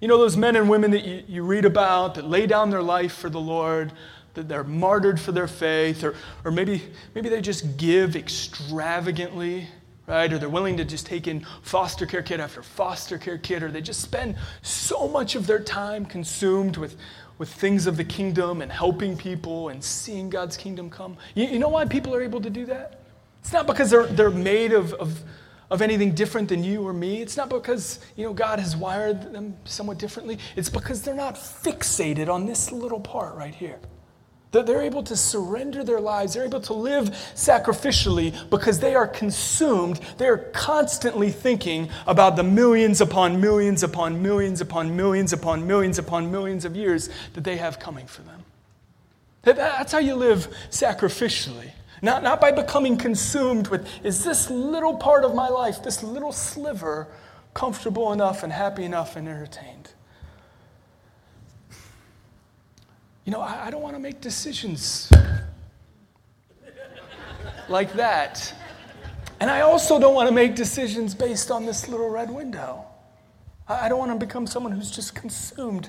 You 0.00 0.08
know, 0.08 0.18
those 0.18 0.36
men 0.36 0.56
and 0.56 0.68
women 0.68 0.90
that 0.90 1.04
you, 1.04 1.22
you 1.28 1.42
read 1.44 1.64
about 1.64 2.16
that 2.16 2.24
lay 2.24 2.46
down 2.46 2.70
their 2.70 2.82
life 2.82 3.12
for 3.12 3.30
the 3.30 3.40
Lord, 3.40 3.92
that 4.34 4.48
they're 4.48 4.64
martyred 4.64 5.20
for 5.20 5.30
their 5.30 5.46
faith, 5.46 6.02
or, 6.02 6.16
or 6.44 6.50
maybe, 6.50 6.82
maybe 7.14 7.28
they 7.28 7.40
just 7.40 7.76
give 7.76 8.16
extravagantly, 8.16 9.68
right? 10.08 10.32
Or 10.32 10.38
they're 10.38 10.48
willing 10.48 10.76
to 10.78 10.84
just 10.84 11.06
take 11.06 11.28
in 11.28 11.46
foster 11.62 12.04
care 12.04 12.22
kid 12.22 12.40
after 12.40 12.64
foster 12.64 13.18
care 13.18 13.38
kid, 13.38 13.62
or 13.62 13.70
they 13.70 13.82
just 13.82 14.00
spend 14.00 14.36
so 14.62 15.06
much 15.06 15.36
of 15.36 15.46
their 15.46 15.60
time 15.60 16.04
consumed 16.04 16.76
with, 16.76 16.96
with 17.38 17.52
things 17.52 17.86
of 17.86 17.96
the 17.96 18.04
kingdom 18.04 18.62
and 18.62 18.72
helping 18.72 19.16
people 19.16 19.68
and 19.68 19.84
seeing 19.84 20.28
God's 20.28 20.56
kingdom 20.56 20.90
come. 20.90 21.16
You, 21.36 21.44
you 21.44 21.58
know 21.60 21.68
why 21.68 21.84
people 21.84 22.12
are 22.16 22.22
able 22.22 22.40
to 22.40 22.50
do 22.50 22.66
that? 22.66 23.01
It's 23.42 23.52
not 23.52 23.66
because 23.66 23.90
they're, 23.90 24.06
they're 24.06 24.30
made 24.30 24.72
of, 24.72 24.94
of, 24.94 25.20
of 25.70 25.82
anything 25.82 26.14
different 26.14 26.48
than 26.48 26.62
you 26.62 26.86
or 26.86 26.92
me. 26.92 27.20
It's 27.20 27.36
not 27.36 27.50
because 27.50 27.98
you 28.16 28.24
know, 28.24 28.32
God 28.32 28.58
has 28.60 28.76
wired 28.76 29.32
them 29.32 29.56
somewhat 29.64 29.98
differently. 29.98 30.38
It's 30.56 30.70
because 30.70 31.02
they're 31.02 31.14
not 31.14 31.34
fixated 31.34 32.28
on 32.28 32.46
this 32.46 32.70
little 32.70 33.00
part 33.00 33.34
right 33.34 33.54
here. 33.54 33.78
That 34.52 34.66
they're 34.66 34.82
able 34.82 35.02
to 35.04 35.16
surrender 35.16 35.82
their 35.82 35.98
lives, 35.98 36.34
they're 36.34 36.44
able 36.44 36.60
to 36.60 36.74
live 36.74 37.08
sacrificially 37.34 38.50
because 38.50 38.80
they 38.80 38.94
are 38.94 39.08
consumed. 39.08 39.98
They're 40.18 40.50
constantly 40.52 41.30
thinking 41.30 41.88
about 42.06 42.36
the 42.36 42.42
millions 42.42 43.00
upon 43.00 43.40
millions 43.40 43.82
upon 43.82 44.20
millions 44.22 44.60
upon 44.60 44.94
millions 44.94 45.32
upon 45.32 45.66
millions 45.66 45.98
upon 45.98 46.30
millions 46.30 46.66
of 46.66 46.76
years 46.76 47.08
that 47.32 47.44
they 47.44 47.56
have 47.56 47.78
coming 47.78 48.06
for 48.06 48.20
them. 48.22 48.44
That's 49.42 49.90
how 49.90 49.98
you 49.98 50.14
live 50.14 50.54
sacrificially. 50.70 51.70
Not, 52.04 52.24
not 52.24 52.40
by 52.40 52.50
becoming 52.50 52.96
consumed 52.96 53.68
with, 53.68 53.88
is 54.04 54.24
this 54.24 54.50
little 54.50 54.96
part 54.96 55.24
of 55.24 55.36
my 55.36 55.48
life, 55.48 55.84
this 55.84 56.02
little 56.02 56.32
sliver, 56.32 57.06
comfortable 57.54 58.12
enough 58.12 58.42
and 58.42 58.52
happy 58.52 58.84
enough 58.84 59.14
and 59.14 59.28
entertained? 59.28 59.90
You 63.24 63.30
know, 63.30 63.40
I, 63.40 63.66
I 63.66 63.70
don't 63.70 63.82
want 63.82 63.94
to 63.94 64.00
make 64.00 64.20
decisions 64.20 65.12
like 67.68 67.92
that. 67.92 68.52
And 69.38 69.48
I 69.48 69.60
also 69.60 70.00
don't 70.00 70.14
want 70.14 70.28
to 70.28 70.34
make 70.34 70.56
decisions 70.56 71.14
based 71.14 71.52
on 71.52 71.64
this 71.64 71.88
little 71.88 72.08
red 72.08 72.30
window. 72.30 72.84
I 73.68 73.88
don't 73.88 73.98
want 73.98 74.10
to 74.10 74.26
become 74.26 74.48
someone 74.48 74.72
who's 74.72 74.90
just 74.90 75.14
consumed 75.14 75.88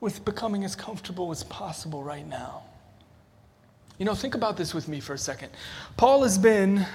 with 0.00 0.26
becoming 0.26 0.62
as 0.62 0.76
comfortable 0.76 1.30
as 1.30 1.42
possible 1.44 2.04
right 2.04 2.26
now. 2.26 2.64
You 3.98 4.04
know, 4.04 4.14
think 4.14 4.34
about 4.34 4.56
this 4.56 4.74
with 4.74 4.88
me 4.88 5.00
for 5.00 5.14
a 5.14 5.18
second. 5.18 5.50
Paul 5.96 6.22
has 6.22 6.36
been 6.38 6.86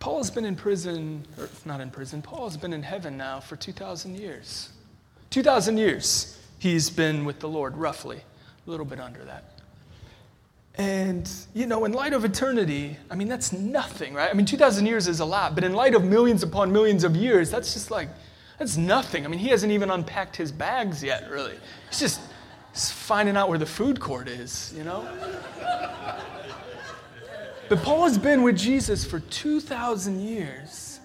Paul 0.00 0.16
has 0.16 0.30
been 0.30 0.46
in 0.46 0.56
prison, 0.56 1.26
or 1.38 1.48
not 1.66 1.82
in 1.82 1.90
prison, 1.90 2.22
Paul 2.22 2.48
has 2.48 2.56
been 2.56 2.72
in 2.72 2.82
heaven 2.82 3.18
now 3.18 3.38
for 3.38 3.56
2,000 3.56 4.18
years. 4.18 4.70
2,000 5.28 5.76
years 5.76 6.38
he's 6.58 6.88
been 6.88 7.26
with 7.26 7.38
the 7.38 7.48
Lord, 7.48 7.76
roughly, 7.76 8.22
a 8.66 8.70
little 8.70 8.86
bit 8.86 8.98
under 8.98 9.22
that. 9.24 9.44
And, 10.76 11.30
you 11.52 11.66
know, 11.66 11.84
in 11.84 11.92
light 11.92 12.14
of 12.14 12.24
eternity, 12.24 12.96
I 13.10 13.14
mean, 13.14 13.28
that's 13.28 13.52
nothing, 13.52 14.14
right? 14.14 14.30
I 14.30 14.32
mean, 14.32 14.46
2,000 14.46 14.86
years 14.86 15.06
is 15.06 15.20
a 15.20 15.24
lot, 15.24 15.54
but 15.54 15.64
in 15.64 15.74
light 15.74 15.94
of 15.94 16.02
millions 16.02 16.42
upon 16.42 16.72
millions 16.72 17.04
of 17.04 17.14
years, 17.14 17.50
that's 17.50 17.74
just 17.74 17.90
like, 17.90 18.08
that's 18.58 18.78
nothing. 18.78 19.26
I 19.26 19.28
mean, 19.28 19.40
he 19.40 19.48
hasn't 19.48 19.70
even 19.70 19.90
unpacked 19.90 20.36
his 20.36 20.50
bags 20.50 21.02
yet, 21.02 21.30
really. 21.30 21.58
He's 21.90 22.00
just 22.00 22.20
finding 22.72 23.36
out 23.36 23.48
where 23.48 23.58
the 23.58 23.66
food 23.66 24.00
court 24.00 24.28
is, 24.28 24.72
you 24.76 24.84
know? 24.84 25.06
But 27.68 27.82
Paul 27.82 28.04
has 28.04 28.18
been 28.18 28.42
with 28.42 28.56
Jesus 28.56 29.04
for 29.04 29.20
2,000 29.20 30.20
years. 30.20 30.98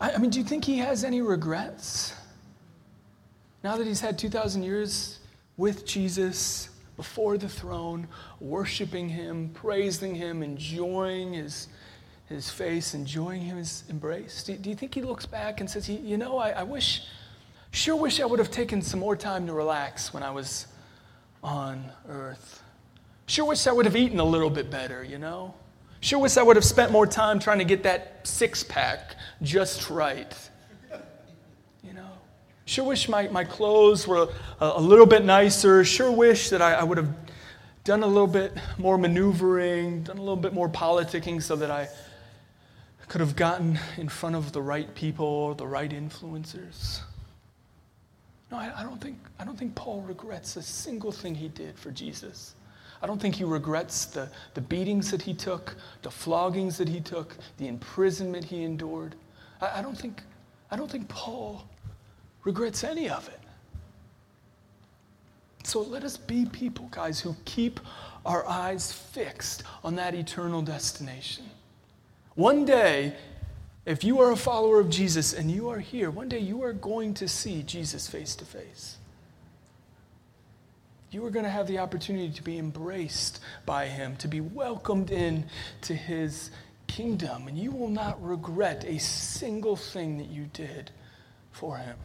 I, 0.00 0.12
I, 0.12 0.18
mean, 0.18 0.30
do 0.30 0.38
you 0.38 0.44
think 0.44 0.64
he 0.64 0.78
has 0.78 1.04
any 1.04 1.22
regrets? 1.22 2.12
Now 3.62 3.76
that 3.76 3.86
he's 3.86 4.00
had 4.00 4.18
2,000 4.18 4.62
years 4.62 5.20
with 5.56 5.86
Jesus, 5.86 6.70
before 6.98 7.38
the 7.38 7.48
throne, 7.48 8.08
worshiping 8.40 9.08
him, 9.08 9.50
praising 9.54 10.16
him, 10.16 10.42
enjoying 10.42 11.32
his, 11.32 11.68
his 12.26 12.50
face, 12.50 12.92
enjoying 12.92 13.40
his 13.40 13.84
embrace, 13.88 14.42
do, 14.42 14.56
do 14.56 14.68
you 14.68 14.74
think 14.74 14.94
he 14.94 15.02
looks 15.02 15.24
back 15.24 15.60
and 15.60 15.70
says, 15.70 15.88
You 15.88 16.16
know, 16.16 16.38
I, 16.38 16.50
I 16.50 16.62
wish 16.64 17.04
Sure 17.70 17.96
wish 17.96 18.20
I 18.20 18.24
would 18.24 18.38
have 18.38 18.50
taken 18.50 18.82
some 18.82 19.00
more 19.00 19.16
time 19.16 19.46
to 19.46 19.52
relax 19.52 20.12
when 20.12 20.22
I 20.22 20.30
was 20.30 20.66
on 21.42 21.90
earth. 22.08 22.62
Sure 23.26 23.44
wish 23.44 23.66
I 23.66 23.72
would 23.72 23.84
have 23.84 23.96
eaten 23.96 24.20
a 24.20 24.24
little 24.24 24.50
bit 24.50 24.70
better, 24.70 25.04
you 25.04 25.18
know? 25.18 25.54
Sure 26.00 26.18
wish 26.18 26.36
I 26.36 26.42
would 26.42 26.56
have 26.56 26.64
spent 26.64 26.92
more 26.92 27.06
time 27.06 27.38
trying 27.38 27.58
to 27.58 27.64
get 27.64 27.82
that 27.82 28.20
six 28.26 28.62
pack 28.64 29.16
just 29.42 29.90
right. 29.90 30.34
You 31.82 31.92
know? 31.92 32.08
Sure 32.64 32.84
wish 32.84 33.08
my, 33.08 33.28
my 33.28 33.44
clothes 33.44 34.06
were 34.06 34.28
a, 34.60 34.72
a 34.76 34.80
little 34.80 35.06
bit 35.06 35.24
nicer. 35.24 35.84
Sure 35.84 36.10
wish 36.10 36.50
that 36.50 36.62
I, 36.62 36.74
I 36.74 36.84
would 36.84 36.98
have 36.98 37.14
done 37.84 38.02
a 38.02 38.06
little 38.06 38.26
bit 38.26 38.56
more 38.78 38.96
maneuvering, 38.98 40.02
done 40.04 40.18
a 40.18 40.20
little 40.20 40.36
bit 40.36 40.52
more 40.52 40.68
politicking 40.68 41.42
so 41.42 41.56
that 41.56 41.70
I 41.70 41.88
could 43.08 43.20
have 43.20 43.34
gotten 43.36 43.78
in 43.96 44.08
front 44.08 44.36
of 44.36 44.52
the 44.52 44.60
right 44.60 44.94
people, 44.94 45.54
the 45.54 45.66
right 45.66 45.90
influencers. 45.90 47.00
No, 48.50 48.58
I, 48.58 48.72
I, 48.78 48.82
don't 48.82 49.00
think, 49.00 49.18
I 49.38 49.44
don't 49.44 49.58
think 49.58 49.74
Paul 49.74 50.02
regrets 50.02 50.56
a 50.56 50.62
single 50.62 51.12
thing 51.12 51.34
he 51.34 51.48
did 51.48 51.78
for 51.78 51.90
Jesus. 51.90 52.54
I 53.02 53.06
don't 53.06 53.20
think 53.20 53.34
he 53.34 53.44
regrets 53.44 54.06
the, 54.06 54.28
the 54.54 54.60
beatings 54.60 55.10
that 55.10 55.22
he 55.22 55.34
took, 55.34 55.76
the 56.02 56.10
floggings 56.10 56.76
that 56.78 56.88
he 56.88 57.00
took, 57.00 57.36
the 57.58 57.68
imprisonment 57.68 58.44
he 58.44 58.64
endured. 58.64 59.14
I, 59.60 59.78
I, 59.78 59.82
don't, 59.82 59.96
think, 59.96 60.22
I 60.70 60.76
don't 60.76 60.90
think 60.90 61.08
Paul 61.08 61.68
regrets 62.44 62.84
any 62.84 63.08
of 63.08 63.28
it. 63.28 63.40
So 65.64 65.82
let 65.82 66.02
us 66.02 66.16
be 66.16 66.46
people, 66.46 66.88
guys, 66.90 67.20
who 67.20 67.36
keep 67.44 67.78
our 68.24 68.46
eyes 68.48 68.90
fixed 68.90 69.64
on 69.84 69.94
that 69.96 70.14
eternal 70.14 70.62
destination. 70.62 71.44
One 72.36 72.64
day, 72.64 73.14
if 73.88 74.04
you 74.04 74.20
are 74.20 74.32
a 74.32 74.36
follower 74.36 74.80
of 74.80 74.90
Jesus 74.90 75.32
and 75.32 75.50
you 75.50 75.70
are 75.70 75.78
here, 75.78 76.10
one 76.10 76.28
day 76.28 76.38
you 76.38 76.62
are 76.62 76.74
going 76.74 77.14
to 77.14 77.26
see 77.26 77.62
Jesus 77.62 78.06
face 78.06 78.36
to 78.36 78.44
face. 78.44 78.98
You 81.10 81.24
are 81.24 81.30
going 81.30 81.46
to 81.46 81.50
have 81.50 81.66
the 81.66 81.78
opportunity 81.78 82.30
to 82.30 82.42
be 82.42 82.58
embraced 82.58 83.40
by 83.64 83.86
him, 83.86 84.16
to 84.16 84.28
be 84.28 84.42
welcomed 84.42 85.10
in 85.10 85.46
to 85.82 85.94
his 85.94 86.50
kingdom, 86.86 87.48
and 87.48 87.56
you 87.56 87.70
will 87.70 87.88
not 87.88 88.22
regret 88.22 88.84
a 88.86 88.98
single 88.98 89.74
thing 89.74 90.18
that 90.18 90.28
you 90.28 90.50
did 90.52 90.90
for 91.50 91.78
him. 91.78 91.96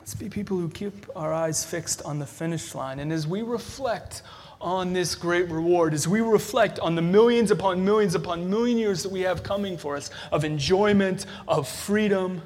Let's 0.00 0.14
be 0.14 0.28
people 0.28 0.58
who 0.58 0.68
keep 0.68 1.06
our 1.14 1.32
eyes 1.32 1.64
fixed 1.64 2.02
on 2.02 2.18
the 2.18 2.26
finish 2.26 2.74
line. 2.74 2.98
And 2.98 3.12
as 3.12 3.24
we 3.24 3.42
reflect 3.42 4.22
on 4.64 4.94
this 4.94 5.14
great 5.14 5.50
reward 5.50 5.92
as 5.92 6.08
we 6.08 6.22
reflect 6.22 6.78
on 6.78 6.94
the 6.94 7.02
millions 7.02 7.50
upon 7.50 7.84
millions 7.84 8.14
upon 8.14 8.48
million 8.48 8.78
years 8.78 9.02
that 9.02 9.12
we 9.12 9.20
have 9.20 9.42
coming 9.42 9.76
for 9.76 9.94
us 9.94 10.10
of 10.32 10.42
enjoyment, 10.42 11.26
of 11.46 11.68
freedom, 11.68 12.40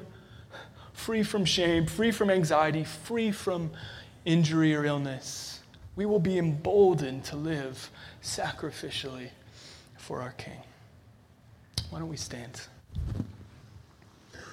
free 0.91 1.23
from 1.23 1.45
shame, 1.45 1.85
free 1.85 2.11
from 2.11 2.29
anxiety, 2.29 2.83
free 2.83 3.31
from 3.31 3.71
injury 4.25 4.75
or 4.75 4.83
illness. 4.83 5.61
We 5.95 6.05
will 6.05 6.19
be 6.19 6.37
emboldened 6.37 7.23
to 7.25 7.37
live 7.37 7.89
sacrificially 8.21 9.29
for 9.97 10.21
our 10.21 10.31
King. 10.33 10.61
Why 11.89 11.99
don't 11.99 12.09
we 12.09 12.17
stand? 12.17 12.67
I'm 14.33 14.43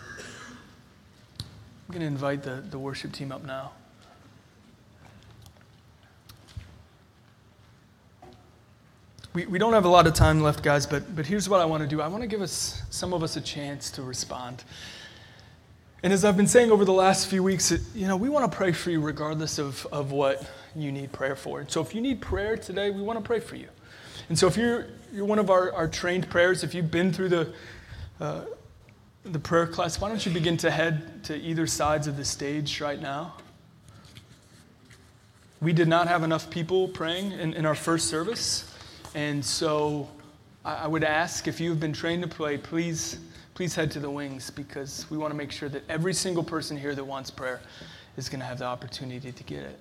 going 1.90 2.00
to 2.00 2.06
invite 2.06 2.44
the, 2.44 2.62
the 2.70 2.78
worship 2.78 3.12
team 3.12 3.32
up 3.32 3.44
now. 3.44 3.72
We, 9.36 9.44
we 9.44 9.58
don't 9.58 9.74
have 9.74 9.84
a 9.84 9.88
lot 9.90 10.06
of 10.06 10.14
time 10.14 10.40
left, 10.40 10.62
guys, 10.62 10.86
but, 10.86 11.14
but 11.14 11.26
here's 11.26 11.46
what 11.46 11.60
I 11.60 11.66
want 11.66 11.82
to 11.82 11.86
do. 11.86 12.00
I 12.00 12.08
want 12.08 12.22
to 12.22 12.26
give 12.26 12.40
us, 12.40 12.82
some 12.88 13.12
of 13.12 13.22
us, 13.22 13.36
a 13.36 13.40
chance 13.42 13.90
to 13.90 14.02
respond. 14.02 14.64
And 16.02 16.10
as 16.10 16.24
I've 16.24 16.38
been 16.38 16.46
saying 16.46 16.70
over 16.70 16.86
the 16.86 16.94
last 16.94 17.26
few 17.26 17.42
weeks, 17.42 17.70
you 17.94 18.08
know, 18.08 18.16
we 18.16 18.30
want 18.30 18.50
to 18.50 18.56
pray 18.56 18.72
for 18.72 18.90
you 18.90 18.98
regardless 18.98 19.58
of, 19.58 19.86
of 19.92 20.10
what 20.10 20.48
you 20.74 20.90
need 20.90 21.12
prayer 21.12 21.36
for. 21.36 21.60
And 21.60 21.70
so 21.70 21.82
if 21.82 21.94
you 21.94 22.00
need 22.00 22.22
prayer 22.22 22.56
today, 22.56 22.88
we 22.88 23.02
want 23.02 23.18
to 23.18 23.22
pray 23.22 23.38
for 23.38 23.56
you. 23.56 23.68
And 24.30 24.38
so 24.38 24.46
if 24.46 24.56
you're, 24.56 24.86
you're 25.12 25.26
one 25.26 25.38
of 25.38 25.50
our, 25.50 25.70
our 25.70 25.86
trained 25.86 26.30
prayers, 26.30 26.64
if 26.64 26.72
you've 26.72 26.90
been 26.90 27.12
through 27.12 27.28
the, 27.28 27.52
uh, 28.22 28.40
the 29.22 29.38
prayer 29.38 29.66
class, 29.66 30.00
why 30.00 30.08
don't 30.08 30.24
you 30.24 30.32
begin 30.32 30.56
to 30.56 30.70
head 30.70 31.22
to 31.24 31.36
either 31.36 31.66
sides 31.66 32.06
of 32.06 32.16
the 32.16 32.24
stage 32.24 32.80
right 32.80 33.02
now? 33.02 33.34
We 35.60 35.74
did 35.74 35.88
not 35.88 36.08
have 36.08 36.22
enough 36.22 36.48
people 36.48 36.88
praying 36.88 37.32
in, 37.32 37.52
in 37.52 37.66
our 37.66 37.74
first 37.74 38.08
service. 38.08 38.72
And 39.14 39.44
so 39.44 40.08
I 40.64 40.86
would 40.86 41.04
ask 41.04 41.46
if 41.46 41.60
you've 41.60 41.80
been 41.80 41.92
trained 41.92 42.22
to 42.22 42.28
pray, 42.28 42.58
please, 42.58 43.18
please 43.54 43.74
head 43.74 43.90
to 43.92 44.00
the 44.00 44.10
wings 44.10 44.50
because 44.50 45.06
we 45.10 45.16
want 45.16 45.30
to 45.30 45.36
make 45.36 45.52
sure 45.52 45.68
that 45.68 45.82
every 45.88 46.12
single 46.12 46.42
person 46.42 46.76
here 46.76 46.94
that 46.94 47.04
wants 47.04 47.30
prayer 47.30 47.60
is 48.16 48.28
going 48.28 48.40
to 48.40 48.46
have 48.46 48.58
the 48.58 48.64
opportunity 48.64 49.32
to 49.32 49.44
get 49.44 49.60
it. 49.60 49.80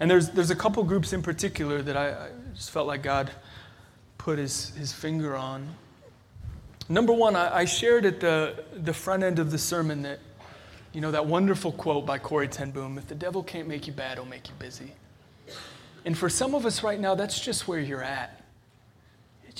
And 0.00 0.10
there's, 0.10 0.30
there's 0.30 0.50
a 0.50 0.56
couple 0.56 0.82
groups 0.82 1.12
in 1.12 1.22
particular 1.22 1.80
that 1.82 1.96
I, 1.96 2.10
I 2.10 2.28
just 2.54 2.70
felt 2.70 2.86
like 2.86 3.02
God 3.02 3.30
put 4.18 4.38
his, 4.38 4.70
his 4.70 4.92
finger 4.92 5.36
on. 5.36 5.68
Number 6.88 7.12
one, 7.12 7.36
I, 7.36 7.58
I 7.58 7.64
shared 7.66 8.04
at 8.04 8.18
the, 8.18 8.64
the 8.74 8.92
front 8.92 9.22
end 9.22 9.38
of 9.38 9.50
the 9.50 9.58
sermon 9.58 10.02
that, 10.02 10.18
you 10.92 11.00
know, 11.00 11.12
that 11.12 11.24
wonderful 11.24 11.72
quote 11.72 12.04
by 12.04 12.18
Corrie 12.18 12.48
ten 12.48 12.72
Boom 12.72 12.98
if 12.98 13.06
the 13.06 13.14
devil 13.14 13.42
can't 13.42 13.68
make 13.68 13.86
you 13.86 13.92
bad, 13.92 14.18
he'll 14.18 14.26
make 14.26 14.48
you 14.48 14.54
busy. 14.58 14.92
And 16.04 16.18
for 16.18 16.28
some 16.28 16.54
of 16.54 16.66
us 16.66 16.82
right 16.82 16.98
now, 16.98 17.14
that's 17.14 17.38
just 17.38 17.68
where 17.68 17.78
you're 17.78 18.02
at 18.02 18.39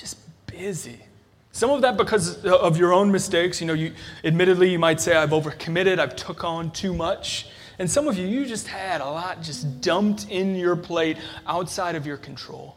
just 0.01 0.19
busy. 0.47 0.99
Some 1.53 1.71
of 1.71 1.83
that 1.83 1.97
because 1.97 2.45
of 2.45 2.77
your 2.77 2.93
own 2.93 3.11
mistakes. 3.11 3.61
You 3.61 3.67
know, 3.67 3.73
you 3.73 3.93
admittedly 4.25 4.71
you 4.71 4.79
might 4.79 5.01
say 5.01 5.15
I've 5.17 5.31
overcommitted, 5.31 5.99
I've 5.99 6.17
took 6.17 6.45
on 6.45 6.71
too 6.71 6.95
much. 6.95 7.49
And 7.79 7.91
some 7.91 8.09
of 8.09 8.17
you 8.17 8.27
you 8.27 8.47
just 8.47 8.67
had 8.67 9.01
a 9.01 9.07
lot 9.07 9.43
just 9.43 9.81
dumped 9.81 10.29
in 10.31 10.55
your 10.55 10.77
plate 10.77 11.17
outside 11.47 11.95
of 11.95 12.07
your 12.07 12.17
control. 12.17 12.77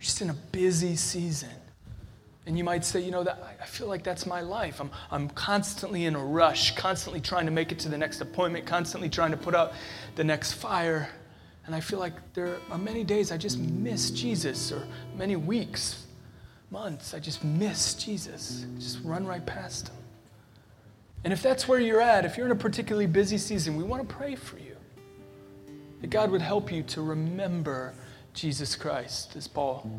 Just 0.00 0.20
in 0.22 0.30
a 0.30 0.34
busy 0.34 0.96
season. 0.96 1.50
And 2.46 2.56
you 2.56 2.62
might 2.62 2.84
say, 2.84 3.00
you 3.00 3.10
know, 3.10 3.24
that, 3.24 3.42
I 3.60 3.66
feel 3.66 3.88
like 3.88 4.04
that's 4.04 4.24
my 4.24 4.40
life. 4.40 4.80
I'm, 4.80 4.90
I'm 5.10 5.28
constantly 5.30 6.04
in 6.04 6.14
a 6.14 6.24
rush, 6.24 6.76
constantly 6.76 7.20
trying 7.20 7.46
to 7.46 7.50
make 7.50 7.72
it 7.72 7.78
to 7.80 7.88
the 7.88 7.98
next 7.98 8.20
appointment, 8.20 8.66
constantly 8.66 9.08
trying 9.08 9.32
to 9.32 9.36
put 9.36 9.54
out 9.54 9.72
the 10.14 10.22
next 10.22 10.52
fire. 10.52 11.08
And 11.66 11.74
I 11.74 11.80
feel 11.80 11.98
like 11.98 12.14
there 12.32 12.58
are 12.70 12.78
many 12.78 13.02
days 13.02 13.32
I 13.32 13.36
just 13.36 13.58
miss 13.58 14.10
Jesus, 14.10 14.70
or 14.70 14.86
many 15.16 15.36
weeks, 15.36 16.06
months, 16.70 17.12
I 17.12 17.18
just 17.18 17.44
miss 17.44 17.94
Jesus. 17.94 18.64
Just 18.78 19.00
run 19.04 19.26
right 19.26 19.44
past 19.44 19.88
him. 19.88 19.96
And 21.24 21.32
if 21.32 21.42
that's 21.42 21.66
where 21.66 21.80
you're 21.80 22.00
at, 22.00 22.24
if 22.24 22.36
you're 22.36 22.46
in 22.46 22.52
a 22.52 22.56
particularly 22.56 23.06
busy 23.06 23.38
season, 23.38 23.76
we 23.76 23.82
want 23.82 24.08
to 24.08 24.14
pray 24.14 24.36
for 24.36 24.58
you. 24.58 24.76
That 26.00 26.10
God 26.10 26.30
would 26.30 26.42
help 26.42 26.70
you 26.70 26.82
to 26.84 27.02
remember 27.02 27.94
Jesus 28.32 28.76
Christ, 28.76 29.34
as 29.34 29.48
Paul 29.48 29.90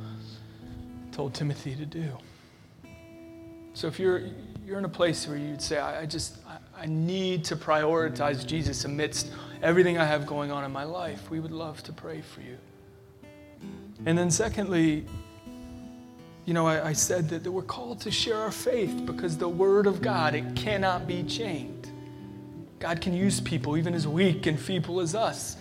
told 1.11 1.33
Timothy 1.33 1.75
to 1.75 1.85
do. 1.85 2.17
So 3.73 3.87
if 3.87 3.99
you're 3.99 4.21
you're 4.65 4.77
in 4.77 4.85
a 4.85 4.89
place 4.89 5.27
where 5.27 5.37
you'd 5.37 5.61
say, 5.61 5.77
I, 5.77 6.01
I 6.01 6.05
just 6.05 6.37
I, 6.47 6.57
I 6.79 6.85
need 6.85 7.43
to 7.45 7.55
prioritize 7.55 8.45
Jesus 8.45 8.85
amidst 8.85 9.31
everything 9.63 9.97
I 9.97 10.05
have 10.05 10.27
going 10.27 10.51
on 10.51 10.63
in 10.63 10.71
my 10.71 10.83
life, 10.83 11.29
we 11.31 11.39
would 11.39 11.51
love 11.51 11.81
to 11.83 11.91
pray 11.91 12.21
for 12.21 12.41
you. 12.41 12.57
And 14.05 14.15
then, 14.15 14.29
secondly, 14.29 15.07
you 16.45 16.53
know, 16.53 16.67
I, 16.67 16.89
I 16.89 16.93
said 16.93 17.29
that, 17.29 17.43
that 17.43 17.51
we're 17.51 17.63
called 17.63 17.99
to 18.01 18.11
share 18.11 18.37
our 18.37 18.51
faith 18.51 19.05
because 19.05 19.37
the 19.37 19.49
Word 19.49 19.87
of 19.87 20.01
God, 20.01 20.35
it 20.35 20.55
cannot 20.55 21.07
be 21.07 21.23
chained. 21.23 21.91
God 22.77 23.01
can 23.01 23.13
use 23.13 23.41
people 23.41 23.75
even 23.75 23.95
as 23.95 24.07
weak 24.07 24.45
and 24.45 24.59
feeble 24.59 24.99
as 24.99 25.15
us. 25.15 25.57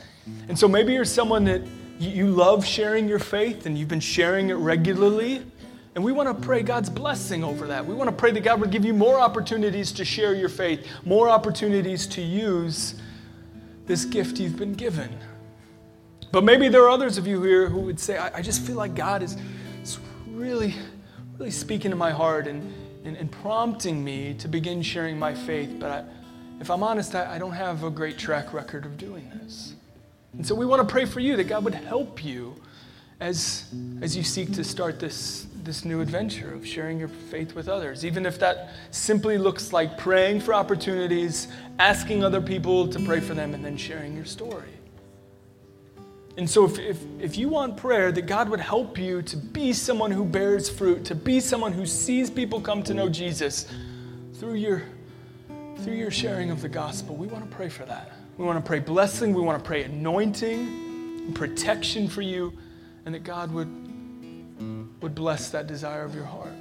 And 0.49 0.59
so 0.59 0.69
maybe 0.69 0.93
you're 0.93 1.07
someone 1.07 1.45
that 1.45 1.62
you 1.99 2.27
love 2.27 2.67
sharing 2.67 3.09
your 3.09 3.19
faith 3.19 3.64
and 3.64 3.79
you've 3.79 3.89
been 3.89 4.01
sharing 4.01 4.51
it 4.51 4.55
regularly. 4.55 5.47
And 5.97 6.05
we 6.05 6.13
want 6.13 6.29
to 6.29 6.47
pray 6.47 6.63
God's 6.63 6.91
blessing 6.91 7.43
over 7.43 7.67
that. 7.69 7.87
We 7.87 7.95
want 7.95 8.11
to 8.11 8.15
pray 8.15 8.31
that 8.31 8.45
God 8.45 8.61
would 8.61 8.71
give 8.71 8.85
you 8.85 8.93
more 8.93 9.19
opportunities 9.19 9.93
to 9.93 10.05
share 10.05 10.35
your 10.35 10.51
faith, 10.51 10.87
more 11.07 11.31
opportunities 11.31 12.07
to 12.09 12.21
use 12.21 12.97
this 13.87 14.05
gift 14.05 14.39
you've 14.39 14.59
been 14.59 14.75
given. 14.75 15.19
But 16.33 16.45
maybe 16.45 16.69
there 16.69 16.83
are 16.83 16.91
others 16.91 17.17
of 17.17 17.27
you 17.27 17.43
here 17.43 17.71
who 17.71 17.81
would 17.81 17.99
say, 17.99 18.19
I, 18.19 18.39
I 18.39 18.43
just 18.43 18.61
feel 18.61 18.77
like 18.77 18.95
God 18.95 19.23
is, 19.23 19.39
really, 20.29 20.75
really 21.39 21.51
speaking 21.51 21.91
to 21.91 21.97
my 21.97 22.11
heart 22.11 22.47
and, 22.47 22.75
and, 23.05 23.17
and, 23.17 23.33
prompting 23.33 24.05
me 24.05 24.35
to 24.35 24.49
begin 24.49 24.83
sharing 24.83 25.19
my 25.19 25.35
faith. 25.35 25.77
But 25.81 25.91
I, 25.91 26.05
if 26.61 26.71
I'm 26.71 26.83
honest, 26.83 27.15
I, 27.15 27.37
I 27.37 27.39
don't 27.39 27.53
have 27.53 27.85
a 27.85 27.91
great 27.91 28.19
track 28.19 28.53
record 28.53 28.85
of 28.85 28.99
doing 28.99 29.31
this. 29.43 29.73
And 30.35 30.47
so 30.47 30.55
we 30.55 30.67
want 30.67 30.87
to 30.87 30.93
pray 30.93 31.07
for 31.07 31.21
you 31.21 31.37
that 31.37 31.45
God 31.45 31.65
would 31.65 31.75
help 31.75 32.23
you 32.23 32.55
as, 33.21 33.64
as 34.03 34.17
you 34.17 34.23
seek 34.23 34.53
to 34.53 34.64
start 34.64 35.01
this, 35.01 35.47
this 35.62 35.85
new 35.85 36.01
adventure 36.01 36.53
of 36.53 36.67
sharing 36.67 36.99
your 36.99 37.09
faith 37.09 37.55
with 37.55 37.69
others, 37.69 38.05
even 38.05 38.27
if 38.27 38.39
that 38.39 38.71
simply 38.91 39.39
looks 39.39 39.73
like 39.73 39.97
praying 39.97 40.41
for 40.41 40.53
opportunities, 40.53 41.49
asking 41.79 42.23
other 42.23 42.41
people 42.41 42.87
to 42.89 43.01
pray 43.01 43.21
for 43.21 43.35
them, 43.35 43.55
and 43.55 43.64
then 43.64 43.77
sharing 43.77 44.14
your 44.14 44.27
story. 44.27 44.69
And 46.37 46.49
so, 46.49 46.67
if, 46.67 46.79
if, 46.79 47.03
if 47.19 47.39
you 47.39 47.49
want 47.49 47.79
prayer, 47.79 48.12
that 48.12 48.27
God 48.27 48.51
would 48.51 48.61
help 48.61 48.99
you 48.99 49.23
to 49.23 49.37
be 49.39 49.73
someone 49.73 50.11
who 50.11 50.23
bears 50.23 50.69
fruit, 50.69 51.03
to 51.07 51.14
be 51.14 51.41
someone 51.41 51.73
who 51.73 51.87
sees 51.87 52.29
people 52.29 52.61
come 52.61 52.83
to 52.83 52.93
know 52.93 53.09
Jesus 53.09 53.67
through 54.35 54.55
your, 54.57 54.83
through 55.79 55.95
your 55.95 56.11
sharing 56.11 56.51
of 56.51 56.61
the 56.61 56.69
gospel, 56.69 57.17
we 57.17 57.27
want 57.27 57.49
to 57.49 57.57
pray 57.57 57.71
for 57.71 57.87
that. 57.87 58.12
We 58.37 58.45
want 58.45 58.62
to 58.62 58.69
pray 58.69 58.81
blessing, 58.81 59.33
we 59.33 59.41
want 59.41 59.59
to 59.59 59.67
pray 59.67 59.85
anointing, 59.85 61.33
protection 61.33 62.07
for 62.07 62.21
you, 62.21 62.53
and 63.07 63.15
that 63.15 63.25
God 63.25 63.51
would 63.53 63.69
would 65.01 65.15
bless 65.15 65.51
that 65.51 65.67
desire 65.67 66.05
of 66.05 66.15
your 66.15 66.25
heart. 66.25 66.53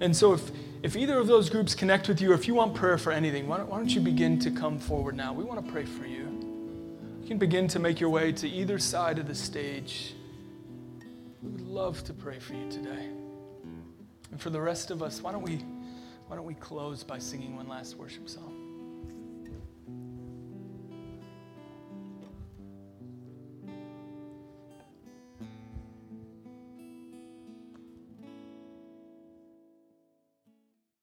And 0.00 0.16
so, 0.16 0.34
if, 0.34 0.50
if 0.82 0.96
either 0.96 1.18
of 1.18 1.26
those 1.26 1.50
groups 1.50 1.74
connect 1.74 2.08
with 2.08 2.20
you, 2.20 2.32
or 2.32 2.34
if 2.34 2.46
you 2.46 2.54
want 2.54 2.74
prayer 2.74 2.98
for 2.98 3.12
anything, 3.12 3.48
why 3.48 3.56
don't, 3.58 3.68
why 3.68 3.78
don't 3.78 3.94
you 3.94 4.00
begin 4.00 4.38
to 4.40 4.50
come 4.50 4.78
forward 4.78 5.16
now? 5.16 5.32
We 5.32 5.44
want 5.44 5.64
to 5.64 5.72
pray 5.72 5.84
for 5.84 6.06
you. 6.06 6.26
You 7.22 7.28
can 7.28 7.38
begin 7.38 7.66
to 7.68 7.78
make 7.78 7.98
your 7.98 8.10
way 8.10 8.32
to 8.32 8.48
either 8.48 8.78
side 8.78 9.18
of 9.18 9.26
the 9.26 9.34
stage. 9.34 10.14
We 11.42 11.50
would 11.50 11.66
love 11.66 12.04
to 12.04 12.12
pray 12.12 12.38
for 12.38 12.54
you 12.54 12.70
today. 12.70 13.08
And 14.30 14.40
for 14.40 14.50
the 14.50 14.60
rest 14.60 14.90
of 14.90 15.02
us, 15.02 15.22
why 15.22 15.32
don't 15.32 15.42
we, 15.42 15.56
why 16.28 16.36
don't 16.36 16.46
we 16.46 16.54
close 16.54 17.02
by 17.02 17.18
singing 17.18 17.56
one 17.56 17.68
last 17.68 17.96
worship 17.96 18.28
song? 18.28 18.55